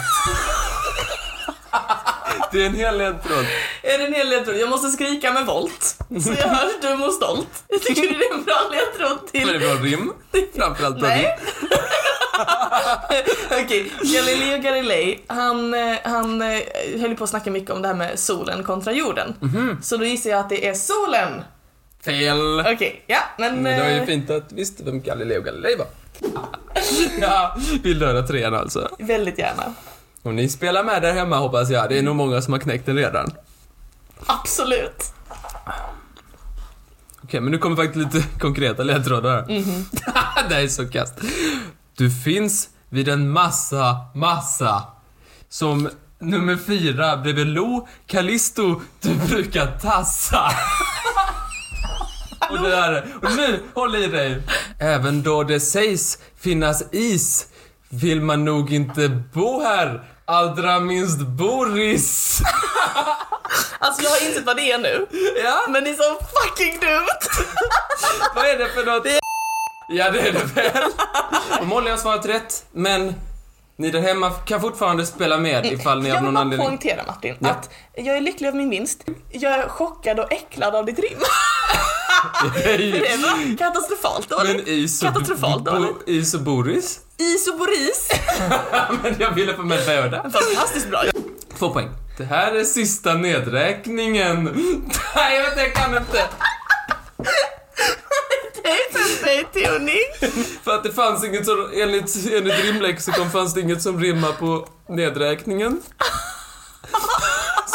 Det 2.51 2.61
är 2.61 2.65
en 2.65 2.75
hel 2.75 2.97
ledtråd. 2.97 3.45
Är 3.81 3.97
det 3.97 4.05
en 4.05 4.13
hel 4.13 4.29
ledtråd? 4.29 4.57
Jag 4.57 4.69
måste 4.69 4.89
skrika 4.89 5.33
med 5.33 5.45
volt. 5.45 5.97
Så 6.23 6.33
jag 6.39 6.47
hörs 6.47 6.81
dum 6.81 7.03
och 7.03 7.13
stolt. 7.13 7.63
Jag 7.67 7.81
tycker 7.81 8.01
det 8.01 8.25
är 8.25 8.33
en 8.33 8.43
bra 8.43 8.55
ledtråd 8.71 9.17
Men 9.33 9.47
det 9.47 9.53
till... 9.53 9.55
är 9.55 9.75
bra 9.75 9.83
rim. 9.83 10.13
Framförallt 10.55 10.99
bra 10.99 11.09
rim. 11.09 11.17
Nej. 11.17 11.39
Okej, 13.63 13.91
Galileo 14.01 14.61
Galilei, 14.61 15.19
han, 15.27 15.73
eh, 15.73 15.97
han 16.03 16.41
eh, 16.41 16.61
höll 17.01 17.15
på 17.15 17.23
att 17.23 17.29
snacka 17.29 17.51
mycket 17.51 17.69
om 17.69 17.81
det 17.81 17.87
här 17.87 17.95
med 17.95 18.19
solen 18.19 18.63
kontra 18.63 18.93
jorden. 18.93 19.35
Mhm. 19.39 19.77
Så 19.81 19.97
då 19.97 20.05
gissar 20.05 20.29
jag 20.29 20.39
att 20.39 20.49
det 20.49 20.67
är 20.67 20.73
solen. 20.73 21.41
Fel. 22.05 22.59
Okej, 22.59 23.03
ja, 23.07 23.19
men... 23.37 23.63
Men 23.63 23.77
det 23.77 23.83
var 23.83 23.89
ju 23.89 23.97
eh, 23.97 24.05
fint 24.05 24.29
att 24.29 24.49
du 24.49 24.55
visste 24.55 24.83
vem 24.83 25.01
Galileo 25.01 25.41
Galilei 25.41 25.75
var. 25.75 25.87
ja, 27.21 27.57
vill 27.83 27.99
du 27.99 28.05
höra 28.05 28.21
trean 28.21 28.53
alltså? 28.53 28.89
Väldigt 28.99 29.39
gärna. 29.39 29.73
Och 30.23 30.33
ni 30.33 30.49
spelar 30.49 30.83
med 30.83 31.01
där 31.01 31.13
hemma 31.13 31.37
hoppas 31.37 31.69
jag. 31.69 31.89
Det 31.89 31.99
är 31.99 32.03
nog 32.03 32.15
många 32.15 32.41
som 32.41 32.53
har 32.53 32.59
knäckt 32.59 32.85
den 32.85 32.95
redan. 32.95 33.31
Absolut. 34.25 35.13
Okej, 37.23 37.41
men 37.41 37.51
nu 37.51 37.57
kommer 37.57 37.75
faktiskt 37.75 38.13
lite 38.13 38.27
konkreta 38.39 38.83
ledtrådar 38.83 39.31
här. 39.31 39.45
det 40.49 40.55
här 40.55 40.63
är 40.63 40.67
så 40.67 40.87
kast. 40.87 41.13
Du 41.97 42.11
finns 42.11 42.69
vid 42.89 43.09
en 43.09 43.29
massa, 43.29 43.97
massa. 44.15 44.83
Som 45.49 45.89
nummer 46.19 46.57
fyra 46.57 47.17
bredvid 47.17 47.47
Lo, 47.47 47.87
Callisto, 48.07 48.81
du 49.01 49.15
brukar 49.15 49.79
tassa. 49.79 50.51
och 52.49 52.57
det 52.61 52.69
där, 52.69 53.05
och 53.21 53.35
nu, 53.35 53.59
håll 53.73 53.95
i 53.95 54.07
dig. 54.07 54.41
Även 54.79 55.23
då 55.23 55.43
det 55.43 55.59
sägs 55.59 56.17
finnas 56.37 56.83
is 56.91 57.47
vill 57.89 58.21
man 58.21 58.45
nog 58.45 58.73
inte 58.73 59.09
bo 59.33 59.61
här. 59.61 60.03
Allra 60.25 60.79
minst 60.79 61.19
Boris. 61.19 62.39
Alltså 63.79 64.03
jag 64.03 64.09
har 64.09 64.27
insett 64.27 64.45
vad 64.45 64.55
det 64.55 64.71
är 64.71 64.77
nu. 64.77 65.07
ja, 65.43 65.59
Men 65.69 65.83
det 65.83 65.89
är 65.89 65.93
så 65.93 66.25
fucking 66.25 66.79
dumt. 66.79 67.45
vad 68.35 68.45
är 68.45 68.57
det 68.57 68.69
för 68.69 68.85
något? 68.85 69.07
Ja, 69.89 70.11
det 70.11 70.19
är 70.27 70.31
det 70.31 70.43
väl. 70.43 70.83
Och 71.59 71.67
Molly 71.67 71.89
har 71.89 71.97
svarat 71.97 72.25
rätt, 72.25 72.65
men 72.71 73.15
ni 73.77 73.91
där 73.91 74.01
hemma 74.01 74.29
kan 74.31 74.61
fortfarande 74.61 75.05
spela 75.05 75.37
med 75.37 75.65
ifall 75.65 76.01
ni 76.01 76.09
Jag 76.09 76.15
av 76.17 76.21
vill 76.23 76.25
någon 76.25 76.33
bara 76.33 76.41
anledning... 76.41 76.67
poängtera 76.67 77.03
Martin, 77.07 77.35
Ja. 77.39 77.49
att 77.49 77.69
jag 77.93 78.17
är 78.17 78.21
lycklig 78.21 78.47
över 78.47 78.57
min 78.57 78.69
vinst. 78.69 79.03
Jag 79.31 79.51
är 79.53 79.67
chockad 79.69 80.19
och 80.19 80.31
äcklad 80.33 80.75
av 80.75 80.85
ditt 80.85 80.99
rim. 80.99 81.19
Det 82.63 83.17
var 83.21 83.57
katastrofalt 83.57 84.29
dåligt. 84.29 84.55
Men 84.55 84.67
is 84.67 85.03
och, 85.03 85.07
Katastrofalt 85.13 85.65
dåligt. 85.65 85.95
is 86.05 86.33
och 86.33 86.41
Boris? 86.41 86.99
Boris. 87.57 88.09
men 89.03 89.15
jag 89.19 89.31
ville 89.31 89.53
få 89.53 89.63
med 89.63 89.79
båda. 89.87 90.21
Fantastiskt 90.21 90.89
bra. 90.89 91.03
Två 91.59 91.69
poäng. 91.69 91.89
Det 92.17 92.23
här 92.23 92.55
är 92.55 92.63
sista 92.63 93.13
nedräkningen. 93.13 94.43
Nej, 95.15 95.37
jag 95.37 95.43
vet 95.43 95.57
jag 95.57 95.73
kan 95.73 95.97
inte. 95.97 96.27
För 100.63 100.71
att 100.75 100.83
det 100.83 100.91
fanns 100.91 101.23
inget 101.23 101.45
som, 101.45 101.69
enligt, 101.73 102.15
enligt 102.33 102.63
rimlexikon 102.65 103.31
fanns 103.31 103.53
det 103.53 103.61
inget 103.61 103.81
som 103.81 103.99
rimmar 103.99 104.31
på 104.31 104.67
nedräkningen. 104.89 105.81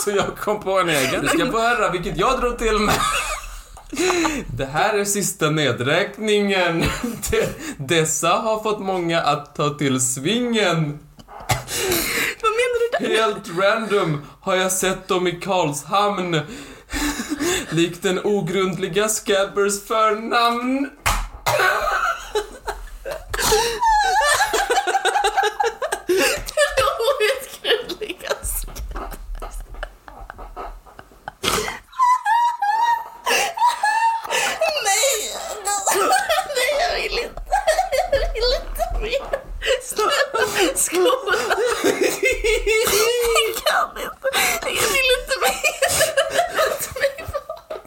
Så 0.04 0.10
jag 0.10 0.36
kom 0.36 0.60
på 0.62 0.80
en 0.80 0.88
egen. 0.88 1.22
Du 1.22 1.28
ska 1.28 1.52
få 1.52 1.58
höra 1.60 1.90
vilket 1.90 2.16
jag 2.16 2.40
drog 2.40 2.58
till 2.58 2.78
med. 2.78 2.94
Det 4.56 4.66
här 4.72 4.94
är 4.94 5.04
sista 5.04 5.50
nedräkningen. 5.50 6.84
De, 7.30 7.46
dessa 7.78 8.28
har 8.28 8.62
fått 8.62 8.80
många 8.80 9.20
att 9.20 9.54
ta 9.54 9.70
till 9.70 10.00
svingen. 10.00 10.98
Vad 12.42 12.52
menar 12.52 12.78
du 12.80 13.06
där? 13.08 13.16
Helt 13.16 13.48
random 13.58 14.26
har 14.40 14.54
jag 14.54 14.72
sett 14.72 15.08
dem 15.08 15.26
i 15.26 15.32
Karlshamn. 15.32 16.40
Likt 17.70 18.02
den 18.02 18.20
ogrundliga 18.24 19.08
Scabbers 19.08 19.86
förnamn. 19.86 20.90
Outgrundligast. 27.08 28.66
Nej! 34.84 35.18
Nej, 36.56 36.72
jag 36.80 36.94
vill 36.94 37.18
inte. 37.18 37.42
Jag 38.12 38.32
vill 38.32 38.52
inte 38.60 38.84
mer. 39.00 39.24
Snälla, 39.82 40.42
skola. 40.76 41.34
Jag 42.74 42.94
kan 43.64 43.90
inte. 44.02 44.28
Jag 44.64 44.88
vill 44.88 45.10
inte 45.18 45.34
mer. 45.42 45.54
Låt 46.56 46.84
mig 47.00 47.12
vara. 47.32 47.80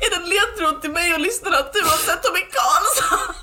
Är 0.00 0.08
det 0.10 0.16
en 0.16 0.28
ledtråd 0.28 0.76
till 0.82 0.90
mig 0.90 1.14
och 1.14 1.20
lyssnarna 1.20 1.56
att 1.58 1.72
du 1.72 1.82
har 1.82 1.96
sett 1.96 2.22
dem 2.22 2.36
i 2.36 2.46
Karlshamn? 2.56 3.34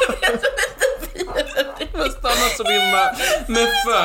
Jag 0.00 0.08
vet 0.20 0.42
inte 0.44 1.06
vidare. 1.14 1.88
Fast 1.92 2.24
annat 2.24 2.56
som 2.56 2.66
rimmar 2.66 3.08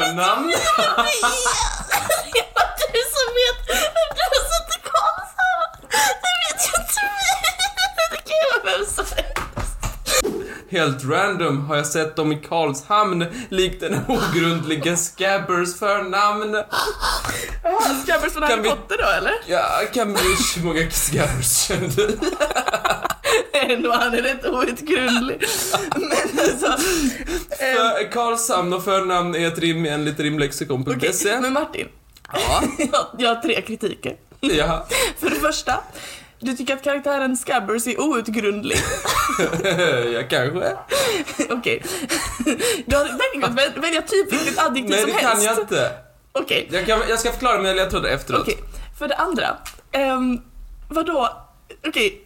förnamn. 0.05 0.47
Det 0.47 2.45
var 2.55 2.67
du 2.93 3.01
som 3.15 3.27
vet 3.39 3.59
att 3.69 4.15
du 4.15 4.23
har 4.31 4.43
sett 4.51 4.69
i 4.77 4.79
Karlshamn. 4.91 5.71
Det 6.21 6.33
vet 6.41 6.62
ju 6.67 6.71
inte 6.81 7.01
vi. 7.03 7.21
Det 8.12 8.17
kan 8.29 8.38
ju 8.41 8.45
vara 8.51 8.77
vem 8.77 8.85
som 8.85 9.05
helst. 9.05 9.25
Helt 10.71 11.03
random 11.05 11.65
har 11.67 11.75
jag 11.75 11.88
sett 11.88 12.15
dem 12.15 12.31
i 12.31 12.35
Karlshamn, 12.35 13.25
likt 13.49 13.81
den 13.81 13.99
ogrundlige 14.07 14.97
Scabbers 14.97 15.79
förnamn. 15.79 16.63
Scabbers 18.03 18.33
från 18.33 18.43
Harry 18.43 18.53
Kan 18.55 18.63
vi- 18.63 18.69
Potter 18.69 18.97
då 18.97 19.09
eller? 19.09 19.33
Ja, 19.47 19.67
Cambridge, 19.93 20.43
hur 20.55 20.63
många 20.63 20.91
Scabbers 20.91 21.67
känner 21.67 21.88
du? 21.95 22.19
Ändå 23.59 23.91
han 23.91 24.13
är 24.13 24.21
rätt 24.21 24.45
outgrundlig. 24.45 25.45
Men 25.95 26.39
alltså... 26.39 26.77
ehm, 27.69 27.75
För 27.77 28.12
Karlshamn 28.12 28.73
och 28.73 28.84
förnamn 28.84 29.36
är 29.36 29.47
ett 29.47 29.60
rim 29.60 29.86
enligt 29.86 30.19
rimlexikon.se. 30.19 30.91
okej, 30.95 31.41
Men 31.41 31.53
Martin, 31.53 31.88
Ja, 32.34 32.63
jag, 32.77 33.05
jag 33.17 33.36
har 33.36 33.41
tre 33.41 33.62
kritiker. 33.62 34.15
ja. 34.39 34.88
För 35.19 35.29
det 35.29 35.36
första, 35.36 35.73
du 36.39 36.53
tycker 36.55 36.73
att 36.75 36.84
karaktären 36.84 37.38
Scabbers 37.38 37.88
är 37.88 38.01
outgrundlig. 38.01 38.77
ja, 40.13 40.21
kanske. 40.29 40.75
Okej. 41.49 41.84
Du 42.86 42.95
har 42.97 43.03
verkligen 43.05 43.41
kunnat 43.41 43.58
väl- 43.58 43.82
välja 43.82 44.01
typ 44.01 44.34
vilket 44.34 44.60
adjektiv 44.60 44.89
Nej, 44.89 44.99
som 45.01 45.10
det 45.10 45.15
helst. 45.15 45.34
kan 45.36 45.43
jag 45.43 45.60
inte. 45.63 45.91
Okej. 46.32 46.67
Jag, 46.71 46.86
kan, 46.86 46.99
jag 47.10 47.19
ska 47.19 47.32
förklara 47.32 47.58
mina 47.62 47.73
ledtrådar 47.73 48.10
efteråt. 48.10 48.41
Okej, 48.41 48.58
för 48.99 49.08
det 49.08 49.15
andra. 49.15 49.58
Um, 50.17 50.41
vadå? 50.89 51.29
Okej, 51.88 52.21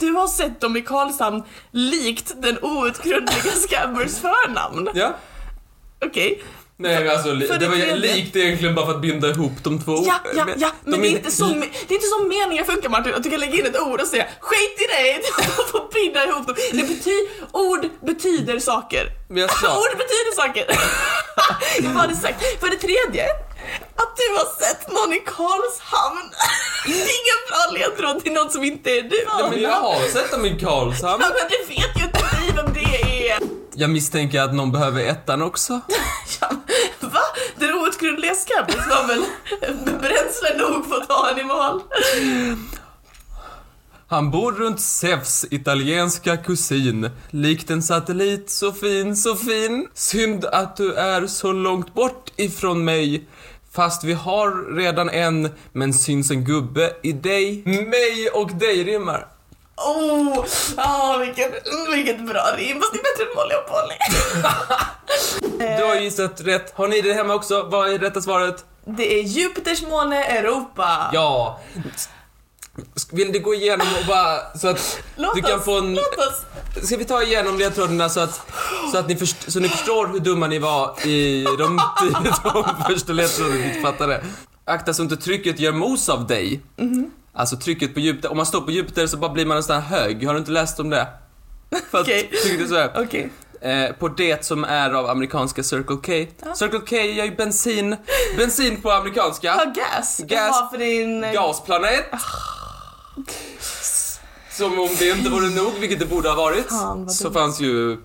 Du 0.00 0.12
har 0.12 0.28
sett 0.28 0.60
dem 0.60 0.76
i 0.76 0.82
Karlshamn 0.82 1.42
likt 1.70 2.32
den 2.42 2.58
outgrundliga 2.64 3.52
Scabbers 3.68 4.18
förnamn. 4.18 4.88
Ja. 4.94 5.16
Okej. 6.04 6.42
Nej 6.76 7.04
men 7.04 7.10
alltså, 7.10 7.32
det 7.34 7.58
det 7.58 7.68
var 7.68 7.76
tredje- 7.76 7.96
likt 7.96 8.36
egentligen 8.36 8.74
bara 8.74 8.86
för 8.86 8.94
att 8.94 9.00
binda 9.00 9.28
ihop 9.30 9.52
de 9.62 9.82
två 9.82 9.92
Ja, 10.06 10.14
ja, 10.34 10.46
ja, 10.56 10.70
de 10.84 10.90
men 10.90 11.00
det 11.00 11.06
är, 11.06 11.10
in- 11.10 11.16
inte 11.16 11.30
så, 11.30 11.44
det 11.44 11.54
är 11.88 11.92
inte 11.94 12.06
så 12.06 12.24
meningen 12.24 12.64
funkar 12.66 12.88
Martin, 12.88 13.14
att 13.14 13.22
du 13.22 13.30
kan 13.30 13.40
lägga 13.40 13.54
in 13.58 13.66
ett 13.66 13.80
ord 13.80 14.00
och 14.00 14.06
säga 14.06 14.26
skit 14.40 14.80
i 14.80 14.86
det, 14.86 15.16
du 15.36 15.42
får 15.72 15.92
binda 15.94 16.24
ihop 16.26 16.46
dem. 16.46 16.56
Det 16.72 16.82
bety- 16.82 17.28
ord 17.52 17.88
betyder 18.06 18.58
saker. 18.58 19.04
Ord 19.30 19.92
betyder 19.98 20.34
saker. 20.36 20.64
Jag 21.82 21.90
har 21.90 22.08
det 22.08 22.16
sagt. 22.16 22.60
För 22.60 22.68
det 22.70 22.76
tredje, 22.76 23.26
att 23.96 24.16
du 24.16 24.26
har 24.38 24.64
sett 24.64 24.92
någon 24.92 25.12
i 25.12 25.20
Karlshamn. 25.26 26.30
Det 26.86 26.92
är 26.92 27.10
ingen 27.20 27.40
bra 27.48 27.78
ledtråd 27.78 28.22
till 28.24 28.32
någon 28.32 28.50
som 28.50 28.64
inte 28.64 28.90
är 28.90 29.02
du. 29.02 29.24
Ja, 29.26 29.48
men 29.50 29.60
jag 29.60 29.70
har 29.80 30.08
sett 30.08 30.30
dem 30.30 30.46
i 30.46 30.58
Karlshamn. 30.60 31.22
Ja, 31.22 31.28
men 31.38 31.48
du 31.50 31.74
vet 31.74 31.96
ju 32.00 32.04
inte 32.04 32.20
vi 32.40 32.52
vem 32.56 32.72
det 32.72 33.30
är. 33.30 33.38
Jag 33.74 33.90
misstänker 33.90 34.40
att 34.40 34.54
någon 34.54 34.72
behöver 34.72 35.04
ettan 35.06 35.42
också. 35.42 35.80
Ja, 36.40 36.50
va? 37.00 37.20
Den 37.56 37.74
outgrundliga 37.74 38.34
Scabbers 38.34 38.86
var 38.88 39.06
väl 39.08 39.24
bränsle 39.84 40.56
nog 40.58 40.88
för 40.88 40.96
att 40.96 41.08
ta 41.08 41.26
henne 41.26 41.40
i 41.40 41.44
mål? 41.44 41.82
Han 44.08 44.30
bor 44.30 44.52
runt 44.52 44.80
Zeus 44.80 45.44
italienska 45.50 46.36
kusin. 46.36 47.10
Likt 47.30 47.70
en 47.70 47.82
satellit, 47.82 48.50
så 48.50 48.72
fin, 48.72 49.16
så 49.16 49.36
fin. 49.36 49.88
Synd 49.94 50.44
att 50.44 50.76
du 50.76 50.94
är 50.94 51.26
så 51.26 51.52
långt 51.52 51.94
bort 51.94 52.32
ifrån 52.36 52.84
mig. 52.84 53.26
Fast 53.72 54.04
vi 54.04 54.12
har 54.12 54.76
redan 54.76 55.08
en, 55.08 55.50
men 55.72 55.94
syns 55.94 56.30
en 56.30 56.44
gubbe 56.44 56.92
i 57.02 57.12
dig. 57.12 57.62
Mig 57.66 58.30
och 58.34 58.52
dig 58.54 58.84
rimmar. 58.84 59.26
Oh, 59.76 60.44
ah, 60.76 61.16
vilket, 61.16 61.52
vilket 61.94 62.26
bra 62.26 62.42
rim. 62.56 62.80
Fast 62.80 62.92
det 62.92 62.98
är 62.98 63.02
bättre 63.02 63.30
än 63.30 63.36
Molly 63.36 63.54
och 63.54 63.68
Polly. 63.70 63.94
Du 65.78 65.84
har 65.84 65.94
gissat 65.94 66.40
rätt. 66.40 66.72
Har 66.74 66.88
ni 66.88 67.00
det 67.00 67.12
hemma 67.12 67.34
också? 67.34 67.62
Vad 67.62 67.92
är 67.92 67.98
rätta 67.98 68.20
svaret? 68.20 68.64
Det 68.84 69.20
är 69.20 69.22
Jupiters 69.22 69.82
måne 69.82 70.24
Europa. 70.24 71.10
Ja. 71.12 71.60
Vill 73.12 73.32
du 73.32 73.40
gå 73.40 73.54
igenom 73.54 73.86
och 74.00 74.06
bara 74.06 74.58
så 74.58 74.68
att 74.68 75.00
Låt 75.16 75.34
du 75.34 75.42
kan 75.42 75.58
oss, 75.58 75.64
få 75.64 75.78
en... 75.78 75.94
låt 75.94 76.18
oss. 76.18 76.86
Ska 76.86 76.96
vi 76.96 77.04
ta 77.04 77.22
igenom 77.22 77.58
ledtrådarna 77.58 78.08
så 78.08 78.20
att, 78.20 78.40
så 78.92 78.98
att 78.98 79.08
ni, 79.08 79.16
först, 79.16 79.52
så 79.52 79.60
ni 79.60 79.68
förstår 79.68 80.06
hur 80.06 80.20
dumma 80.20 80.46
ni 80.46 80.58
var 80.58 81.06
i 81.06 81.44
de, 81.58 81.80
de 82.44 82.64
första 82.88 83.12
ledtrådarna 83.12 83.54
ni 83.58 83.68
inte 83.68 83.80
fattade. 83.80 84.24
Akta 84.64 84.94
så 84.94 85.02
inte 85.02 85.16
trycket 85.16 85.60
gör 85.60 85.72
mos 85.72 86.08
av 86.08 86.26
dig. 86.26 86.60
Alltså 87.32 87.56
trycket 87.56 87.94
på 87.94 88.00
Jupiter. 88.00 88.30
Om 88.30 88.36
man 88.36 88.46
står 88.46 88.60
på 88.60 88.70
Jupiter 88.70 89.06
så 89.06 89.16
bara 89.16 89.30
blir 89.32 89.46
man 89.46 89.62
här 89.68 89.80
hög. 89.80 90.26
Har 90.26 90.32
du 90.34 90.38
inte 90.38 90.50
läst 90.50 90.80
om 90.80 90.90
det? 90.90 91.08
För 91.90 91.98
att 91.98 92.04
Okej. 92.04 92.30
trycket 92.44 92.60
är 92.60 92.68
så 92.68 92.74
här. 92.74 92.90
Okej. 92.96 93.30
Eh, 93.60 93.92
på 93.92 94.08
det 94.08 94.44
som 94.44 94.64
är 94.64 94.90
av 94.90 95.06
amerikanska 95.10 95.62
Circle 95.62 95.96
K. 95.96 96.52
Circle 96.54 96.80
K 96.88 96.96
gör 96.96 97.24
ju 97.24 97.36
bensin. 97.36 97.96
Bensin 98.36 98.82
på 98.82 98.90
amerikanska. 98.90 99.46
Ja, 99.46 99.64
gas. 99.64 100.20
Gas. 100.24 100.70
För 100.70 100.78
din... 100.78 101.24
eh, 101.24 101.32
Gasplanet. 101.32 102.04
Som 104.50 104.78
om 104.78 104.88
det 104.98 105.10
inte 105.10 105.30
vore 105.30 105.48
nog, 105.48 105.72
vilket 105.80 105.98
det 105.98 106.06
borde 106.06 106.28
ha 106.28 106.36
varit, 106.36 106.68
så 107.12 107.24
dumt. 107.24 107.34
fanns 107.34 107.60
ju 107.60 107.98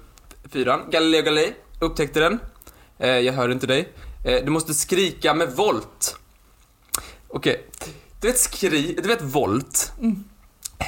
fyran. 0.52 0.82
Galileo 0.92 1.22
Galilei 1.22 1.54
upptäckte 1.80 2.20
den. 2.20 2.40
Eh, 3.00 3.10
jag 3.10 3.34
hör 3.34 3.50
inte 3.50 3.68
dig. 3.68 3.94
Eh, 4.26 4.46
du 4.46 4.52
måste 4.52 4.74
skrika 4.74 5.34
med 5.34 5.56
volt. 5.56 6.20
Okej. 7.28 7.70
Du 8.22 8.28
vet 8.28 8.40
skri... 8.40 8.98
Du 9.02 9.08
vet 9.08 9.22
volt? 9.22 9.94
Mm. 10.02 10.24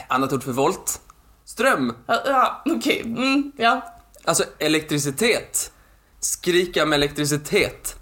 Annat 0.08 0.34
ord 0.34 0.44
för 0.44 0.52
volt? 0.52 1.02
Ström. 1.46 1.94
Ja, 2.06 2.22
ja 2.26 2.64
okej. 2.66 3.02
Mm, 3.02 3.52
ja. 3.58 3.96
Alltså 4.24 4.44
elektricitet. 4.60 5.72
Skrika 6.20 6.86
med 6.86 6.98
elektricitet. 6.98 7.96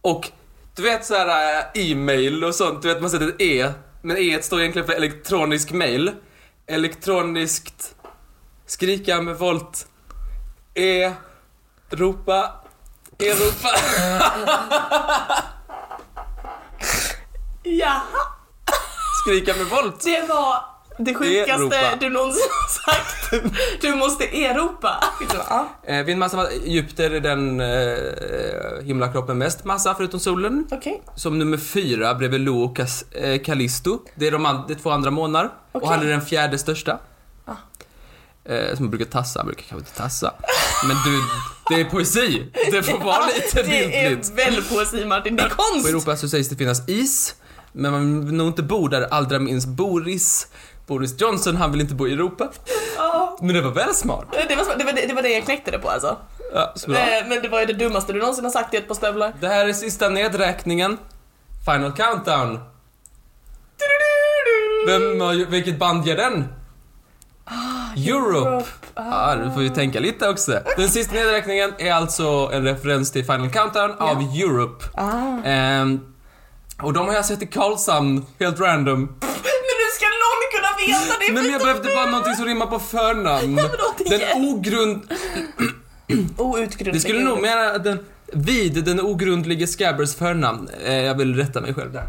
Och 0.00 0.30
du 0.74 0.82
vet 0.82 1.06
så 1.06 1.14
här 1.14 1.58
äh, 1.74 1.90
e-mail 1.90 2.44
och 2.44 2.54
sånt, 2.54 2.82
du 2.82 2.88
vet 2.88 3.00
man 3.00 3.10
sätter 3.10 3.28
ett 3.28 3.40
e, 3.40 3.72
men 4.02 4.16
e 4.16 4.42
står 4.42 4.60
egentligen 4.60 4.86
för 4.86 4.94
elektronisk 4.94 5.72
mail. 5.72 6.12
Elektroniskt 6.66 7.94
skrika 8.66 9.22
med 9.22 9.36
volt. 9.38 9.86
E, 10.74 11.12
ropa, 11.90 12.52
Europa. 13.18 13.68
Jaha. 17.62 18.02
Skrika 19.22 19.54
med 19.54 19.66
volt. 19.66 20.04
Det 20.04 20.28
var 20.28 20.75
det 20.98 21.14
sjukaste 21.14 21.52
Europa. 21.52 21.96
du 22.00 22.08
någonsin 22.10 22.42
har 22.50 22.92
sagt. 22.92 23.12
Du 23.80 23.94
måste 23.94 24.24
eropa. 24.24 25.04
Ja. 25.48 25.68
Eh, 25.86 26.04
vid 26.04 26.12
en 26.12 26.18
massa, 26.18 26.36
ma- 26.36 26.64
Jupiter 26.66 27.10
är 27.10 27.20
den 27.20 27.60
eh, 27.60 28.84
himlakroppen 28.86 29.38
mest 29.38 29.64
massa 29.64 29.94
förutom 29.94 30.20
solen. 30.20 30.66
Okej. 30.70 31.02
Som 31.16 31.38
nummer 31.38 31.56
fyra 31.56 32.14
bredvid 32.14 32.40
Lo 32.40 32.62
och 32.64 32.76
Cas- 32.78 33.04
eh, 33.16 33.42
Callisto. 33.42 33.98
Det 34.14 34.26
är 34.26 34.32
de 34.32 34.46
an- 34.46 34.64
det 34.68 34.74
är 34.74 34.78
två 34.78 34.90
andra 34.90 35.10
månar. 35.10 35.44
Och 35.44 35.50
Okej. 35.82 35.88
han 35.96 36.06
är 36.06 36.10
den 36.10 36.22
fjärde 36.22 36.58
största. 36.58 36.98
Ah. 37.44 37.52
Eh, 38.52 38.76
som 38.76 38.90
brukar 38.90 39.06
tassa, 39.06 39.44
brukar 39.44 39.62
kanske 39.62 39.76
inte 39.88 39.96
tassa. 40.02 40.34
Men 40.88 40.96
du, 41.04 41.22
det 41.74 41.80
är 41.80 41.84
poesi. 41.90 42.52
Det 42.70 42.82
får 42.82 42.98
vara 42.98 43.26
lite 43.34 43.62
Det 43.62 43.84
är 43.84 44.10
bildligt. 44.10 44.32
väl 44.38 44.62
poesi 44.62 45.04
Martin, 45.04 45.36
det 45.36 45.42
är 45.42 45.48
På 45.48 45.54
konst. 45.54 45.88
Europa 45.88 46.16
så 46.16 46.28
sägs 46.28 46.48
det 46.48 46.56
finnas 46.56 46.88
is. 46.88 47.34
Men 47.72 47.92
man 47.92 48.26
vill 48.26 48.34
nog 48.34 48.46
inte 48.46 48.62
bo 48.62 48.88
där, 48.88 49.02
allra 49.10 49.38
minst 49.38 49.68
Boris. 49.68 50.46
Boris 50.86 51.20
Johnson, 51.20 51.56
han 51.56 51.72
vill 51.72 51.80
inte 51.80 51.94
bo 51.94 52.08
i 52.08 52.12
Europa. 52.12 52.48
Ja. 52.96 53.38
Men 53.40 53.54
det 53.54 53.60
var 53.60 53.70
väl 53.70 53.94
smart? 53.94 54.24
Det 54.48 54.56
var, 54.56 54.78
det, 54.78 54.84
var, 54.84 54.92
det 55.08 55.14
var 55.14 55.22
det 55.22 55.28
jag 55.28 55.44
knäckte 55.44 55.70
det 55.70 55.78
på 55.78 55.88
alltså. 55.88 56.16
Ja, 56.54 56.74
bra. 56.86 56.96
Eh, 56.98 57.28
Men 57.28 57.42
det 57.42 57.48
var 57.48 57.60
ju 57.60 57.66
det 57.66 57.72
dummaste 57.72 58.12
du 58.12 58.18
någonsin 58.18 58.44
har 58.44 58.50
sagt 58.52 58.74
i 58.74 58.76
ett 58.76 58.88
par 58.88 58.94
stövlar. 58.94 59.32
Det 59.40 59.48
här 59.48 59.68
är 59.68 59.72
sista 59.72 60.08
nedräkningen. 60.08 60.98
Final 61.64 61.92
countdown. 61.92 62.60
Vem, 64.86 65.50
vilket 65.50 65.78
band 65.78 66.06
gör 66.06 66.16
den? 66.16 66.44
Europe. 67.96 68.66
Ja, 68.94 69.36
du 69.44 69.50
får 69.52 69.62
ju 69.62 69.68
tänka 69.68 70.00
lite 70.00 70.28
också. 70.28 70.60
Den 70.76 70.88
sista 70.88 71.14
nedräkningen 71.14 71.72
är 71.78 71.92
alltså 71.92 72.50
en 72.52 72.64
referens 72.64 73.12
till 73.12 73.24
Final 73.24 73.50
Countdown 73.50 73.90
av 73.98 74.20
Europe. 74.22 74.84
Ah. 74.94 75.44
Ehm, 75.44 76.00
och 76.82 76.92
de 76.92 77.06
har 77.06 77.14
jag 77.14 77.24
sett 77.24 77.42
i 77.42 77.46
Karlshamn, 77.46 78.26
helt 78.40 78.60
random. 78.60 79.00
Men 79.20 79.28
hur 79.68 79.94
ska 79.96 80.06
någon 80.06 80.42
kunna 80.54 80.75
veta 80.86 81.18
det? 81.26 81.32
Men 81.32 81.50
jag 81.52 81.60
behövde 81.60 81.94
bara 81.94 82.06
någonting 82.06 82.34
som 82.34 82.44
rimmar 82.44 82.66
på 82.66 82.78
förnamn. 82.78 83.56
Den 84.08 84.20
ogrund... 84.44 85.02
Outgrundlig. 86.36 86.94
Det 86.94 87.00
skulle 87.00 87.20
nog 87.24 87.40
mena 87.40 87.78
den... 87.78 87.98
Vid 88.32 88.84
den 88.84 89.00
ogrundlige 89.00 89.66
Scabbers 89.66 90.14
förnamn. 90.14 90.68
Eh, 90.84 90.92
jag 90.94 91.14
vill 91.14 91.34
rätta 91.36 91.60
mig 91.60 91.74
själv 91.74 91.92
där. 91.92 92.04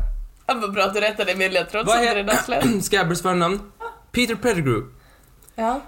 Ja, 0.46 0.54
vad 0.54 0.74
bra 0.74 0.84
att 0.84 0.94
du 0.94 1.00
rättade 1.00 1.36
min 1.36 1.52
ledtråd 1.52 1.90
är- 1.90 2.06
det 2.06 2.16
redan 2.16 2.36
släppt. 2.38 2.86
Scabbers 2.86 3.22
förnamn? 3.22 3.60
Peter 4.12 4.36
Pettigrew. 4.36 4.86
Ja. 5.56 5.82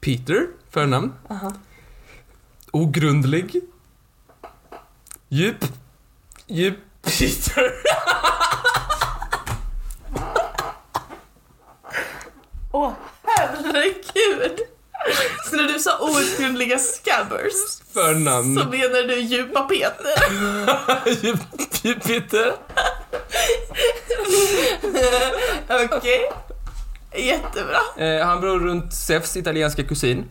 Peter, 0.00 0.46
förnamn. 0.70 1.12
Aha. 1.30 1.52
Ogrundlig. 2.70 3.60
Djup. 5.28 5.64
Djup. 6.46 6.76
Peter. 7.02 7.72
Åh, 12.76 12.92
herregud! 13.22 14.58
Så 15.50 15.56
när 15.56 15.72
du 15.72 15.78
sa 15.78 15.98
outgrundliga 15.98 16.78
scabbers 16.78 17.52
Förnamn. 17.92 18.56
så 18.58 18.64
menar 18.64 19.08
du 19.08 19.20
djupa 19.20 19.62
Peter? 19.62 20.14
Peter. 22.06 22.52
Okej. 25.96 26.20
Jättebra. 27.16 27.78
Eh, 27.98 28.26
han 28.26 28.40
bor 28.40 28.60
runt 28.60 28.92
Zeus 28.94 29.36
italienska 29.36 29.82
kusin. 29.82 30.24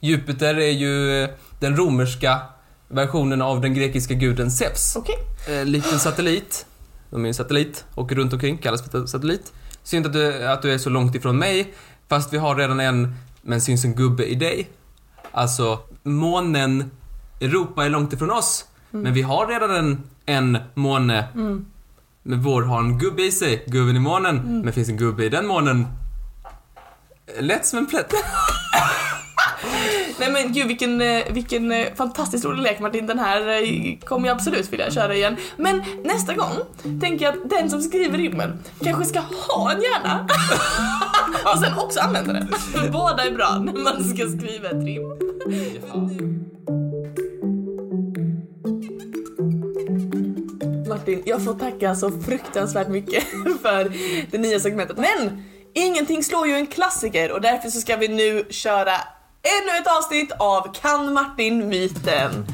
Jupiter 0.00 0.54
är 0.54 0.70
ju 0.72 1.22
eh, 1.22 1.30
den 1.60 1.76
romerska 1.76 2.40
versionen 2.88 3.42
av 3.42 3.60
den 3.60 3.74
grekiska 3.74 4.14
guden 4.14 4.50
Zeus. 4.50 4.96
Okej. 4.96 5.16
Eh, 5.48 5.64
likt 5.64 5.92
en 5.92 6.00
satellit. 6.00 6.66
De 7.10 7.24
är 7.24 7.28
en 7.28 7.34
satellit, 7.34 7.84
åker 7.94 8.14
runt 8.14 8.32
omkring, 8.32 8.58
kallas 8.58 8.90
för 8.90 9.06
satellit. 9.06 9.52
Synd 9.82 10.06
att 10.06 10.12
du, 10.12 10.46
att 10.46 10.62
du 10.62 10.72
är 10.72 10.78
så 10.78 10.90
långt 10.90 11.14
ifrån 11.14 11.38
mig, 11.38 11.74
fast 12.08 12.32
vi 12.32 12.38
har 12.38 12.56
redan 12.56 12.80
en, 12.80 13.14
men 13.42 13.60
syns 13.60 13.84
en 13.84 13.94
gubbe 13.94 14.24
i 14.24 14.34
dig. 14.34 14.68
Alltså, 15.32 15.78
månen, 16.02 16.90
Europa 17.40 17.84
är 17.84 17.90
långt 17.90 18.12
ifrån 18.12 18.30
oss, 18.30 18.64
men 18.90 19.14
vi 19.14 19.22
har 19.22 19.46
redan 19.46 19.70
en, 19.70 20.02
en 20.26 20.58
måne. 20.74 21.28
Mm. 21.34 21.66
Men 22.22 22.42
vår 22.42 22.62
har 22.62 22.78
en 22.78 22.98
gubbe 22.98 23.22
i 23.22 23.32
sig, 23.32 23.64
gubben 23.66 23.96
i 23.96 24.00
månen, 24.00 24.60
men 24.64 24.72
finns 24.72 24.88
en 24.88 24.96
gubbe 24.96 25.24
i 25.24 25.28
den 25.28 25.46
månen. 25.46 25.86
Lätt 27.38 27.66
som 27.66 27.78
en 27.78 27.86
plätt. 27.86 28.14
Nej 30.20 30.32
men 30.32 30.52
gud 30.52 30.66
vilken, 30.66 31.00
eh, 31.00 31.22
vilken 31.30 31.72
eh, 31.72 31.86
fantastiskt 31.94 32.44
rolig 32.44 32.62
lek 32.62 32.80
Martin, 32.80 33.06
den 33.06 33.18
här 33.18 33.48
eh, 33.48 33.98
kommer 33.98 34.28
jag 34.28 34.34
absolut 34.34 34.72
vilja 34.72 34.90
köra 34.90 35.14
igen. 35.14 35.36
Men 35.56 35.84
nästa 36.04 36.34
gång 36.34 36.52
tänker 37.00 37.24
jag 37.24 37.34
att 37.34 37.50
den 37.50 37.70
som 37.70 37.80
skriver 37.80 38.18
rimmen 38.18 38.58
kanske 38.84 39.04
ska 39.04 39.20
ha 39.20 39.72
en 39.72 39.82
hjärna. 39.82 40.26
Och 41.52 41.58
sen 41.58 41.78
också 41.78 42.00
använda 42.00 42.32
den. 42.32 42.48
För 42.48 42.88
båda 42.92 43.24
är 43.24 43.30
bra 43.30 43.58
när 43.64 43.72
man 43.72 44.04
ska 44.04 44.28
skriva 44.28 44.68
ett 44.68 44.84
rim. 44.84 45.02
Martin, 50.88 51.22
jag 51.26 51.44
får 51.44 51.54
tacka 51.54 51.94
så 51.94 52.10
fruktansvärt 52.10 52.88
mycket 52.88 53.24
för 53.62 53.92
det 54.30 54.38
nya 54.38 54.60
segmentet. 54.60 54.96
Men 54.96 55.42
ingenting 55.74 56.24
slår 56.24 56.46
ju 56.46 56.54
en 56.54 56.66
klassiker 56.66 57.32
och 57.32 57.40
därför 57.40 57.68
så 57.68 57.80
ska 57.80 57.96
vi 57.96 58.08
nu 58.08 58.44
köra 58.50 58.92
ännu 59.42 59.78
ett 59.78 59.86
avsnitt 59.98 60.32
av 60.38 60.74
Kan 60.74 61.12
Martin 61.12 61.68
myten? 61.68 62.46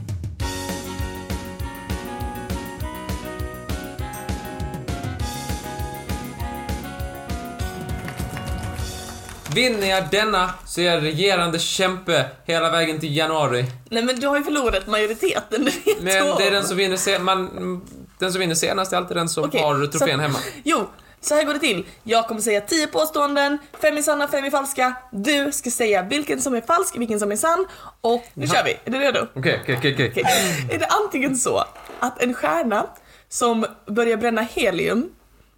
Vinner 9.55 9.87
jag 9.87 10.05
denna 10.11 10.51
så 10.67 10.81
är 10.81 10.85
jag 10.85 11.03
regerande 11.03 11.59
kämpe 11.59 12.25
hela 12.45 12.71
vägen 12.71 13.01
till 13.01 13.17
januari. 13.17 13.65
Nej 13.91 14.03
men 14.03 14.21
du 14.21 14.27
har 14.27 14.37
ju 14.37 14.45
förlorat 14.45 14.87
majoriteten, 14.87 15.65
det 15.65 15.71
vet 15.87 16.03
Men 16.03 16.37
det 16.39 16.47
är 16.47 16.51
den 16.51 16.65
som 16.65 16.77
vinner 16.77 17.19
man, 17.19 17.81
den 18.19 18.33
som 18.33 18.41
vinner 18.41 18.55
senast 18.55 18.93
är 18.93 18.97
alltid 18.97 19.17
den 19.17 19.29
som 19.29 19.45
Okej, 19.45 19.61
har 19.61 19.87
trofén 19.87 20.17
så- 20.17 20.23
hemma. 20.23 20.39
Jo, 20.65 20.89
så 21.27 21.35
här 21.35 21.45
går 21.45 21.55
det 21.55 21.61
till. 21.61 21.87
Jag 22.03 22.29
kommer 22.29 22.41
säga 22.41 22.61
10 22.61 22.87
påståenden, 22.87 23.59
fem 23.83 23.97
är 23.97 24.03
sanna, 24.03 24.29
fem 24.29 24.45
är 24.45 24.51
falska. 24.51 24.95
Du 25.13 25.53
ska 25.53 25.71
säga 25.71 26.03
vilken 26.03 26.41
som 26.41 26.55
är 26.55 26.61
falsk, 26.61 26.97
vilken 26.97 27.21
som 27.21 27.33
är 27.33 27.37
sann. 27.37 27.67
Och 28.01 28.25
nu 28.35 28.47
kör 28.47 28.65
vi. 28.65 28.79
Är 28.85 28.91
du 28.91 28.99
redo? 28.99 29.27
Okej, 29.35 29.61
okej. 29.63 29.95
Okej. 29.95 30.25
Är 30.71 30.79
det 30.79 30.87
antingen 30.87 31.37
så 31.37 31.65
att 32.01 32.23
en 32.23 32.35
stjärna 32.35 32.87
som 33.29 33.67
börjar 33.87 34.17
bränna 34.17 34.43
helium 34.43 35.11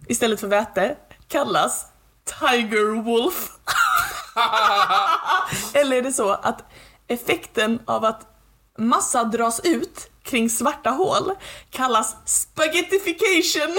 istället 0.07 0.39
för 0.39 0.47
väte 0.47 0.95
kallas 1.27 1.85
Tiger 2.39 3.01
Wolf? 3.01 3.49
Eller 5.73 5.97
är 5.97 6.01
det 6.01 6.13
så 6.13 6.29
att 6.29 6.63
effekten 7.07 7.79
av 7.85 8.05
att 8.05 8.21
massa 8.77 9.23
dras 9.23 9.61
ut 9.63 10.09
kring 10.29 10.49
svarta 10.49 10.89
hål 10.89 11.31
kallas 11.69 12.15
spaghettification? 12.25 13.77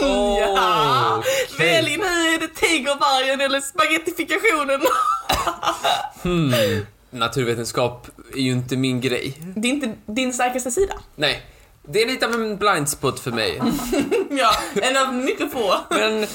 ja. 0.40 1.18
Okej. 1.18 1.56
Välj 1.58 1.96
nu, 1.96 2.04
är 2.04 2.38
det 2.40 2.48
tigervargen 2.48 3.40
eller 3.40 3.60
spaghettifikationen? 3.60 4.80
Naturvetenskap 7.10 8.08
är 8.34 8.40
ju 8.40 8.52
inte 8.52 8.76
min 8.76 9.00
grej. 9.00 9.38
Det 9.56 9.68
är 9.68 9.72
inte 9.72 9.92
din 10.06 10.32
starkaste 10.32 10.70
sida. 10.70 10.94
Nej. 11.16 11.46
Det 11.88 12.02
är 12.02 12.06
lite 12.06 12.26
av 12.26 12.32
en 12.32 12.56
blind 12.56 12.88
spot 12.88 13.20
för 13.20 13.30
mig. 13.30 13.62
Ja, 14.30 14.52
en 14.82 14.96
av 14.96 15.14
mycket 15.14 15.52
få. 15.52 15.76
Men 15.90 16.26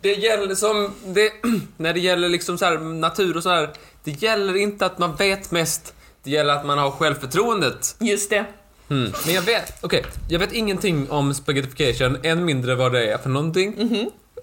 det 0.00 0.14
gäller 0.14 0.54
som, 0.54 0.94
det, 1.06 1.32
när 1.76 1.92
det 1.92 2.00
gäller 2.00 2.28
liksom 2.28 2.58
så 2.58 2.64
här 2.64 2.78
natur 2.78 3.36
och 3.36 3.42
så 3.42 3.48
här, 3.50 3.70
det 4.04 4.10
gäller 4.22 4.56
inte 4.56 4.86
att 4.86 4.98
man 4.98 5.16
vet 5.16 5.50
mest, 5.50 5.94
det 6.24 6.30
gäller 6.30 6.54
att 6.54 6.66
man 6.66 6.78
har 6.78 6.90
självförtroendet. 6.90 7.96
Just 8.00 8.30
det. 8.30 8.46
Mm. 8.90 9.12
Men 9.24 9.34
jag 9.34 9.42
vet, 9.42 9.84
okej, 9.84 10.04
jag 10.28 10.38
vet 10.38 10.52
ingenting 10.52 11.10
om 11.10 11.34
spaghettification, 11.34 12.18
än 12.22 12.44
mindre 12.44 12.74
vad 12.74 12.92
det 12.92 13.12
är 13.12 13.18
för 13.18 13.30
någonting. 13.30 13.76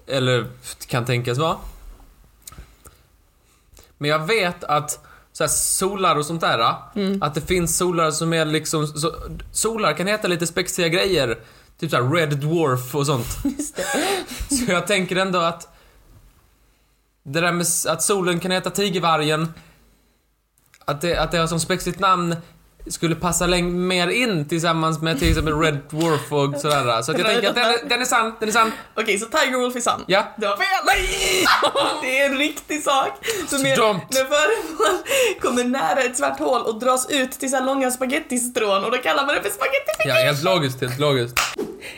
Eller 0.06 0.46
kan 0.86 1.04
tänkas 1.04 1.38
vara. 1.38 1.56
Men 3.98 4.10
jag 4.10 4.26
vet 4.26 4.64
att 4.64 5.04
så 5.32 5.44
här, 5.44 5.48
solar 5.48 6.16
och 6.16 6.26
sånt 6.26 6.40
där, 6.40 6.58
att 7.20 7.34
det 7.34 7.40
finns 7.40 7.76
solar 7.76 8.10
som 8.10 8.32
är 8.32 8.44
liksom, 8.44 8.86
så, 8.86 9.14
solar 9.52 9.92
kan 9.92 10.06
heta 10.06 10.28
lite 10.28 10.46
spexiga 10.46 10.88
grejer. 10.88 11.38
Typ 11.78 11.90
såhär 11.90 12.10
Red 12.14 12.38
Dwarf 12.38 12.94
och 12.94 13.06
sånt. 13.06 13.38
Just 13.44 13.76
det. 13.76 14.56
Så 14.56 14.72
jag 14.72 14.86
tänker 14.86 15.16
ändå 15.16 15.38
att 15.38 15.68
det 17.22 17.40
där 17.40 17.52
med 17.52 17.66
att 17.88 18.02
solen 18.02 18.40
kan 18.40 18.50
heta 18.50 18.70
tigervargen, 18.70 19.52
att 20.92 21.00
det, 21.00 21.16
att 21.16 21.30
det 21.32 21.38
har 21.38 21.46
som 21.46 21.60
spexigt 21.60 21.98
namn 22.00 22.36
skulle 22.90 23.14
passa 23.14 23.46
läng- 23.46 23.72
mer 23.86 24.08
in 24.08 24.48
tillsammans 24.48 25.00
med 25.02 25.18
till 25.18 25.28
exempel 25.28 25.58
Red 25.60 25.78
Dwarf 25.90 26.32
och 26.32 26.60
sådär. 26.60 27.02
Så 27.02 27.12
att 27.12 27.18
jag 27.18 27.26
tänker 27.26 27.48
att 27.48 27.54
den 27.54 27.64
är, 27.64 27.88
den 27.88 28.00
är 28.00 28.04
sann, 28.04 28.34
den 28.40 28.48
är 28.48 28.52
sann. 28.52 28.72
Okej, 28.96 29.18
så 29.18 29.26
Tiger 29.26 29.58
Wolf 29.58 29.76
är 29.76 29.80
sann. 29.80 30.04
Ja. 30.06 30.24
Det 30.36 30.46
var 30.46 30.56
fel! 30.56 30.66
Nej! 30.86 31.08
Det 32.02 32.20
är 32.20 32.26
en 32.30 32.38
riktig 32.38 32.82
sak. 32.82 33.10
Som 33.48 33.66
är 33.66 33.76
Dumt. 33.76 34.00
när 34.10 34.24
föremål 34.24 35.02
kommer 35.40 35.64
nära 35.64 36.00
ett 36.00 36.16
svart 36.16 36.38
hål 36.38 36.62
och 36.62 36.78
dras 36.80 37.10
ut 37.10 37.32
till 37.32 37.50
så 37.50 37.56
här 37.56 37.64
långa 37.64 37.90
spagettistrån 37.90 38.84
och 38.84 38.90
då 38.90 38.98
kallar 38.98 39.26
man 39.26 39.34
det 39.34 39.42
för 39.42 39.50
spaghettification. 39.50 40.08
Ja, 40.08 40.14
helt 40.14 40.42
logiskt, 40.42 40.80
helt 40.80 40.98
logiskt. 40.98 41.36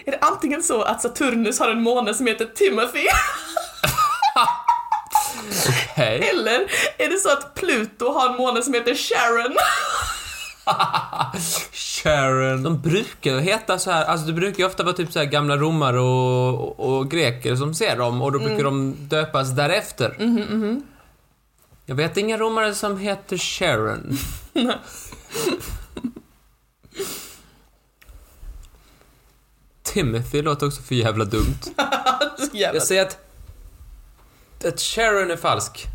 Är 0.07 0.11
det 0.13 0.19
antingen 0.21 0.63
så 0.63 0.83
att 0.83 1.03
Saturnus 1.03 1.61
har 1.61 1.69
en 1.69 1.83
måne 1.83 2.15
som 2.15 2.27
heter 2.27 2.45
Timothy 2.47 3.07
Hej. 5.95 6.29
eller 6.31 6.61
är 6.99 7.09
det 7.09 7.19
så 7.19 7.29
att 7.33 7.55
Pluto 7.55 8.13
har 8.13 8.31
en 8.31 8.37
måne 8.37 8.63
som 8.63 8.75
heter 8.75 8.95
Sharon? 8.95 9.57
Sharon. 11.73 12.63
De 12.63 12.81
brukar 12.81 13.39
heta 13.39 13.79
så 13.79 13.91
här, 13.91 14.05
alltså 14.05 14.27
det 14.27 14.33
brukar 14.33 14.59
ju 14.59 14.67
ofta 14.67 14.83
vara 14.83 14.95
typ 14.97 15.13
så 15.13 15.19
här 15.19 15.27
gamla 15.27 15.57
romare 15.57 16.01
och, 16.01 16.81
och, 16.81 16.97
och 16.97 17.11
greker 17.11 17.57
som 17.57 17.75
ser 17.75 17.97
dem 17.97 18.23
och 18.23 18.33
då 18.33 18.39
brukar 18.39 18.65
de 18.65 18.97
döpas 19.09 19.51
därefter. 19.51 20.17
Jag 21.87 21.95
vet 21.95 22.17
inga 22.17 22.39
romare 22.39 22.75
som 22.75 22.99
heter 22.99 23.39
Sharon. 23.39 24.19
Timothy 29.83 30.43
låter 30.43 30.67
också 30.67 30.83
för 30.83 30.95
jävla 30.95 31.25
dumt. 31.25 31.59
Jävla- 32.53 32.75
Jag 32.75 32.83
säger 32.83 33.03
att, 33.03 33.19
att 34.67 34.81
Sharon 34.81 35.31
är 35.31 35.37
falsk. 35.37 35.87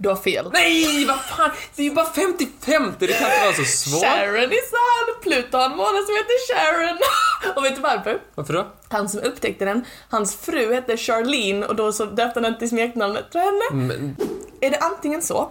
Du 0.00 0.08
har 0.08 0.16
fel. 0.16 0.50
Nej, 0.52 1.04
vad 1.06 1.20
fan! 1.20 1.50
Det 1.76 1.82
är 1.82 1.84
ju 1.84 1.94
bara 1.94 2.06
50-50, 2.06 2.94
det 2.98 3.06
kan 3.06 3.30
inte 3.30 3.40
vara 3.44 3.52
så 3.52 3.64
svårt. 3.64 4.02
Sharon 4.02 4.36
är 4.36 4.68
sann! 4.70 5.22
Pluto 5.22 5.56
har 5.56 5.64
en 5.64 5.76
måne 5.76 5.98
som 6.06 6.14
heter 6.14 6.54
Sharon. 6.54 6.98
Och 7.56 7.64
vet 7.64 7.76
du 7.76 7.80
varför? 7.82 8.20
Varför 8.34 8.52
då? 8.54 8.66
Han 8.88 9.08
som 9.08 9.20
upptäckte 9.20 9.64
den, 9.64 9.84
hans 10.08 10.36
fru 10.36 10.74
hette 10.74 10.96
Charlene 10.96 11.66
och 11.66 11.76
då 11.76 11.92
så 11.92 12.04
döpte 12.04 12.30
han 12.34 12.42
den 12.42 12.58
till 12.58 12.68
smeknamnet 12.68 13.24
för 13.32 13.38
henne. 13.38 13.86
Men, 13.86 14.16
Är 14.60 14.70
det 14.70 14.78
antingen 14.78 15.22
så 15.22 15.50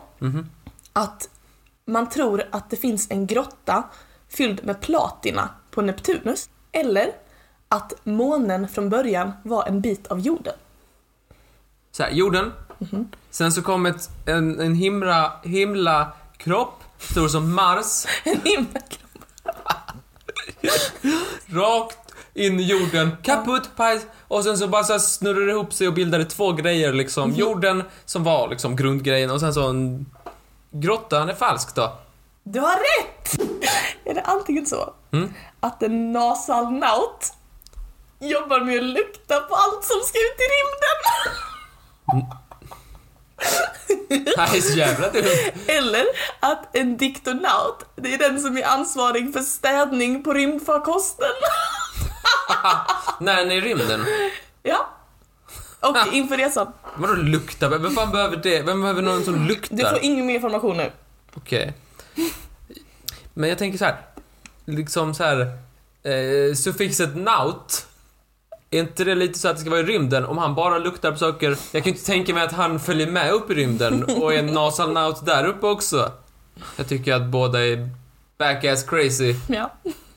att 0.94 1.30
man 1.88 2.10
tror 2.10 2.44
att 2.52 2.70
det 2.70 2.78
finns 2.78 3.12
en 3.12 3.28
grotta 3.28 3.84
fylld 4.30 4.66
med 4.66 4.82
platina 4.82 5.50
på 5.72 5.82
Neptunus 5.82 6.50
eller 6.72 7.12
att 7.70 7.94
månen 8.04 8.68
från 8.68 8.90
början 8.90 9.32
var 9.44 9.66
en 9.68 9.82
bit 9.82 10.08
av 10.08 10.20
jorden? 10.20 10.54
Så 11.98 12.04
här, 12.04 12.12
jorden. 12.12 12.54
Sen 13.32 13.52
så 13.52 13.62
kom 13.62 13.86
ett, 13.86 14.10
en, 14.26 14.60
en 14.60 14.76
himla, 14.76 15.34
himla 15.44 16.12
kropp, 16.38 16.84
stor 17.00 17.28
som 17.28 17.56
Mars, 17.56 18.06
En 18.24 18.42
himmelkropp. 18.44 19.02
rakt 21.50 21.98
in 22.34 22.60
i 22.60 22.64
jorden, 22.64 23.18
kaputt, 23.24 23.70
paj, 23.76 24.02
och 24.28 24.44
sen 24.44 24.58
så 24.58 24.68
bara 24.68 24.84
så 24.84 25.00
snurrade 25.00 25.46
det 25.46 25.52
ihop 25.52 25.74
sig 25.74 25.88
och 25.88 25.94
bildade 25.94 26.26
två 26.26 26.52
grejer 26.52 26.94
liksom. 26.94 27.32
Jorden 27.32 27.84
som 28.06 28.24
var 28.24 28.48
liksom 28.50 28.76
grundgrejen 28.76 29.32
och 29.32 29.40
sen 29.40 29.54
så 29.54 29.68
en 29.70 30.06
grottan 30.72 31.30
är 31.30 31.36
falsk 31.36 31.76
då. 31.76 31.98
Du 32.44 32.60
har 32.60 32.76
rätt! 32.76 33.42
Är 34.06 34.14
det 34.14 34.22
antingen 34.22 34.66
så 34.66 34.94
Mm. 35.12 35.34
att 35.60 35.84
en 35.84 36.12
nasalnaut 36.12 37.34
jobbar 38.20 38.60
med 38.60 38.78
att 38.78 38.84
lukta 38.84 39.40
på 39.40 39.56
allt 39.56 39.84
som 39.84 40.00
ska 40.06 40.18
ut 40.18 40.40
i 40.40 40.48
rymden? 40.56 41.34
Nej, 44.38 44.62
så 44.62 44.78
jävla 44.78 45.10
dumt. 45.10 45.24
Eller 45.68 46.06
att 46.40 46.76
en 46.76 46.98
diktonaut, 46.98 47.86
det 47.96 48.14
är 48.14 48.18
den 48.18 48.42
som 48.42 48.58
är 48.58 48.64
ansvarig 48.64 49.34
för 49.34 49.42
städning 49.42 50.24
på 50.24 50.34
rymdfarkosten. 50.34 51.28
När 53.20 53.36
den 53.36 53.52
är 53.52 53.56
i 53.56 53.62
rymden. 53.62 54.06
Ja. 54.64 54.90
Och 55.80 56.14
inför 56.14 56.38
resan. 56.38 56.74
Vadå 56.96 57.14
lukta? 57.14 57.70
Vem 57.70 57.92
fan 57.92 58.12
behöver 58.12 58.38
det? 58.38 58.62
Vem 58.62 58.82
behöver 58.82 59.02
någon 59.02 59.24
som 59.24 59.48
luktar? 59.48 59.76
Du 59.78 59.90
får 59.90 60.00
ingen 60.02 60.26
mer 60.26 60.36
information 60.36 60.78
nu. 60.78 60.92
Okej. 61.34 61.74
Men 63.34 63.50
jag 63.50 63.58
tänker 63.58 63.78
så 63.78 63.86
här. 63.86 63.98
Liksom 64.66 65.14
så 65.14 65.24
här. 65.24 65.40
Eh, 66.04 66.56
suffixet 66.56 67.16
naut. 67.16 67.87
Är 68.72 68.80
inte 68.80 69.04
det 69.04 69.16
lite 69.16 69.40
så 69.40 69.48
att 69.48 69.56
det 69.56 69.62
ska 69.62 69.70
vara 69.70 69.80
i 69.80 69.84
rymden? 69.84 70.26
Om 70.26 70.38
han 70.38 70.56
bara 70.56 70.78
luktar 70.78 71.12
på 71.12 71.18
saker. 71.18 71.50
Jag 71.50 71.84
kan 71.84 71.84
ju 71.84 71.92
inte 71.98 72.06
tänka 72.06 72.34
mig 72.34 72.44
att 72.44 72.52
han 72.52 72.80
följer 72.80 73.12
med 73.12 73.32
upp 73.32 73.52
i 73.52 73.54
rymden 73.54 74.04
och 74.04 74.34
är 74.34 74.40
en 74.40 74.54
NASA-naut 74.54 75.26
där 75.26 75.46
uppe 75.46 75.68
också. 75.68 76.12
Jag 76.76 76.90
tycker 76.90 77.14
att 77.14 77.26
båda 77.26 77.66
är 77.66 77.90
back-ass 78.38 78.84
crazy. 78.84 79.36
Ja. 79.48 79.74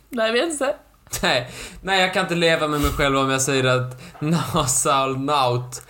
Nej, 0.09 0.33
vi 0.33 0.41
är 0.41 0.47
inte. 0.47 0.75
Nej, 1.23 1.51
nej, 1.83 2.01
jag 2.01 2.15
kan 2.15 2.23
inte 2.23 2.35
leva 2.35 2.69
med 2.69 2.81
mig 2.81 2.91
själv 2.91 3.19
om 3.19 3.31
jag 3.31 3.43
säger 3.43 3.65
att 3.65 4.03
NASA-naut. 4.19 5.83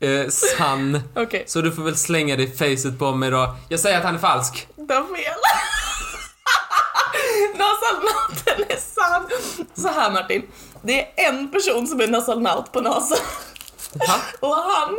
eh, 0.00 0.28
sann. 0.28 1.00
Okej, 1.16 1.44
Så 1.46 1.60
du 1.60 1.72
får 1.72 1.82
väl 1.82 1.96
slänga 1.96 2.36
det 2.36 2.42
i 2.42 2.50
facet 2.50 2.98
på 2.98 3.12
mig 3.14 3.30
då. 3.30 3.56
Jag 3.68 3.80
säger 3.80 3.98
att 3.98 4.04
han 4.04 4.14
är 4.14 4.18
falsk. 4.18 4.68
du 4.76 4.94
har 4.94 5.02
fel. 5.04 5.32
Nasalnauten 7.58 8.64
är 8.68 8.76
sann. 8.80 9.28
Så 9.74 9.88
här 10.00 10.10
Martin, 10.10 10.42
det 10.82 11.20
är 11.20 11.28
en 11.28 11.50
person 11.50 11.86
som 11.86 12.00
är 12.00 12.06
nasalnaut 12.06 12.72
på 12.72 12.80
NASA. 12.80 13.16
Ha? 13.98 14.16
Och 14.48 14.54
han, 14.54 14.98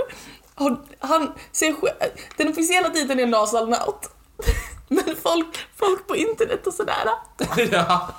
han, 1.00 1.34
ser 1.52 1.76
den 2.38 2.48
officiella 2.48 2.90
titeln 2.90 3.20
är 3.20 3.26
nasalnaut. 3.26 4.10
Men 4.88 5.16
folk, 5.24 5.68
folk 5.76 6.08
på 6.08 6.16
internet 6.16 6.68
och 6.68 6.74
sådär 6.74 7.10
ja. 7.72 8.10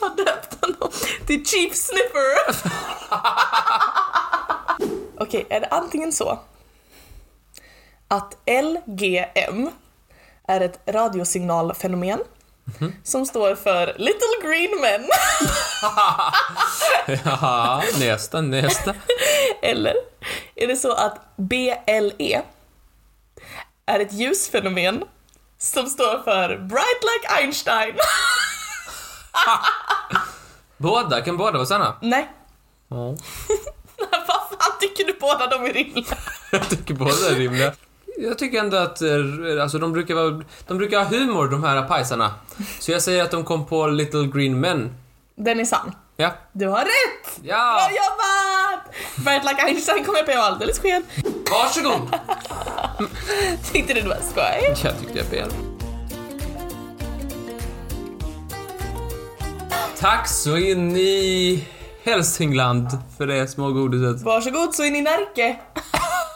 har 0.00 0.16
döpt 0.16 0.64
honom 0.64 0.90
till 1.26 1.46
Chief 1.46 1.74
Sniffer. 1.74 2.56
Okej, 5.18 5.46
är 5.50 5.60
det 5.60 5.66
antingen 5.66 6.12
så 6.12 6.38
att 8.08 8.36
LGM 8.46 9.70
är 10.48 10.60
ett 10.60 10.80
radiosignalfenomen 10.86 12.20
som 13.04 13.26
står 13.26 13.54
för 13.54 13.86
Little 13.98 14.42
Green 14.48 14.80
Men 14.80 15.08
ja, 17.24 17.82
nästa, 17.98 18.40
nästa. 18.40 18.94
eller 19.62 19.94
är 20.54 20.66
det 20.66 20.76
så 20.76 20.92
att 20.92 21.36
BLE 21.36 22.42
är 23.86 24.00
ett 24.00 24.12
ljusfenomen 24.12 25.04
som 25.58 25.86
står 25.86 26.22
för 26.22 26.48
Bright 26.56 27.02
Like 27.02 27.28
Einstein? 27.42 27.94
Båda, 30.76 31.20
kan 31.22 31.36
båda 31.36 31.52
vara 31.52 31.66
sanna? 31.66 31.96
Nej, 32.02 32.28
Ja. 32.88 32.96
vad 34.10 34.48
fan 34.48 34.72
tycker 34.80 35.04
du 35.04 35.16
båda 35.20 35.46
de 35.46 35.64
är 35.64 35.72
rimliga? 35.72 36.16
Jag 36.52 36.68
tycker 36.68 36.94
båda 36.94 37.30
är 37.30 37.34
rimliga. 37.34 37.72
Jag 38.18 38.38
tycker 38.38 38.58
ändå 38.58 38.76
att, 38.76 39.02
eh, 39.02 39.62
alltså 39.62 39.78
de 39.78 39.92
brukar 39.92 40.14
vara, 40.14 40.42
de 40.66 40.78
brukar 40.78 40.98
ha 40.98 41.04
humor 41.04 41.48
de 41.48 41.64
här 41.64 41.82
pajsarna. 41.82 42.34
Så 42.80 42.92
jag 42.92 43.02
säger 43.02 43.22
att 43.22 43.30
de 43.30 43.44
kom 43.44 43.66
på 43.66 43.86
Little 43.86 44.26
Green 44.26 44.60
Men. 44.60 44.90
Den 45.34 45.60
är 45.60 45.64
sann. 45.64 45.94
Ja. 46.16 46.30
Du 46.52 46.66
har 46.66 46.80
rätt! 46.80 47.40
Ja! 47.42 47.88
Bra 47.88 47.96
jobbat! 47.96 49.44
Like 49.44 49.62
Einstein 49.62 50.04
kom 50.04 50.14
jag 50.16 50.26
på 50.26 50.32
alldeles 50.42 50.78
sken. 50.78 51.04
Varsågod! 51.50 52.16
Tyckte 53.72 53.94
du 53.94 54.00
det 54.00 54.08
var 54.08 54.16
skoj? 54.30 54.76
Jag 54.84 54.98
tyckte 55.00 55.18
jag 55.18 55.26
fel. 55.26 55.50
Tack 59.98 60.28
så 60.28 60.56
in 60.56 60.96
i 60.96 61.68
Hälsingland 62.04 62.88
för 63.18 63.26
det 63.26 63.48
små 63.48 63.72
godiset. 63.72 64.22
Varsågod 64.22 64.74
så 64.74 64.84
är 64.84 64.90
ni 64.90 65.02
Närke. 65.02 65.56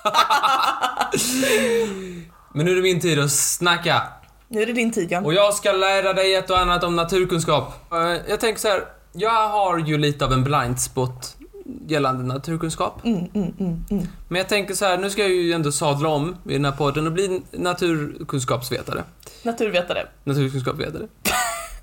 Men 2.54 2.64
nu 2.66 2.72
är 2.72 2.76
det 2.76 2.82
min 2.82 3.00
tid 3.00 3.18
att 3.18 3.30
snacka. 3.32 4.02
Nu 4.48 4.62
är 4.62 4.66
det 4.66 4.72
din 4.72 4.92
tid 4.92 5.12
Jan. 5.12 5.24
Och 5.24 5.34
jag 5.34 5.54
ska 5.54 5.72
lära 5.72 6.12
dig 6.12 6.34
ett 6.34 6.50
och 6.50 6.58
annat 6.58 6.84
om 6.84 6.96
naturkunskap. 6.96 7.92
Eh, 7.92 7.98
Jag 8.28 8.40
tänker 8.40 8.60
så 8.60 8.68
här, 8.68 8.84
jag 9.12 9.48
har 9.48 9.78
ju 9.78 9.98
lite 9.98 10.24
av 10.24 10.32
en 10.32 10.44
blind 10.44 10.80
spot 10.80 11.36
gällande 11.88 12.24
naturkunskap. 12.24 13.00
Men 14.28 14.38
jag 14.38 14.48
tänker 14.48 14.74
så 14.74 14.84
här, 14.84 14.98
nu 14.98 15.10
ska 15.10 15.22
jag 15.22 15.30
ju 15.30 15.52
ändå 15.52 15.72
sadla 15.72 16.08
om 16.08 16.36
i 16.48 16.52
den 16.52 16.64
här 16.64 16.72
podden 16.72 17.06
och 17.06 17.12
bli 17.12 17.42
naturkunskapsvetare. 17.50 19.04
Naturvetare. 19.42 20.06
Naturkunskapsvetare. 20.24 21.02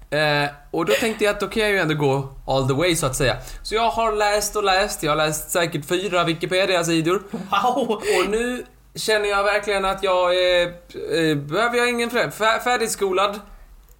eh, 0.43 0.49
och 0.71 0.85
då 0.85 0.93
tänkte 0.93 1.23
jag 1.23 1.33
att 1.33 1.39
då 1.39 1.47
kan 1.47 1.63
jag 1.63 1.71
ju 1.71 1.77
ändå 1.77 1.93
gå 1.95 2.29
all 2.47 2.67
the 2.67 2.73
way 2.73 2.95
så 2.95 3.05
att 3.05 3.15
säga. 3.15 3.37
Så 3.63 3.75
jag 3.75 3.89
har 3.89 4.15
läst 4.15 4.55
och 4.55 4.63
läst, 4.63 5.03
jag 5.03 5.11
har 5.11 5.17
läst 5.17 5.51
säkert 5.51 5.85
fyra 5.85 6.23
Wikipedia-sidor. 6.23 7.21
Wow! 7.31 7.91
Och 7.91 8.29
nu 8.29 8.65
känner 8.97 9.29
jag 9.29 9.43
verkligen 9.43 9.85
att 9.85 10.03
jag 10.03 10.35
är... 10.35 10.61
Eh, 10.67 11.37
behöver 11.37 11.77
jag 11.77 11.89
ingen 11.89 12.09
fler? 12.09 12.29
Fär, 12.29 12.59
färdigskolad? 12.59 13.39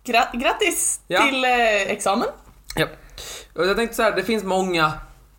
Gra- 0.06 0.38
grattis 0.42 1.00
Ja. 1.08 1.22
till 1.28 1.44
eh, 1.46 1.82
examen. 1.92 2.28
Ja. 2.76 2.86
Jag 3.56 3.76
tänkte 3.78 3.96
så 3.96 4.04
här, 4.04 4.12
det 4.12 4.24
finns 4.24 4.44
många 4.44 4.92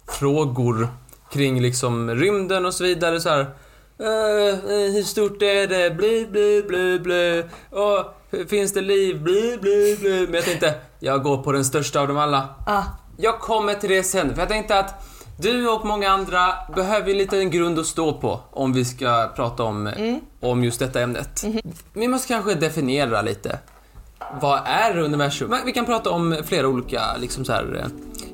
frågor 0.09 0.89
kring 1.33 1.61
liksom 1.63 2.11
rymden 2.11 2.67
och 2.67 2.75
så 2.75 2.85
vidare 2.85 3.21
så 3.21 3.29
här. 3.29 3.41
eh, 4.01 4.49
eh, 4.49 4.93
hur 4.95 5.03
stort 5.03 5.43
är 5.43 5.67
det? 5.67 5.91
Bli, 5.91 6.27
bli, 6.31 6.63
bli, 6.69 6.99
bli. 7.01 7.45
Och 7.71 8.05
finns 8.49 8.73
det 8.73 8.81
liv? 8.81 9.23
Bli, 9.23 9.59
bli, 9.61 9.97
bli. 10.01 10.25
Men 10.27 10.35
jag 10.35 10.45
tänkte, 10.45 10.75
jag 11.01 11.23
går 11.23 11.43
på 11.43 11.53
den 11.53 11.65
största 11.65 12.01
av 12.01 12.09
dem 12.09 12.19
alla. 12.19 12.49
Ah, 12.67 12.83
Jag 13.17 13.39
kommer 13.41 13.75
till 13.75 13.91
det 13.91 14.03
sen, 14.03 14.35
för 14.35 14.43
jag 14.43 14.49
tänkte 14.49 14.79
att 14.79 14.95
du 15.39 15.69
och 15.69 15.87
många 15.87 16.11
andra 16.11 16.55
behöver 16.77 17.15
lite 17.15 17.39
en 17.39 17.51
grund 17.51 17.79
att 17.79 17.87
stå 17.87 18.13
på 18.13 18.41
om 18.51 18.73
vi 18.73 18.85
ska 18.85 19.33
prata 19.37 19.63
om, 19.63 19.93
om 20.41 20.65
just 20.65 20.79
detta 20.79 21.01
ämnet. 21.01 21.45
Vi 21.93 22.09
måste 22.09 22.29
kanske 22.29 22.55
definiera 22.55 23.23
lite. 23.23 23.59
Vad 24.41 24.61
är 24.67 24.99
universum? 24.99 25.55
Vi 25.67 25.73
kan 25.73 25.87
prata 25.87 26.11
om 26.11 26.37
flera 26.45 26.69
olika 26.69 27.17
liksom 27.17 27.45
så 27.45 27.53
här, 27.53 27.81
eh, 27.81 27.87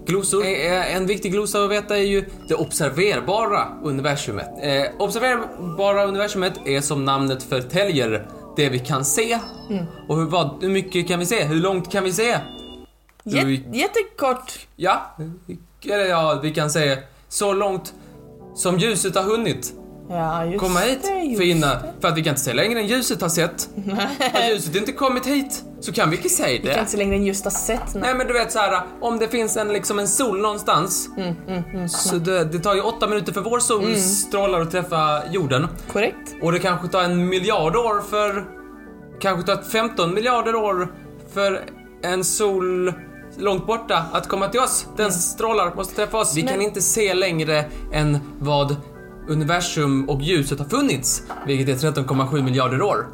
glosor. 0.07 0.45
Eh, 0.45 0.97
En 0.97 1.07
viktig 1.07 1.33
glosa 1.33 1.65
att 1.65 1.71
veta 1.71 1.97
är 1.99 2.03
ju 2.03 2.25
det 2.49 2.55
observerbara 2.55 3.69
universumet. 3.83 4.49
Eh, 4.63 4.83
observerbara 4.99 6.05
universumet 6.05 6.53
är 6.67 6.81
som 6.81 7.05
namnet 7.05 7.43
förtäljer 7.43 8.29
det 8.57 8.69
vi 8.69 8.79
kan 8.79 9.05
se. 9.05 9.39
Och 10.09 10.17
hur, 10.17 10.25
vad, 10.27 10.63
hur 10.63 10.69
mycket 10.71 11.09
kan 11.09 11.19
vi 11.19 11.27
se? 11.27 11.45
Hur 11.45 11.57
långt 11.57 11.93
kan 11.93 12.05
vi 12.05 12.13
se? 12.13 12.39
jät- 13.25 13.45
Vi- 13.47 13.65
jättekort. 13.73 14.67
Ja, 14.77 15.17
eller 15.87 16.05
ja, 16.05 16.41
vi 16.43 16.51
kan 16.55 16.70
säga 16.70 16.97
så 17.28 17.53
långt 17.53 17.95
som 18.55 18.78
ljuset 18.78 19.14
har 19.16 19.22
hunnit 19.22 19.72
Ja, 20.11 20.45
just 20.45 20.61
komma 20.61 20.80
hit. 20.80 20.99
det, 21.03 21.20
just 21.22 21.41
För, 21.41 21.45
innan, 21.49 21.70
det. 21.70 21.93
för 22.01 22.09
att 22.09 22.16
vi 22.18 22.22
kan 22.22 22.30
inte 22.30 22.41
se 22.43 22.53
längre 22.53 22.80
än 22.80 22.87
ljuset 22.87 23.20
har 23.20 23.28
sett. 23.28 23.68
Har 24.32 24.51
ljuset 24.51 24.76
inte 24.76 24.93
kommit 24.93 25.26
hit 25.26 25.64
så 25.80 25.93
kan 25.93 26.11
vi 26.11 26.16
inte 26.16 26.28
säga 26.28 26.49
Vi 26.49 26.59
kan 26.59 26.74
det. 26.74 26.78
inte 26.78 26.91
se 26.91 26.97
längre 26.97 27.14
än 27.16 27.24
just 27.24 27.45
har 27.45 27.51
sett. 27.51 27.95
Nej. 27.95 28.03
Nej 28.03 28.14
men 28.14 28.26
du 28.26 28.32
vet 28.32 28.53
så 28.53 28.59
här, 28.59 28.82
om 29.01 29.18
det 29.18 29.28
finns 29.28 29.57
en, 29.57 29.68
liksom 29.68 29.99
en 29.99 30.09
sol 30.09 30.41
någonstans. 30.41 31.09
Mm, 31.16 31.89
så 31.89 32.16
det, 32.16 32.45
det 32.45 32.59
tar 32.59 32.74
ju 32.74 32.80
åtta 32.80 33.07
minuter 33.09 33.32
för 33.32 33.41
vår 33.41 33.59
solstrålar 33.59 34.61
att 34.61 34.70
träffa 34.70 35.22
jorden. 35.30 35.66
Korrekt. 35.93 36.35
Och 36.43 36.53
det 36.53 36.59
kanske 36.59 36.89
tar 36.89 37.03
en 37.03 37.28
miljard 37.28 37.76
år 37.76 38.01
för... 38.11 38.45
Kanske 39.20 39.55
tar 39.57 39.62
15 39.62 40.14
miljarder 40.14 40.55
år 40.55 40.93
för 41.35 41.61
en 42.03 42.24
sol 42.24 42.93
långt 43.39 43.66
borta 43.66 44.05
att 44.12 44.28
komma 44.28 44.49
till 44.49 44.61
oss. 44.61 44.87
Den 44.97 45.12
strålar 45.12 45.74
måste 45.74 45.95
träffa 45.95 46.18
oss. 46.18 46.37
Vi 46.37 46.43
Men- 46.45 46.53
kan 46.53 46.62
inte 46.62 46.82
se 46.82 47.14
längre 47.14 47.64
än 47.93 48.18
vad 48.39 48.76
universum 49.28 50.09
och 50.09 50.22
ljuset 50.22 50.59
har 50.59 50.66
funnits, 50.66 51.22
vilket 51.47 51.68
är 51.68 51.74
13,7 51.93 52.43
miljarder 52.43 52.82
år. 52.82 53.07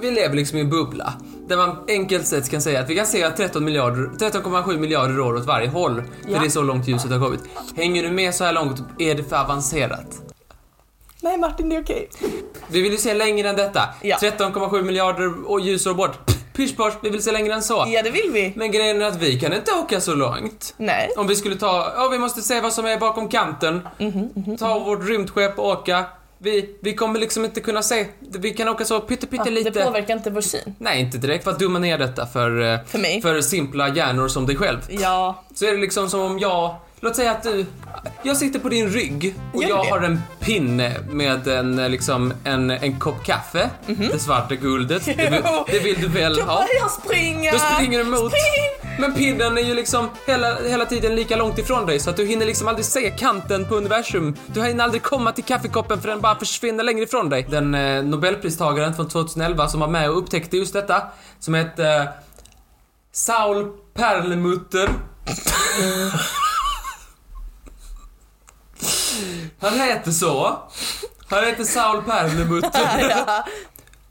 Vi 0.00 0.10
lever 0.10 0.36
liksom 0.36 0.58
i 0.58 0.60
en 0.60 0.70
bubbla. 0.70 1.12
Där 1.48 1.56
man 1.56 1.76
enkelt 1.88 2.26
sett 2.26 2.50
kan 2.50 2.62
säga 2.62 2.80
att 2.80 2.90
vi 2.90 2.96
kan 2.96 3.06
se 3.06 3.30
13 3.30 3.64
miljarder, 3.64 4.10
13,7 4.18 4.78
miljarder 4.78 5.20
år 5.20 5.34
åt 5.34 5.44
varje 5.44 5.68
håll. 5.68 6.02
För 6.24 6.32
Ja. 6.32 6.40
det 6.40 6.46
är 6.46 6.50
så 6.50 6.62
långt 6.62 6.88
ljuset 6.88 7.10
har 7.10 7.18
kommit. 7.20 7.40
Hänger 7.76 8.02
du 8.02 8.10
med 8.10 8.34
så 8.34 8.44
här 8.44 8.52
långt 8.52 8.82
är 8.98 9.14
det 9.14 9.24
för 9.24 9.36
avancerat. 9.36 10.20
Nej 11.22 11.38
Martin, 11.38 11.68
det 11.68 11.76
är 11.76 11.82
okej. 11.82 12.08
Vi 12.68 12.80
vill 12.80 12.92
ju 12.92 12.98
se 12.98 13.14
längre 13.14 13.48
än 13.48 13.56
detta. 13.56 13.80
Ja. 14.02 14.16
13,7 14.20 14.82
miljarder 14.82 15.50
och 15.50 15.60
ljusår 15.60 15.94
bort. 15.94 16.18
Posch, 16.76 16.92
vi 17.02 17.10
vill 17.10 17.22
se 17.22 17.32
längre 17.32 17.54
än 17.54 17.62
så. 17.62 17.84
Ja, 17.88 18.02
det 18.02 18.10
vill 18.10 18.30
vi. 18.32 18.52
Men 18.56 18.70
grejen 18.70 19.02
är 19.02 19.06
att 19.06 19.16
vi 19.22 19.40
kan 19.40 19.52
inte 19.52 19.72
åka 19.72 20.00
så 20.00 20.14
långt. 20.14 20.74
Nej. 20.76 21.10
Om 21.16 21.26
vi 21.26 21.36
skulle 21.36 21.56
ta, 21.56 21.92
ja 21.96 22.08
vi 22.12 22.18
måste 22.18 22.42
se 22.42 22.60
vad 22.60 22.72
som 22.72 22.86
är 22.86 22.98
bakom 22.98 23.28
kanten. 23.28 23.88
Ta 24.58 24.78
vårt 24.78 25.08
rymdskepp 25.08 25.58
och 25.58 25.66
åka. 25.68 26.04
Vi, 26.38 26.76
vi 26.82 26.94
kommer 26.94 27.20
liksom 27.20 27.44
inte 27.44 27.60
kunna 27.60 27.82
se. 27.82 28.06
Vi 28.20 28.50
kan 28.50 28.68
åka 28.68 28.84
så 28.84 29.00
pytte 29.00 29.26
pytte 29.26 29.42
Ja, 29.46 29.50
lite. 29.50 29.70
det 29.70 29.84
påverkar 29.84 30.16
inte 30.16 30.30
vår 30.30 30.40
syn. 30.40 30.74
Nej, 30.78 31.00
inte 31.00 31.18
direkt 31.18 31.44
för 31.44 31.50
att 31.50 31.58
dumma 31.58 31.78
ner 31.78 31.98
detta 31.98 32.26
för, 32.26 32.72
eh, 32.72 32.78
För 32.86 32.98
mig. 32.98 33.22
för 33.22 33.40
simpla 33.40 33.88
hjärnor 33.88 34.28
som 34.28 34.46
dig 34.46 34.56
själv. 34.56 34.78
Ja. 34.88 35.42
Så 35.54 35.64
är 35.66 35.72
det 35.72 35.78
liksom 35.78 36.10
som 36.10 36.20
om 36.20 36.38
jag, 36.38 36.74
låt 37.04 37.16
säga 37.16 37.30
att 37.30 37.42
du, 37.42 37.66
jag 38.22 38.36
sitter 38.36 38.58
på 38.58 38.68
din 38.68 38.88
rygg 38.88 39.34
och 39.52 39.62
Gör 39.62 39.68
jag 39.68 39.84
det. 39.86 39.90
har 39.90 40.00
en 40.00 40.22
pinne 40.40 40.96
med 41.10 41.48
en, 41.48 41.76
liksom, 41.76 42.32
en, 42.44 42.70
en 42.70 43.00
kopp 43.00 43.24
kaffe, 43.24 43.70
det 43.86 44.18
svarta 44.18 44.54
guldet. 44.54 45.04
Det 45.04 45.14
vill, 45.30 45.42
det 45.66 45.78
vill 45.78 46.00
du 46.00 46.08
väl 46.08 46.36
Då 46.36 46.42
ha? 46.42 46.54
börjar 46.54 46.80
jag 46.80 46.90
springa. 46.90 47.52
Då 47.52 47.58
springer 47.58 47.98
du 47.98 48.04
emot. 48.04 48.32
Spring! 48.32 48.90
Men 48.98 49.14
pinnen 49.14 49.58
är 49.58 49.62
ju 49.62 49.74
liksom 49.74 50.08
hela, 50.26 50.54
hela 50.68 50.84
tiden 50.86 51.14
lika 51.16 51.36
långt 51.36 51.58
ifrån 51.58 51.86
dig 51.86 52.00
så 52.00 52.10
att 52.10 52.16
du 52.16 52.26
hinner 52.26 52.46
liksom 52.46 52.68
aldrig 52.68 52.84
se 52.86 53.10
kanten 53.10 53.68
på 53.68 53.74
universum. 53.74 54.36
Du 54.46 54.62
hinner 54.62 54.84
aldrig 54.84 55.02
komma 55.02 55.32
till 55.32 55.44
kaffekoppen 55.44 56.00
för 56.00 56.08
den 56.08 56.20
bara 56.20 56.38
försvinner 56.38 56.84
längre 56.84 57.04
ifrån 57.04 57.28
dig. 57.28 57.46
Den 57.50 57.74
eh, 57.74 58.02
nobelpristagaren 58.02 58.94
från 58.94 59.08
2011 59.08 59.68
som 59.68 59.80
var 59.80 59.88
med 59.88 60.10
och 60.10 60.18
upptäckte 60.18 60.56
just 60.56 60.72
detta, 60.72 61.02
som 61.40 61.54
hette 61.54 61.86
eh, 61.88 62.04
Saul 63.12 63.68
Perlmutter. 63.94 64.88
Han 69.60 69.72
heter 69.78 70.10
så. 70.10 70.58
Han 71.28 71.44
heter 71.44 71.64
Saul 71.64 72.02
Perlmutter. 72.02 72.98
Ja. 73.26 73.44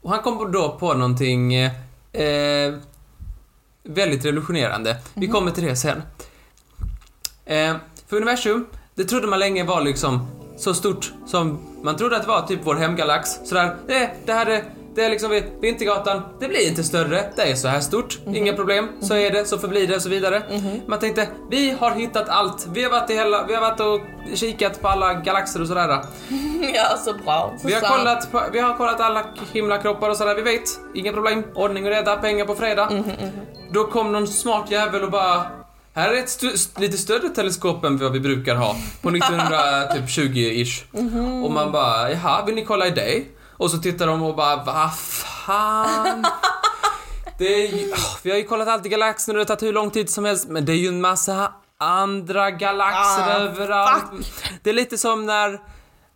Och 0.02 0.10
han 0.10 0.22
kom 0.22 0.52
då 0.52 0.76
på 0.78 0.94
någonting 0.94 1.54
eh, 1.54 2.74
väldigt 3.82 4.24
revolutionerande. 4.24 4.96
Vi 5.14 5.28
kommer 5.28 5.50
till 5.50 5.64
det 5.64 5.76
sen. 5.76 6.02
Eh, 7.44 7.76
för 8.08 8.16
universum, 8.16 8.66
det 8.94 9.04
trodde 9.04 9.26
man 9.26 9.38
länge 9.38 9.64
var 9.64 9.80
liksom 9.80 10.26
så 10.58 10.74
stort 10.74 11.12
som 11.26 11.60
man 11.82 11.96
trodde 11.96 12.16
att 12.16 12.22
det 12.22 12.28
var, 12.28 12.42
typ 12.46 12.60
vår 12.62 12.74
hemgalax. 12.74 13.30
Sådär, 13.44 13.76
det, 13.86 14.10
det 14.26 14.32
här 14.32 14.46
är, 14.46 14.64
det 14.94 15.04
är 15.04 15.10
liksom 15.10 15.30
vid 15.30 15.44
Vintergatan, 15.60 16.22
det 16.40 16.48
blir 16.48 16.68
inte 16.68 16.84
större, 16.84 17.24
det 17.36 17.42
är 17.42 17.54
så 17.54 17.68
här 17.68 17.80
stort, 17.80 18.18
inga 18.34 18.52
problem, 18.52 18.88
så 19.00 19.14
är 19.14 19.30
det, 19.30 19.44
så 19.44 19.58
förblir 19.58 19.86
det 19.88 19.96
och 19.96 20.02
så 20.02 20.08
vidare. 20.08 20.42
Man 20.86 20.98
tänkte, 20.98 21.28
vi 21.50 21.70
har 21.70 21.90
hittat 21.90 22.28
allt, 22.28 22.66
vi 22.72 22.82
har 22.82 22.90
varit 22.90 23.10
i 23.10 23.14
hela, 23.14 23.46
vi 23.46 23.54
har 23.54 23.60
varit 23.60 23.80
och 23.80 24.00
kikat 24.38 24.80
på 24.82 24.88
alla 24.88 25.14
galaxer 25.14 25.60
och 25.60 25.68
sådär. 25.68 25.88
Ja, 26.74 26.96
så 27.04 27.12
bra. 27.24 27.54
Så 27.60 27.66
Vi 27.68 27.74
har, 27.74 27.80
sant. 27.80 27.94
kollat 27.98 28.32
på, 28.32 28.42
vi 28.52 28.58
har 28.60 28.76
kollat 28.76 29.00
alla 29.00 29.24
himlakroppar 29.52 30.10
och 30.10 30.16
sådär, 30.16 30.34
vi 30.34 30.42
vet. 30.42 30.62
Inga 30.94 31.12
problem. 31.12 31.42
Ordning 31.54 31.84
och 31.84 31.90
reda, 31.90 32.16
pengar 32.16 32.44
på 32.44 32.54
fredag. 32.54 32.88
Då 33.72 33.84
kom 33.84 34.12
någon 34.12 34.26
smart 34.26 34.70
jävel 34.70 35.02
och 35.02 35.10
bara 35.10 35.42
här 35.94 36.10
är 36.12 36.18
ett 36.18 36.28
st- 36.42 36.80
lite 36.80 36.96
större 36.98 37.28
teleskop 37.28 37.84
än 37.84 37.96
vad 37.98 38.12
vi 38.12 38.20
brukar 38.20 38.54
ha. 38.54 38.76
På 39.02 39.10
1920-ish. 39.98 40.82
Och 41.44 41.50
man 41.52 41.72
bara, 41.72 42.10
jaha, 42.10 42.44
vill 42.46 42.54
ni 42.54 42.64
kolla 42.64 42.86
i 42.86 42.90
det? 42.90 43.22
Och 43.56 43.70
så 43.70 43.78
tittar 43.78 44.06
de 44.06 44.22
och 44.22 44.36
bara, 44.36 44.56
vad 44.64 44.94
fan? 44.98 46.24
Det 47.38 47.44
är 47.64 47.68
ju, 47.76 47.94
vi 48.22 48.30
har 48.30 48.38
ju 48.38 48.44
kollat 48.44 48.68
allt 48.68 48.86
i 48.86 48.88
galaxen 48.88 49.34
och 49.34 49.36
det 49.36 49.40
har 49.40 49.56
tagit 49.56 49.62
hur 49.62 49.72
lång 49.72 49.90
tid 49.90 50.10
som 50.10 50.24
helst, 50.24 50.48
men 50.48 50.64
det 50.64 50.72
är 50.72 50.76
ju 50.76 50.88
en 50.88 51.00
massa 51.00 51.52
andra 51.78 52.50
galaxer 52.50 53.22
Ah, 53.22 53.38
överallt. 53.38 54.04
Det 54.62 54.70
är 54.70 54.74
lite 54.74 54.98
som 54.98 55.26
när 55.26 55.60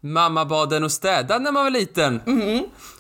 mamma 0.01 0.45
bad 0.45 0.73
en 0.73 0.85
att 0.85 0.93
städa 0.93 1.39
när 1.39 1.53
man 1.53 1.65
var 1.65 1.71
liten. 1.71 2.21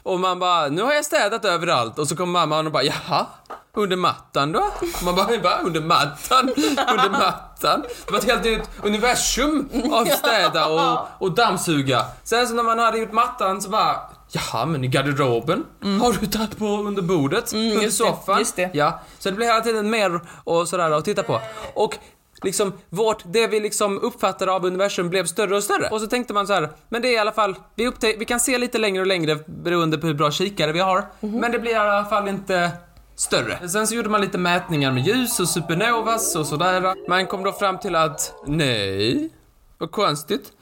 Och 0.03 0.21
man 0.21 0.39
bara, 0.39 0.69
nu 0.69 0.83
har 0.83 0.93
jag 0.93 1.05
städat 1.05 1.45
överallt. 1.45 1.99
Och 1.99 2.09
så 2.09 2.17
kommer 2.17 2.33
mamma 2.33 2.59
och 2.59 2.73
bara, 2.73 2.83
jaha? 2.83 3.27
Under 3.75 3.97
mattan 3.97 4.53
då? 4.53 4.61
Och 4.61 5.03
man 5.05 5.15
bara, 5.15 5.37
va? 5.39 5.59
Under 5.65 5.81
mattan? 5.81 6.49
Under 6.67 7.11
mattan? 7.11 7.83
Det 8.07 8.13
var 8.13 8.19
ett 8.19 8.25
helt 8.25 8.45
nytt 8.45 8.71
universum 8.83 9.69
av 9.93 10.05
städa 10.19 10.67
och, 10.67 11.09
och 11.19 11.33
dammsuga. 11.33 12.05
Sen 12.25 12.49
så 12.49 12.55
när 12.55 12.63
man 12.63 12.79
hade 12.79 12.99
gjort 12.99 13.13
mattan 13.13 13.63
så 13.63 13.71
bara, 13.71 13.97
jaha 14.33 14.67
men 14.67 14.85
i 14.85 14.89
garderoben? 14.89 15.65
Har 16.01 16.17
du 16.21 16.27
tagit 16.27 16.59
på 16.59 16.67
under 16.67 17.03
bordet? 17.03 17.53
under 17.53 17.71
Mm. 17.73 17.85
det, 17.85 17.91
soffan? 17.91 18.39
just 18.39 18.57
det. 18.57 18.71
Ja, 18.75 19.01
så 19.19 19.31
det 19.31 19.37
blir 19.37 19.47
hela 19.47 19.61
tiden 19.61 19.91
mer 19.91 20.21
och 20.45 20.69
sådär 20.69 20.91
att 20.91 21.05
titta 21.05 21.23
på. 21.23 21.41
Och 21.75 21.97
liksom 22.43 22.73
vårt, 22.91 23.23
det 23.27 23.47
vi 23.47 23.61
liksom 23.61 23.99
uppfattade 23.99 24.53
av 24.53 24.65
universum 24.67 25.11
blev 25.11 25.27
större 25.27 25.57
och 25.57 25.63
större. 25.65 25.89
Och 25.89 26.01
så 26.01 26.07
tänkte 26.07 26.35
man 26.35 26.47
så 26.47 26.53
här, 26.53 26.71
men 26.89 27.03
det 27.03 27.09
är 27.09 27.13
i 27.13 27.19
alla 27.19 27.33
fall, 27.33 27.55
vi, 27.75 27.87
upptä- 27.89 28.15
vi 28.19 28.25
kan 28.25 28.41
se 28.41 28.59
lite 28.59 28.79
längre 28.79 29.01
och 29.01 29.07
längre 29.07 29.39
beroende 29.47 29.99
på 29.99 30.07
hur 30.07 30.15
bra 30.15 30.31
kikare 30.31 30.73
vi 30.73 30.81
har. 30.81 31.07
Men 31.21 31.53
det 31.53 31.59
blir 31.59 31.73
i 31.73 31.75
alla 31.75 32.05
fall 32.05 32.29
inte 32.29 32.71
större. 33.17 33.69
Sen 33.69 33.87
så 33.87 33.95
gjorde 33.95 34.09
man 34.09 34.21
lite 34.21 34.39
mätningar 34.39 34.93
med 34.93 35.07
ljus 35.07 35.41
och 35.41 35.49
supernovas 35.49 36.37
och 36.37 36.47
sådär. 36.47 37.09
Man 37.09 37.27
kom 37.27 37.43
då 37.45 37.53
fram 37.53 37.79
till 37.79 37.95
att, 37.97 38.35
nej, 38.47 39.31
vad 39.79 39.91
konstigt. 39.91 40.53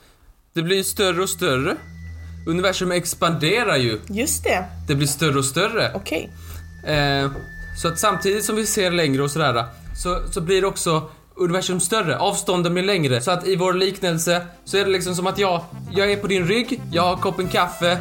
Det 0.53 0.62
blir 0.62 0.83
större 0.83 1.23
och 1.23 1.29
större. 1.29 1.77
Universum 2.47 2.92
expanderar 2.92 3.76
ju. 3.76 4.01
Just 4.09 4.44
det. 4.44 4.64
Det 4.88 4.94
blir 4.94 5.07
större 5.07 5.38
och 5.38 5.44
större. 5.44 5.90
Okej. 5.94 6.30
Eh, 6.86 7.30
så 7.82 7.88
att 7.88 7.99
samtidigt 7.99 8.44
som 8.44 8.57
vi 8.57 8.66
ser 8.66 8.90
längre 8.90 9.22
och 9.22 9.30
sådär 9.30 9.64
så, 10.03 10.22
så 10.30 10.40
blir 10.40 10.64
också 10.64 11.11
universum 11.36 11.80
större, 11.80 12.18
avstånden 12.18 12.74
blir 12.74 12.82
längre. 12.84 13.20
Så 13.20 13.30
att 13.30 13.47
i 13.47 13.57
vår 13.57 13.72
liknelse 13.72 14.47
så 14.64 14.76
är 14.76 14.84
det 14.84 14.90
liksom 14.90 15.14
som 15.14 15.26
att 15.26 15.38
jag, 15.38 15.62
jag 15.92 16.12
är 16.12 16.16
på 16.16 16.26
din 16.26 16.47
rygg, 16.47 16.80
jag 16.92 17.03
har 17.03 17.16
koppen 17.16 17.49
kaffe 17.49 17.99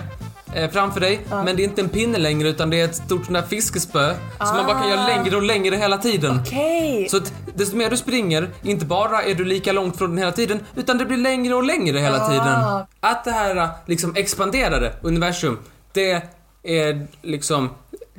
eh, 0.55 0.69
framför 0.71 0.99
dig, 0.99 1.21
men 1.29 1.45
det 1.45 1.51
är 1.51 1.63
inte 1.63 1.81
en 1.81 1.89
pinne 1.89 2.17
längre 2.17 2.47
utan 2.49 2.69
det 2.69 2.81
är 2.81 2.85
ett 2.85 2.95
stort 2.95 3.25
sånt 3.25 3.33
där 3.37 3.41
fiskespö 3.41 4.13
som 4.39 4.55
man 4.57 4.65
bara 4.65 4.79
kan 4.79 4.89
göra 4.89 5.07
längre 5.07 5.35
och 5.35 5.43
längre 5.43 5.75
hela 5.75 5.97
tiden. 5.97 6.39
Okej. 6.41 7.07
Så 7.09 7.17
att 7.17 7.33
desto 7.55 7.75
mer 7.75 7.89
du 7.89 7.97
springer, 7.97 8.49
inte 8.63 8.85
bara 8.85 9.23
är 9.23 9.35
du 9.35 9.45
lika 9.45 9.71
långt 9.71 9.97
från 9.97 10.09
den 10.09 10.17
hela 10.17 10.31
tiden, 10.31 10.59
utan 10.75 10.97
det 10.97 11.05
blir 11.05 11.17
längre 11.17 11.55
och 11.55 11.63
längre 11.63 11.99
hela 11.99 12.21
Ah. 12.25 12.29
tiden. 12.29 12.85
Att 12.99 13.23
det 13.23 13.31
här 13.31 13.69
liksom 13.85 14.13
expanderade 14.15 14.93
universum, 15.01 15.59
det 15.93 16.21
är 16.63 17.07
liksom 17.21 17.69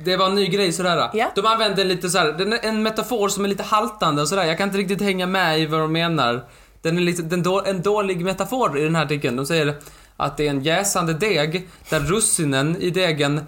det 0.03 0.17
var 0.17 0.25
en 0.25 0.35
ny 0.35 0.47
grej 0.47 0.73
sådär. 0.73 1.09
Ja. 1.13 1.31
De 1.35 1.45
använder 1.45 1.85
lite 1.85 2.09
såhär, 2.09 2.65
en 2.65 2.83
metafor 2.83 3.29
som 3.29 3.45
är 3.45 3.49
lite 3.49 3.63
haltande 3.63 4.21
och 4.21 4.27
sådär. 4.27 4.43
Jag 4.45 4.57
kan 4.57 4.67
inte 4.67 4.77
riktigt 4.77 5.01
hänga 5.01 5.25
med 5.27 5.59
i 5.59 5.65
vad 5.65 5.79
de 5.79 5.91
menar. 5.91 6.43
Den 6.81 6.97
är 6.97 7.01
lite, 7.01 7.21
den 7.21 7.43
då, 7.43 7.63
en 7.65 7.81
dålig 7.81 8.23
metafor 8.25 8.79
i 8.79 8.83
den 8.83 8.95
här 8.95 9.05
artikeln. 9.05 9.35
De 9.35 9.45
säger 9.45 9.75
att 10.17 10.37
det 10.37 10.47
är 10.47 10.49
en 10.49 10.63
jäsande 10.63 11.13
deg 11.13 11.69
där 11.89 11.99
russinen 11.99 12.77
i 12.81 12.89
degen 12.89 13.41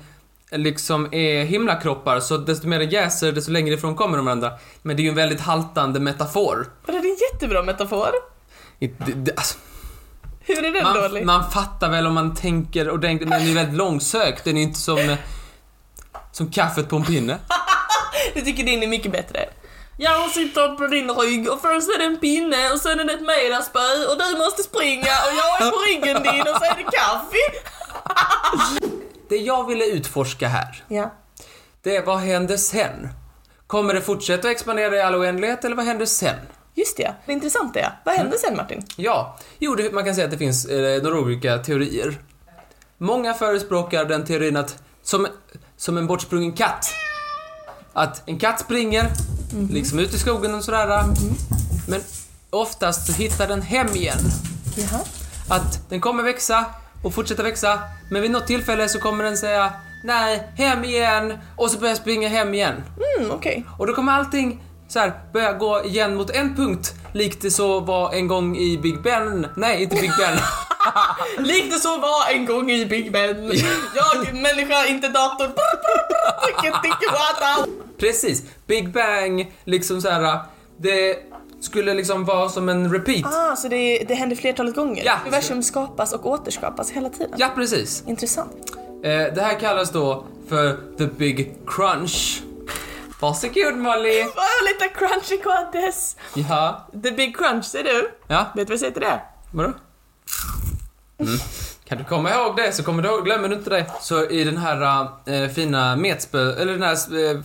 liksom 0.51 1.13
är 1.13 1.43
himlakroppar 1.43 2.19
så 2.19 2.37
desto 2.37 2.67
mer 2.67 2.79
det 2.79 2.85
jäser 2.85 3.31
desto 3.31 3.51
längre 3.51 3.73
ifrån 3.73 3.95
kommer 3.95 4.17
de 4.17 4.25
varandra. 4.25 4.51
Men 4.81 4.95
det 4.95 5.01
är 5.01 5.03
ju 5.03 5.09
en 5.09 5.15
väldigt 5.15 5.41
haltande 5.41 5.99
metafor. 5.99 6.67
Men 6.85 6.95
det 6.95 7.07
är 7.07 7.11
en 7.11 7.17
jättebra 7.33 7.63
metafor. 7.63 8.11
Det, 8.79 8.87
det, 9.15 9.31
alltså, 9.37 9.57
Hur 10.39 10.65
är 10.65 10.73
den 10.73 10.93
dålig? 10.93 11.25
man, 11.25 11.41
man 11.41 11.51
fattar 11.51 11.89
väl 11.89 12.07
om 12.07 12.13
man 12.13 12.35
tänker 12.35 12.91
ordentligt 12.91 13.29
men 13.29 13.39
den 13.39 13.49
är 13.49 13.55
väldigt 13.55 13.75
långsökt. 13.75 14.43
Den 14.43 14.57
är 14.57 14.61
inte 14.61 14.79
som, 14.79 14.99
eh, 14.99 15.17
som 16.31 16.51
kaffet 16.51 16.89
på 16.89 16.95
en 16.95 17.03
pinne. 17.03 17.37
Jag 18.35 18.45
tycker 18.45 18.63
din 18.63 18.83
är 18.83 18.87
mycket 18.87 19.11
bättre. 19.11 19.49
Jag 20.01 20.29
sitter 20.29 20.75
på 20.75 20.87
din 20.87 21.11
rygg 21.11 21.49
och 21.51 21.61
först 21.61 21.89
är 21.89 21.97
det 21.97 22.03
en 22.05 22.17
pinne 22.17 22.71
och 22.73 22.79
sen 22.79 22.99
är 22.99 23.03
det 23.03 23.13
ett 23.13 23.21
medaspö 23.21 23.79
och 24.11 24.17
du 24.17 24.37
måste 24.37 24.63
springa 24.63 25.01
och 25.25 25.33
jag 25.37 25.67
är 25.67 25.71
på 25.71 25.77
ryggen 25.77 26.23
din 26.23 26.41
och 26.41 26.57
så 26.57 26.63
är 26.63 26.75
det 26.75 26.83
kaffe. 26.83 27.37
Det 29.29 29.37
jag 29.37 29.67
ville 29.67 29.85
utforska 29.85 30.47
här, 30.47 30.83
Ja. 30.87 31.13
det 31.83 31.95
är 31.95 32.05
vad 32.05 32.17
händer 32.19 32.57
sen? 32.57 33.09
Kommer 33.67 33.93
det 33.93 34.01
fortsätta 34.01 34.47
att 34.47 34.51
expandera 34.51 34.95
i 34.95 35.01
all 35.01 35.15
oändlighet 35.15 35.65
eller 35.65 35.75
vad 35.75 35.85
händer 35.85 36.05
sen? 36.05 36.35
Just 36.75 36.97
det, 36.97 37.13
det 37.25 37.31
är 37.31 37.33
intressant 37.33 37.73
det. 37.73 37.91
Vad 38.05 38.15
händer 38.15 38.37
sen 38.37 38.55
Martin? 38.57 38.85
Ja, 38.95 39.37
jo, 39.59 39.75
det, 39.75 39.93
man 39.93 40.05
kan 40.05 40.15
säga 40.15 40.25
att 40.25 40.31
det 40.31 40.37
finns 40.37 40.65
eh, 40.65 41.03
några 41.03 41.19
olika 41.19 41.57
teorier. 41.57 42.21
Många 42.97 43.33
förespråkar 43.33 44.05
den 44.05 44.25
teorin 44.25 44.57
att, 44.57 44.83
som, 45.03 45.27
som 45.77 45.97
en 45.97 46.07
bortsprungen 46.07 46.53
katt. 46.53 46.89
Att 47.93 48.29
en 48.29 48.39
katt 48.39 48.59
springer, 48.59 49.05
liksom 49.69 49.99
ut 49.99 50.13
i 50.13 50.17
skogen 50.17 50.55
och 50.55 50.63
sådär. 50.63 51.03
Men 51.87 52.01
oftast 52.49 53.07
så 53.07 53.13
hittar 53.13 53.47
den 53.47 53.61
hem 53.61 53.87
igen. 53.87 54.19
Jaha. 54.75 54.99
Att 55.49 55.89
den 55.89 56.01
kommer 56.01 56.23
växa 56.23 56.65
och 57.03 57.13
fortsätta 57.13 57.43
växa, 57.43 57.79
men 58.11 58.21
vid 58.21 58.31
något 58.31 58.47
tillfälle 58.47 58.89
så 58.89 58.99
kommer 58.99 59.23
den 59.23 59.37
säga 59.37 59.73
Nej, 60.03 60.47
hem 60.55 60.83
igen! 60.83 61.37
Och 61.55 61.71
så 61.71 61.77
börjar 61.77 61.91
jag 61.91 61.97
springa 61.97 62.29
hem 62.29 62.53
igen. 62.53 62.83
Mm, 63.17 63.31
okej. 63.31 63.65
Och 63.77 63.87
då 63.87 63.93
kommer 63.93 64.11
allting 64.11 64.63
så 64.89 64.99
här, 64.99 65.13
börja 65.33 65.53
gå 65.53 65.85
igen 65.85 66.15
mot 66.15 66.29
en 66.29 66.55
punkt, 66.55 66.93
likt 67.13 67.41
det 67.41 67.51
så 67.51 67.79
var 67.79 68.13
en 68.13 68.27
gång 68.27 68.57
i 68.57 68.77
Big 68.77 69.01
Ben. 69.01 69.47
Nej, 69.55 69.83
inte 69.83 69.95
Big 69.95 70.11
Ben. 70.17 70.37
Likt 71.45 71.71
det 71.73 71.79
så 71.79 71.97
var 71.97 72.31
en 72.33 72.45
gång 72.45 72.71
i 72.71 72.85
Big 72.85 73.11
Ben. 73.11 73.51
Jag, 73.95 74.33
människa, 74.33 74.85
inte 74.87 75.07
dator. 75.07 75.49
Precis. 77.97 78.43
Big 78.67 78.91
Bang, 78.91 79.53
liksom 79.65 80.01
så 80.01 80.09
här. 80.09 80.39
Det 80.77 81.17
skulle 81.61 81.93
liksom 81.93 82.25
vara 82.25 82.49
som 82.49 82.69
en 82.69 82.93
repeat. 82.93 83.25
Ah, 83.25 83.55
så 83.55 83.67
det, 83.67 84.03
det 84.07 84.13
händer 84.13 84.35
flertalet 84.35 84.75
gånger? 84.75 85.03
Ja. 85.05 85.13
Universum 85.21 85.63
skapas 85.63 86.13
och 86.13 86.25
återskapas 86.25 86.91
hela 86.91 87.09
tiden? 87.09 87.33
Ja, 87.37 87.51
precis. 87.55 88.03
Intressant. 88.07 88.51
Eh, 89.03 89.09
det 89.09 89.41
här 89.41 89.59
kallas 89.59 89.91
då 89.91 90.25
för 90.49 90.77
the 90.97 91.05
big 91.05 91.55
crunch. 91.67 92.43
Varsågod 93.19 93.75
Molly. 93.77 94.23
Lite 94.67 94.89
crunchy 94.95 95.37
quaddes. 95.37 96.15
Ja. 96.33 96.87
The 97.03 97.11
big 97.11 97.37
crunch, 97.37 97.65
ser 97.65 97.83
du? 97.83 98.11
Ja, 98.27 98.45
Vet 98.55 98.67
du 98.67 98.71
vad 98.71 98.71
jag 98.71 98.79
säger 98.79 98.91
till 98.93 99.01
det? 99.01 99.21
vadå? 99.51 99.73
Mm. 101.19 101.39
Kan 101.85 101.97
du 101.97 102.03
komma 102.03 102.31
ihåg 102.33 102.55
det 102.55 102.71
så 102.71 102.83
kommer 102.83 103.03
du 103.03 103.09
ihåg, 103.09 103.25
glömmer 103.25 103.49
du 103.49 103.55
inte 103.55 103.69
det. 103.69 103.85
Så 104.01 104.25
i 104.29 104.43
den 104.43 104.57
här 104.57 105.07
eh, 105.25 105.49
fina 105.49 105.95
metspö, 105.95 106.53
eller 106.61 106.73
den 106.73 106.83
här 106.83 107.31
eh, 107.35 107.39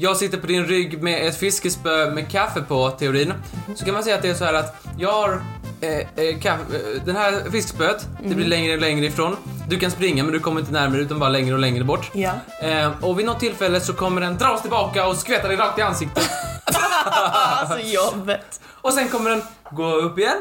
jag 0.00 0.16
sitter 0.16 0.38
på 0.38 0.46
din 0.46 0.66
rygg 0.66 1.02
med 1.02 1.26
ett 1.26 1.36
fiskespö 1.36 2.10
med 2.10 2.30
kaffe 2.30 2.62
på 2.62 2.90
teorin. 2.90 3.32
Så 3.74 3.84
kan 3.84 3.94
man 3.94 4.02
säga 4.02 4.16
att 4.16 4.22
det 4.22 4.28
är 4.28 4.34
så 4.34 4.44
här 4.44 4.54
att 4.54 4.86
jag 4.98 5.12
har 5.12 5.42
eh, 5.80 5.90
eh, 5.98 6.38
kaffe, 6.40 6.62
eh, 6.76 7.04
den 7.04 7.16
här 7.16 7.50
fiskspöet, 7.50 8.06
det 8.24 8.34
blir 8.34 8.46
längre 8.46 8.74
och 8.74 8.80
längre 8.80 9.06
ifrån. 9.06 9.36
Du 9.68 9.78
kan 9.78 9.90
springa 9.90 10.24
men 10.24 10.32
du 10.32 10.40
kommer 10.40 10.60
inte 10.60 10.72
närmare 10.72 11.00
utan 11.00 11.18
bara 11.18 11.30
längre 11.30 11.54
och 11.54 11.60
längre 11.60 11.84
bort. 11.84 12.10
Ja. 12.12 12.32
Eh, 12.62 13.04
och 13.04 13.18
vid 13.18 13.26
något 13.26 13.40
tillfälle 13.40 13.80
så 13.80 13.92
kommer 13.92 14.20
den 14.20 14.36
dras 14.36 14.62
tillbaka 14.62 15.06
och 15.06 15.16
skvätta 15.16 15.48
dig 15.48 15.56
rakt 15.56 15.78
i 15.78 15.82
ansiktet. 15.82 16.30
Alltså 16.74 17.78
jobbet. 17.78 18.60
Och 18.82 18.92
sen 18.92 19.08
kommer 19.08 19.30
den 19.30 19.42
gå 19.70 19.92
upp 19.92 20.18
igen. 20.18 20.36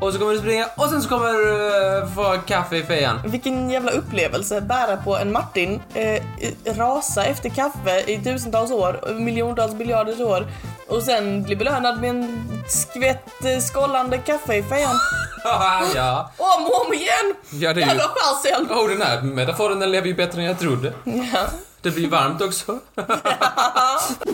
Och 0.00 0.12
så 0.12 0.18
kommer 0.18 0.32
du 0.32 0.38
springa 0.38 0.66
och 0.76 0.88
sen 0.88 1.02
så 1.02 1.08
kommer 1.08 1.32
du 1.32 1.98
eh, 1.98 2.14
få 2.14 2.38
kaffe 2.46 2.76
i 2.76 2.82
fejan. 2.82 3.20
Vilken 3.24 3.70
jävla 3.70 3.90
upplevelse, 3.90 4.60
bära 4.60 4.96
på 4.96 5.16
en 5.16 5.32
Martin, 5.32 5.82
eh, 5.94 6.22
rasa 6.64 7.24
efter 7.24 7.48
kaffe 7.48 8.00
i 8.06 8.18
tusentals 8.24 8.70
år, 8.70 9.14
miljontals 9.14 9.74
biljarders 9.74 10.20
år 10.20 10.46
och 10.88 11.02
sen 11.02 11.42
bli 11.42 11.56
belönad 11.56 12.00
med 12.00 12.10
en 12.10 12.44
skvätt 12.68 13.44
eh, 13.44 13.60
skållande 13.60 14.18
kaffe 14.18 14.54
i 14.54 14.62
fejan. 14.62 14.96
ja. 15.94 16.30
Om 16.36 16.64
och 16.66 16.86
om 16.86 16.92
igen! 16.92 17.34
Ja, 17.50 17.72
det 17.72 17.80
är 17.80 17.84
ju... 17.84 17.88
Jävla 17.88 18.08
skärseld! 18.14 18.70
Oh, 18.70 18.88
den 18.88 19.02
här 19.02 19.22
metaforen 19.22 19.80
den 19.80 19.90
lever 19.90 20.08
ju 20.08 20.14
bättre 20.14 20.40
än 20.40 20.46
jag 20.46 20.58
trodde. 20.58 20.92
Ja. 21.04 21.46
Det 21.80 21.90
blir 21.90 22.08
varmt 22.08 22.42
också. 22.42 22.78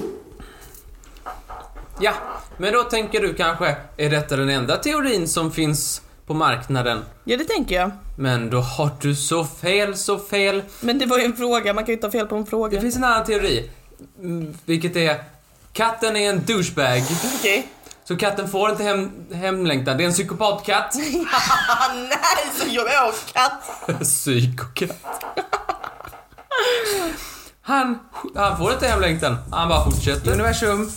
ja, 2.01 2.13
men 2.57 2.73
då 2.73 2.83
tänker 2.83 3.21
du 3.21 3.35
kanske, 3.35 3.77
är 3.97 4.11
detta 4.11 4.37
den 4.37 4.49
enda 4.51 4.77
teorin 4.77 5.29
som 5.29 5.53
finns 5.53 6.03
på 6.27 6.35
marknaden. 6.35 7.05
Ja, 7.25 7.37
det 7.37 7.45
tänker 7.45 7.75
jag. 7.75 7.91
Men 8.19 8.51
då 8.51 8.61
har 8.61 8.91
du 9.01 9.15
så 9.15 9.45
fel, 9.45 9.97
så 9.97 10.19
fel. 10.19 10.63
Men 10.81 10.99
det 10.99 11.07
var 11.07 11.19
ju 11.19 11.25
en 11.25 11.37
fråga, 11.37 11.75
man 11.75 11.85
kan 11.85 11.95
ju 11.95 12.01
ta 12.01 12.11
fel 12.11 12.27
på 12.27 12.37
en 12.37 12.47
fråga. 12.47 12.75
Det 12.77 12.81
finns 12.81 12.97
en 12.97 13.05
annan 13.05 13.25
teori. 13.25 13.71
mm, 14.19 14.55
Vilket 14.65 14.97
är, 14.97 15.23
katten 15.73 16.17
är 16.17 16.31
en 16.31 16.45
douchebag. 16.45 17.03
Okej. 17.39 17.67
Så 18.05 18.17
katten 18.17 18.49
får 18.49 18.71
inte 18.71 18.83
hem, 18.85 19.11
hemlängtan. 19.33 19.97
Det 19.97 20.05
är 20.05 20.07
en 20.09 20.13
psykopatkatt. 20.13 20.95
Nej, 21.95 22.53
så 22.57 22.67
jag 22.69 22.87
är 22.95 23.13
katt. 23.33 24.01
Psykokatt. 24.03 25.25
Han, 27.63 27.99
han 28.37 28.59
får 28.59 28.73
inte 28.73 28.87
hemlängtan. 28.89 29.37
Han 29.51 29.69
bara 29.69 29.85
fortsätter. 29.85 30.33
Universum 30.33 30.93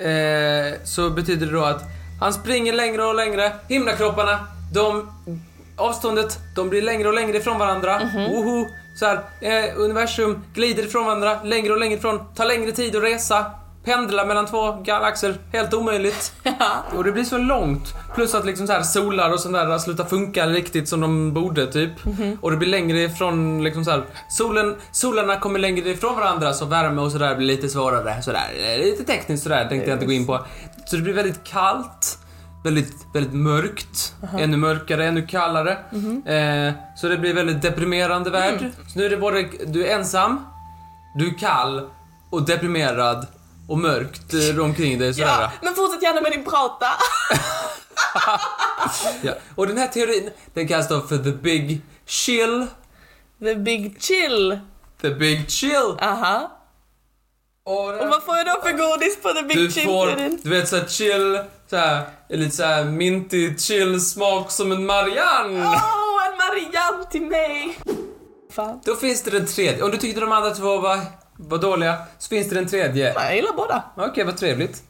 eh, 0.00 0.74
så 0.84 1.10
betyder 1.10 1.46
det 1.46 1.52
då 1.52 1.64
att 1.64 1.82
han 2.20 2.32
springer 2.32 2.72
längre 2.72 3.04
och 3.04 3.14
längre. 3.14 3.52
Himlakropparna, 3.68 4.38
de... 4.74 5.10
Avståndet, 5.76 6.38
de 6.56 6.68
blir 6.68 6.82
längre 6.82 7.08
och 7.08 7.14
längre 7.14 7.36
ifrån 7.36 7.58
varandra. 7.58 8.00
Woho! 8.28 8.66
Så 8.96 9.06
här, 9.06 9.20
eh, 9.40 9.64
universum 9.76 10.44
glider 10.54 10.82
ifrån 10.82 11.04
varandra, 11.04 11.42
längre 11.42 11.72
och 11.72 11.78
längre 11.78 11.94
ifrån. 11.94 12.20
Tar 12.34 12.44
längre 12.44 12.72
tid 12.72 12.96
att 12.96 13.02
resa. 13.02 13.44
Pendla 13.88 14.24
mellan 14.24 14.46
två 14.46 14.72
galaxer, 14.72 15.34
helt 15.52 15.74
omöjligt. 15.74 16.32
Och 16.96 17.04
det 17.04 17.12
blir 17.12 17.24
så 17.24 17.38
långt. 17.38 17.94
Plus 18.14 18.34
att 18.34 18.46
liksom 18.46 18.66
så 18.66 18.72
här 18.72 18.82
solar 18.82 19.32
och 19.32 19.40
sånt 19.40 19.54
där 19.54 19.78
slutar 19.78 20.04
funka 20.04 20.46
riktigt 20.46 20.88
som 20.88 21.00
de 21.00 21.34
borde 21.34 21.72
typ. 21.72 21.90
Och 22.40 22.50
det 22.50 22.56
blir 22.56 22.68
längre 22.68 23.02
ifrån 23.02 23.64
liksom 23.64 23.84
så 23.84 23.90
här, 23.90 24.04
solen, 24.30 24.76
solarna 24.92 25.36
kommer 25.36 25.58
längre 25.58 25.90
ifrån 25.90 26.16
varandra 26.16 26.52
så 26.52 26.64
värme 26.64 27.00
och 27.00 27.12
sådär 27.12 27.36
blir 27.36 27.46
lite 27.46 27.68
svårare. 27.68 28.22
Sådär. 28.22 28.78
Lite 28.78 29.04
tekniskt 29.04 29.42
sådär 29.42 29.68
tänkte 29.68 29.90
jag 29.90 29.96
inte 29.96 30.06
gå 30.06 30.12
in 30.12 30.26
på. 30.26 30.44
Så 30.86 30.96
det 30.96 31.02
blir 31.02 31.14
väldigt 31.14 31.44
kallt. 31.44 32.18
Väldigt, 32.64 32.94
väldigt 33.14 33.34
mörkt. 33.34 34.14
Ännu 34.38 34.56
mörkare, 34.56 35.06
ännu 35.06 35.26
kallare. 35.26 35.72
Eh, 36.26 36.74
så 36.96 37.08
det 37.08 37.16
blir 37.16 37.34
väldigt 37.34 37.62
deprimerande 37.62 38.30
värld. 38.30 38.70
Så 38.92 38.98
nu 38.98 39.06
är 39.06 39.10
det 39.10 39.16
både, 39.16 39.48
du 39.66 39.86
är 39.86 39.94
ensam, 39.94 40.46
du 41.14 41.28
är 41.28 41.38
kall 41.38 41.82
och 42.30 42.42
deprimerad 42.42 43.26
och 43.68 43.78
mörkt 43.78 44.34
eh, 44.34 44.64
omkring 44.64 44.98
dig 44.98 45.14
sådär. 45.14 45.40
Ja, 45.40 45.50
men 45.62 45.74
fortsätt 45.74 46.02
gärna 46.02 46.20
med 46.20 46.32
din 46.32 46.44
prata. 46.44 46.86
Ja. 49.22 49.32
Och 49.54 49.66
den 49.66 49.78
här 49.78 49.88
teorin, 49.88 50.30
den 50.54 50.68
kallas 50.68 50.88
då 50.88 51.00
för 51.00 51.18
the 51.18 51.30
big 51.30 51.80
chill. 52.06 52.66
The 53.40 53.54
big 53.54 54.02
chill. 54.02 54.58
The 55.02 55.10
big 55.10 55.50
chill. 55.50 55.96
Aha. 56.00 56.50
Och, 57.64 58.00
Och 58.00 58.08
vad 58.08 58.22
får 58.22 58.36
jag 58.36 58.46
då 58.46 58.60
för 58.62 58.72
godis 58.72 59.16
på 59.22 59.28
the 59.32 59.42
big 59.42 59.56
du 59.56 59.70
chill 59.70 59.84
får, 59.84 60.06
du 60.42 60.50
vet 60.50 60.68
såhär 60.68 60.86
chill, 60.86 61.40
såhär, 61.70 62.02
lite 62.28 62.56
såhär 62.56 62.84
mintig 62.84 63.60
chill 63.60 64.00
smak 64.00 64.50
som 64.50 64.72
en 64.72 64.86
Marianne. 64.86 65.66
Åh, 65.66 66.26
en 66.26 66.36
Marianne 66.38 67.04
till 67.10 67.22
mig! 67.22 67.78
Fan. 68.52 68.80
Då 68.84 68.96
finns 68.96 69.22
det 69.22 69.30
den 69.30 69.46
tredje. 69.46 69.82
Om 69.82 69.90
du 69.90 69.96
tyckte 69.96 70.20
de 70.20 70.32
andra 70.32 70.50
två 70.50 70.78
var, 70.78 71.00
var 71.40 71.58
dåliga, 71.58 71.98
så 72.18 72.28
finns 72.28 72.48
det 72.48 72.54
den 72.54 72.68
tredje. 72.68 73.14
Nej, 73.14 73.26
jag 73.26 73.36
gillar 73.36 73.52
båda. 73.52 73.82
Okej, 73.96 74.24
vad 74.24 74.36
trevligt. 74.36 74.82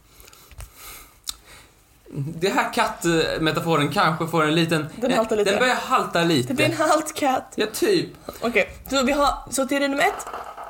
Det 2.10 2.48
här 2.48 2.72
kattmetaforen 2.72 3.88
kanske 3.92 4.26
får 4.26 4.44
en 4.44 4.54
liten... 4.54 4.86
Den 4.96 5.12
haltar 5.12 5.36
lite. 5.36 5.50
Den 5.50 5.58
börjar 5.58 5.74
halta 5.74 6.22
lite. 6.24 6.48
Det 6.48 6.54
blir 6.54 6.66
en 6.66 6.76
halt 6.76 7.14
katt. 7.14 7.52
Ja, 7.56 7.66
typ. 7.72 8.08
Okej, 8.40 8.70
så 8.90 9.02
vi 9.02 9.12
har, 9.12 9.34
så 9.50 9.66
teori 9.66 9.88
nummer 9.88 10.04
ett. 10.04 10.26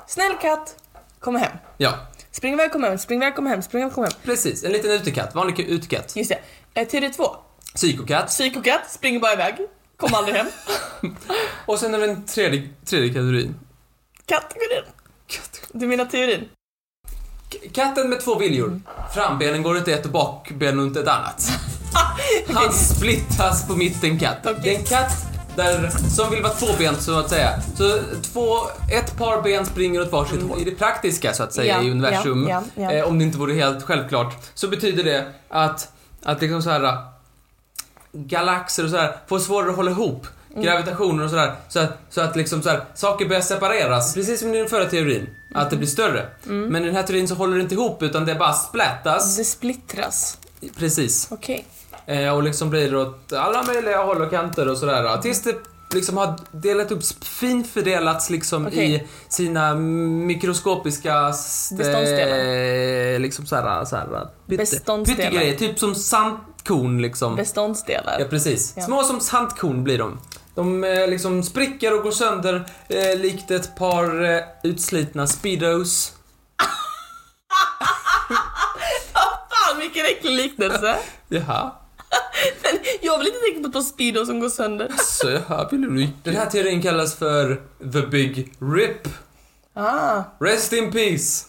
Snäll 0.07 0.35
katt, 0.41 0.77
kommer 1.21 1.39
hem. 1.41 1.53
Ja, 1.77 1.95
Spring 2.31 2.53
iväg, 2.55 2.73
kom 2.73 2.83
hem, 2.83 2.99
spring 2.99 3.23
iväg, 3.23 3.35
kom 3.37 3.47
hem, 3.47 3.63
spring 3.63 3.83
iväg, 3.83 3.95
kom 3.95 4.05
hem. 4.05 4.13
precis. 4.25 4.65
En 4.65 4.73
liten 4.73 4.91
utekatt. 4.91 5.35
Vanlig 5.35 5.61
utekatt. 5.61 6.17
Just 6.17 6.31
det. 6.31 6.39
Eh, 6.81 6.89
teori 6.89 7.11
två. 7.11 7.37
Psykokatt. 7.75 8.27
Psykokatt, 8.27 8.91
springer 8.91 9.21
bara 9.21 9.33
iväg. 9.33 9.55
Kom 9.97 10.15
aldrig 10.15 10.37
hem. 10.37 10.47
Och 11.67 11.79
sen 11.79 11.95
är 11.95 11.99
det 11.99 12.07
den 12.07 12.25
tredje, 12.27 12.69
tredje 12.85 13.09
kategorin. 13.09 13.55
Kategorin. 14.27 14.85
Du 15.73 15.87
menar 15.87 16.05
teorin? 16.05 16.49
Katten 17.73 18.11
med 18.11 18.21
två 18.21 18.39
viljor. 18.39 18.81
Frambenen 19.15 19.63
går 19.63 19.77
åt 19.77 19.89
ett 19.89 20.07
och 20.07 20.13
bakbenen 20.13 20.91
åt 20.91 20.97
ett 20.97 21.09
annat. 21.09 21.51
Han 22.49 22.73
splittas 22.73 23.67
på 23.69 23.77
mitten 23.77 24.19
katt. 24.19 24.39
Okej. 24.43 24.57
Det 24.63 24.75
är 24.75 24.79
en 24.79 24.85
katt 24.85 25.13
där, 25.57 25.91
som 26.11 26.31
vill 26.31 26.43
vara 26.43 26.53
tvåbent 26.53 27.03
så 27.03 27.19
att 27.19 27.31
säga. 27.31 27.61
Så 27.77 27.99
två, 28.23 28.57
ett 28.93 29.19
par 29.19 29.43
ben 29.43 29.67
springer 29.67 30.01
åt 30.01 30.13
varsitt 30.13 30.43
håll. 30.43 30.61
I 30.61 30.65
det 30.65 30.71
praktiska 30.71 31.35
så 31.35 31.43
att 31.43 31.53
säga 31.53 31.77
Ja, 31.77 31.83
i 31.83 31.91
universum, 31.91 32.49
ja, 32.49 32.63
ja. 32.75 32.93
Eh, 32.93 33.05
om 33.05 33.19
det 33.19 33.25
inte 33.25 33.39
vore 33.39 33.55
helt 33.55 33.83
självklart, 33.83 34.35
så 34.55 34.69
betyder 34.69 35.05
det 35.05 35.33
att, 35.49 35.93
att 36.23 36.41
liksom 36.41 36.63
så 36.63 36.71
här 36.71 37.05
galaxer 38.13 38.85
och 38.85 38.91
så 38.91 38.97
här 38.97 39.17
får 39.27 39.39
svårare 39.39 39.71
att 39.71 39.77
hålla 39.77 39.91
ihop. 39.91 40.27
Mm. 40.59 40.67
Gravitationen 40.67 41.25
och 41.25 41.31
sådär. 41.31 41.53
Så 41.69 41.79
att, 41.81 41.99
så 42.11 42.21
att 42.21 42.37
liksom 42.37 42.63
så 42.63 42.69
här, 42.69 42.85
saker 42.95 43.29
börjar 43.29 43.43
separeras. 43.43 44.15
Precis 44.15 44.41
som 44.41 44.55
i 44.55 44.59
den 44.59 44.69
förra 44.69 44.85
teorin. 44.85 45.27
Att 45.55 45.71
det 45.71 45.77
blir 45.77 45.89
större. 45.89 46.27
Mm. 46.47 46.69
Men 46.73 46.83
i 46.83 46.87
den 46.87 46.97
här 46.97 47.03
teorin 47.03 47.29
så 47.29 47.35
håller 47.35 47.57
det 47.57 47.63
inte 47.63 47.75
ihop 47.75 48.03
utan 48.03 48.25
det 48.25 48.35
bara 48.35 48.53
splättas. 48.53 49.37
Det 49.37 49.45
splittras. 49.45 50.39
Precis. 50.79 51.29
Okej. 51.31 51.67
Eh, 52.07 52.35
och 52.35 52.43
liksom 52.43 52.71
blir 52.71 52.97
åt 52.97 53.33
alla 53.33 53.63
möjliga 53.63 54.03
håll 54.03 54.23
och 54.23 54.31
kanter 54.31 54.69
och 54.69 54.79
sådär. 54.79 55.17
Tills 55.23 55.43
det 55.43 55.55
liksom 55.95 56.17
har 56.17 56.35
delat 56.53 56.93
upp, 56.93 57.03
finfördelats 57.25 58.31
liksom 58.31 58.67
Okej. 58.67 58.95
i 58.95 59.07
sina 59.29 59.75
mikroskopiska 59.75 61.29
st- 61.29 61.75
Beståndsdelar. 61.77 63.19
liksom 63.19 63.47
såhär, 63.47 63.85
såhär 63.85 64.05
pytte, 64.07 64.57
Beståndsdelar. 64.63 65.23
pyttegrejer, 65.31 65.57
typ 65.57 65.79
som 65.79 65.95
sandkorn 65.95 67.03
liksom. 67.03 67.37
Beståndsdelar. 67.37 68.17
Ja, 68.21 68.27
precis. 68.31 68.73
Ja. 68.77 68.83
Små 68.83 69.03
som 69.03 69.21
sandkorn 69.21 69.85
blir 69.85 69.99
de. 69.99 70.19
De 70.59 70.85
eh, 70.85 71.09
liksom 71.09 71.43
spricker 71.43 71.97
och 71.97 72.03
går 72.03 72.11
sönder 72.11 72.65
eh, 72.89 73.19
likt 73.19 73.51
ett 73.51 73.77
par 73.77 74.25
eh, 74.25 74.43
utslitna 74.63 75.27
speedos. 75.27 76.13
Fan 79.51 79.79
vilken 79.79 80.07
äcklig 80.07 80.33
liknelse. 80.33 80.99
Jaha. 81.29 81.73
Men 82.63 82.81
jag 83.01 83.19
vill 83.19 83.27
inte 83.27 83.41
tänka 83.41 83.61
på 83.61 83.67
ett 83.67 83.73
par 83.73 83.81
Speedo 83.81 84.27
som 84.27 84.41
går 84.41 84.49
sönder. 84.49 84.93
Så 84.99 85.31
jaha, 85.31 85.69
vill 85.71 85.81
du 85.81 86.09
Den 86.23 86.37
här 86.37 86.47
teorin 86.47 86.83
kallas 86.83 87.15
för 87.15 87.61
The 87.93 88.07
Big 88.07 88.53
Rip. 88.59 89.09
Ah. 89.75 90.23
Rest 90.41 90.73
in 90.73 90.93
peace. 90.93 91.47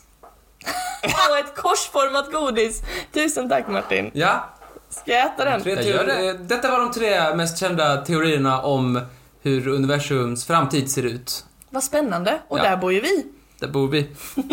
Och 1.29 1.37
ett 1.37 1.55
korsformat 1.55 2.31
godis. 2.31 2.81
Tusen 3.13 3.49
tack 3.49 3.67
Martin. 3.67 4.11
Ja, 4.13 4.49
Ska 4.89 5.11
jag 5.11 5.25
äta 5.25 5.45
den? 5.45 5.61
tre 5.63 5.73
Jag 5.73 5.83
gör 5.85 6.05
teorier. 6.05 6.33
det. 6.33 6.39
Detta 6.55 6.71
var 6.71 6.79
de 6.79 6.91
tre 6.91 7.35
mest 7.35 7.57
kända 7.57 7.97
teorierna 7.97 8.61
om 8.61 9.01
hur 9.41 9.67
universums 9.67 10.45
framtid 10.47 10.91
ser 10.91 11.03
ut. 11.03 11.45
Vad 11.69 11.83
spännande. 11.83 12.39
Och 12.47 12.59
Ja. 12.59 12.63
där 12.63 12.77
bor 12.77 12.93
ju 12.93 12.99
vi. 13.01 13.25
Där 13.59 13.67
bor 13.67 13.87
vi. 13.87 14.09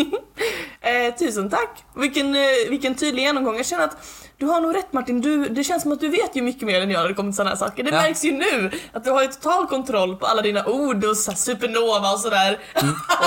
Eh, 0.81 1.15
tusen 1.15 1.49
tack. 1.49 1.83
Vilken, 1.95 2.35
eh, 2.35 2.41
vilken 2.69 2.95
tydlig 2.95 3.23
genomgång. 3.23 3.57
Jag 3.57 3.65
känner 3.65 3.83
att 3.83 3.97
du 4.37 4.45
har 4.45 4.61
nog 4.61 4.75
rätt 4.75 4.93
Martin. 4.93 5.21
Du, 5.21 5.49
det 5.49 5.63
känns 5.63 5.83
som 5.83 5.91
att 5.91 5.99
du 5.99 6.07
vet 6.09 6.35
ju 6.35 6.41
mycket 6.41 6.61
mer 6.61 6.81
än 6.81 6.89
jag 6.91 7.01
när 7.01 7.07
det 7.07 7.13
kommer 7.13 7.31
till 7.31 7.35
sådana 7.35 7.49
här 7.49 7.57
saker. 7.57 7.83
Det 7.83 7.89
Ja. 7.89 8.01
märks 8.01 8.23
ju 8.25 8.31
nu 8.31 8.71
att 8.93 9.03
du 9.03 9.11
har 9.11 9.21
ju 9.21 9.27
total 9.27 9.67
kontroll 9.67 10.15
på 10.15 10.25
alla 10.25 10.41
dina 10.41 10.65
ord 10.65 11.05
och 11.05 11.17
så 11.17 11.31
supernova 11.31 12.11
och 12.13 12.19
sådär. 12.19 12.59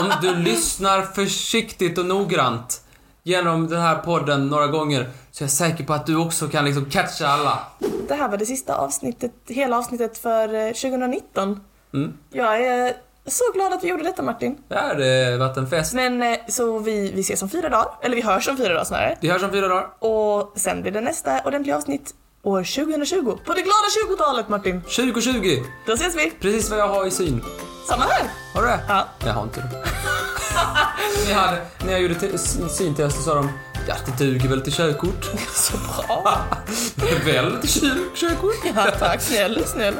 Om 0.00 0.12
du 0.22 0.34
lyssnar 0.50 1.02
försiktigt 1.02 1.98
och 1.98 2.06
noggrant 2.06 2.80
genom 3.22 3.68
den 3.68 3.80
här 3.80 3.96
podden 3.96 4.48
några 4.48 4.66
gånger 4.66 5.10
så 5.30 5.44
är 5.44 5.46
jag 5.46 5.50
säker 5.50 5.84
på 5.84 5.92
att 5.92 6.06
du 6.06 6.16
också 6.16 6.48
kan 6.48 6.64
liksom 6.64 6.84
catcha 6.84 7.26
alla. 7.26 7.58
Det 8.08 8.14
här 8.14 8.28
var 8.28 8.36
det 8.36 8.46
sista 8.46 8.74
avsnittet, 8.74 9.32
hela 9.46 9.78
avsnittet 9.78 10.18
för 10.18 10.54
eh, 10.54 10.66
2019. 10.66 11.60
Mm. 11.94 12.12
Jag 12.32 12.66
är 12.66 12.92
så 13.26 13.44
glad 13.54 13.72
att 13.72 13.84
vi 13.84 13.88
gjorde 13.88 14.02
detta 14.02 14.22
Martin. 14.22 14.58
Det 14.68 14.74
här 14.74 14.94
har 15.30 15.38
varit 15.38 15.56
en 15.56 15.66
fest. 15.66 15.94
Men 15.94 16.22
eh, 16.22 16.38
så 16.48 16.78
vi, 16.78 17.12
vi 17.12 17.20
ses 17.20 17.42
om 17.42 17.48
fyra 17.48 17.68
dagar, 17.68 17.88
eller 18.02 18.16
vi 18.16 18.22
hörs 18.22 18.48
om 18.48 18.56
fyra 18.56 18.68
dagar 18.68 18.84
snarare. 18.84 19.18
Vi 19.20 19.28
hörs 19.28 19.42
om 19.42 19.50
fyra 19.50 19.68
dagar. 19.68 19.88
Och 19.98 20.52
sen 20.56 20.82
blir 20.82 20.92
det 20.92 21.00
nästa 21.00 21.40
ordentliga 21.44 21.76
avsnitt 21.76 22.14
år 22.42 22.62
2020. 22.64 23.38
På 23.44 23.54
det 23.54 23.62
glada 23.62 23.88
20-talet 24.08 24.48
Martin. 24.48 24.82
2020. 24.82 25.62
Då 25.86 25.92
ses 25.92 26.16
vi. 26.16 26.30
Precis 26.40 26.70
vad 26.70 26.78
jag 26.78 26.88
har 26.88 27.06
i 27.06 27.10
syn. 27.10 27.44
Samma 27.88 28.04
här. 28.04 28.30
Har 28.54 28.62
du 28.62 28.68
det? 28.68 28.80
Ja. 28.88 29.08
Jag 29.24 29.32
har 29.32 29.42
inte 29.42 29.60
det. 29.60 29.84
Ni 31.26 31.32
hade, 31.32 31.66
när 31.84 31.92
jag 31.92 32.02
gjorde 32.02 32.38
syntest 32.68 33.16
så 33.16 33.22
sa 33.22 33.34
de 33.34 33.50
Ja, 33.88 33.94
det 34.06 34.24
duger 34.24 34.48
väl 34.48 34.60
till 34.60 34.72
körkort? 34.72 35.24
Så 35.54 35.76
bra. 35.76 36.40
väl 37.24 37.60
till 37.60 37.70
kör- 37.70 38.14
körkort? 38.16 38.72
Ja, 38.76 38.86
tack. 38.98 39.20
Snäll, 39.22 39.64
snäll. 39.66 39.94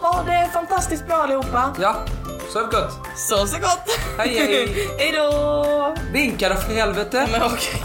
Ha 0.00 0.22
det 0.26 0.50
fantastiskt 0.52 1.06
bra 1.06 1.16
allihopa. 1.16 1.74
Ja, 1.80 1.96
sov 2.52 2.62
gott. 2.62 2.92
Så 3.16 3.46
så 3.46 3.58
gott. 3.58 3.98
Hej, 4.18 4.28
hej. 4.28 4.88
hej 4.98 5.12
då. 5.12 5.96
Vinka 6.12 6.48
då 6.48 6.54
för 6.54 6.72
helvete. 6.72 7.28
Men 7.32 7.42
okej. 7.42 7.82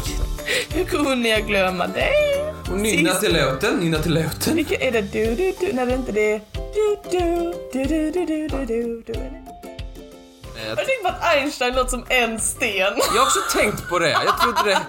Hur 0.69 0.85
kunde 0.85 1.29
jag 1.29 1.47
glömma 1.47 1.87
dig? 1.87 2.53
Och 2.71 2.77
nynna 2.77 3.13
till 3.13 3.33
låten, 3.33 3.77
nynna 3.79 3.99
till 3.99 4.13
låten. 4.13 4.55
Vilken 4.55 4.81
är 4.81 4.91
det 4.91 5.01
du, 5.01 5.25
du, 5.35 5.53
du? 5.59 5.73
Nej, 5.73 5.85
det 5.85 5.91
är 5.91 5.95
inte 5.97 6.11
det. 6.11 6.41
Du, 6.53 6.97
du, 7.11 7.53
du, 7.73 7.83
du, 7.83 8.11
du, 8.11 8.25
du, 8.25 8.47
du, 8.47 8.65
du, 8.65 9.03
du. 9.05 9.13
Eh, 9.13 10.67
Jag 10.67 10.77
tänkte 10.77 10.93
på 11.03 11.07
att 11.07 11.23
Einstein 11.35 11.75
låter 11.75 11.89
som 11.89 12.05
en 12.09 12.39
sten. 12.39 12.69
Jag 13.15 13.21
har 13.21 13.25
också 13.25 13.39
tänkt 13.57 13.89
på 13.89 13.99
det. 13.99 14.09
Jag 14.09 14.39
trodde 14.41 14.63
det... 14.69 14.79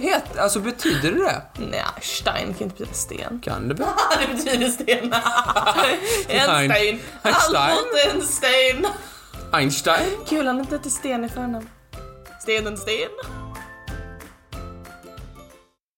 Het, 0.00 0.38
alltså 0.38 0.60
betyder 0.60 1.10
det 1.12 1.18
det? 1.24 1.42
Nej, 1.70 1.80
Stein 2.00 2.54
kan 2.54 2.62
inte 2.62 2.66
betyda 2.66 2.92
sten. 2.94 3.40
Kan 3.44 3.68
det 3.68 3.74
betyda? 3.74 3.96
det 4.20 4.34
betyder 4.44 4.68
sten. 4.68 5.14
Einstein. 6.28 7.00
Albert 7.22 8.14
Einstein. 8.14 8.86
Einstein? 9.52 10.10
Kul, 10.28 10.46
han 10.46 10.58
inte 10.60 10.74
heter 10.76 10.90
Sten 10.90 11.24
i 11.24 11.28
förnamn. 11.28 11.68
Stenen 12.42 12.76
Sten. 12.76 13.10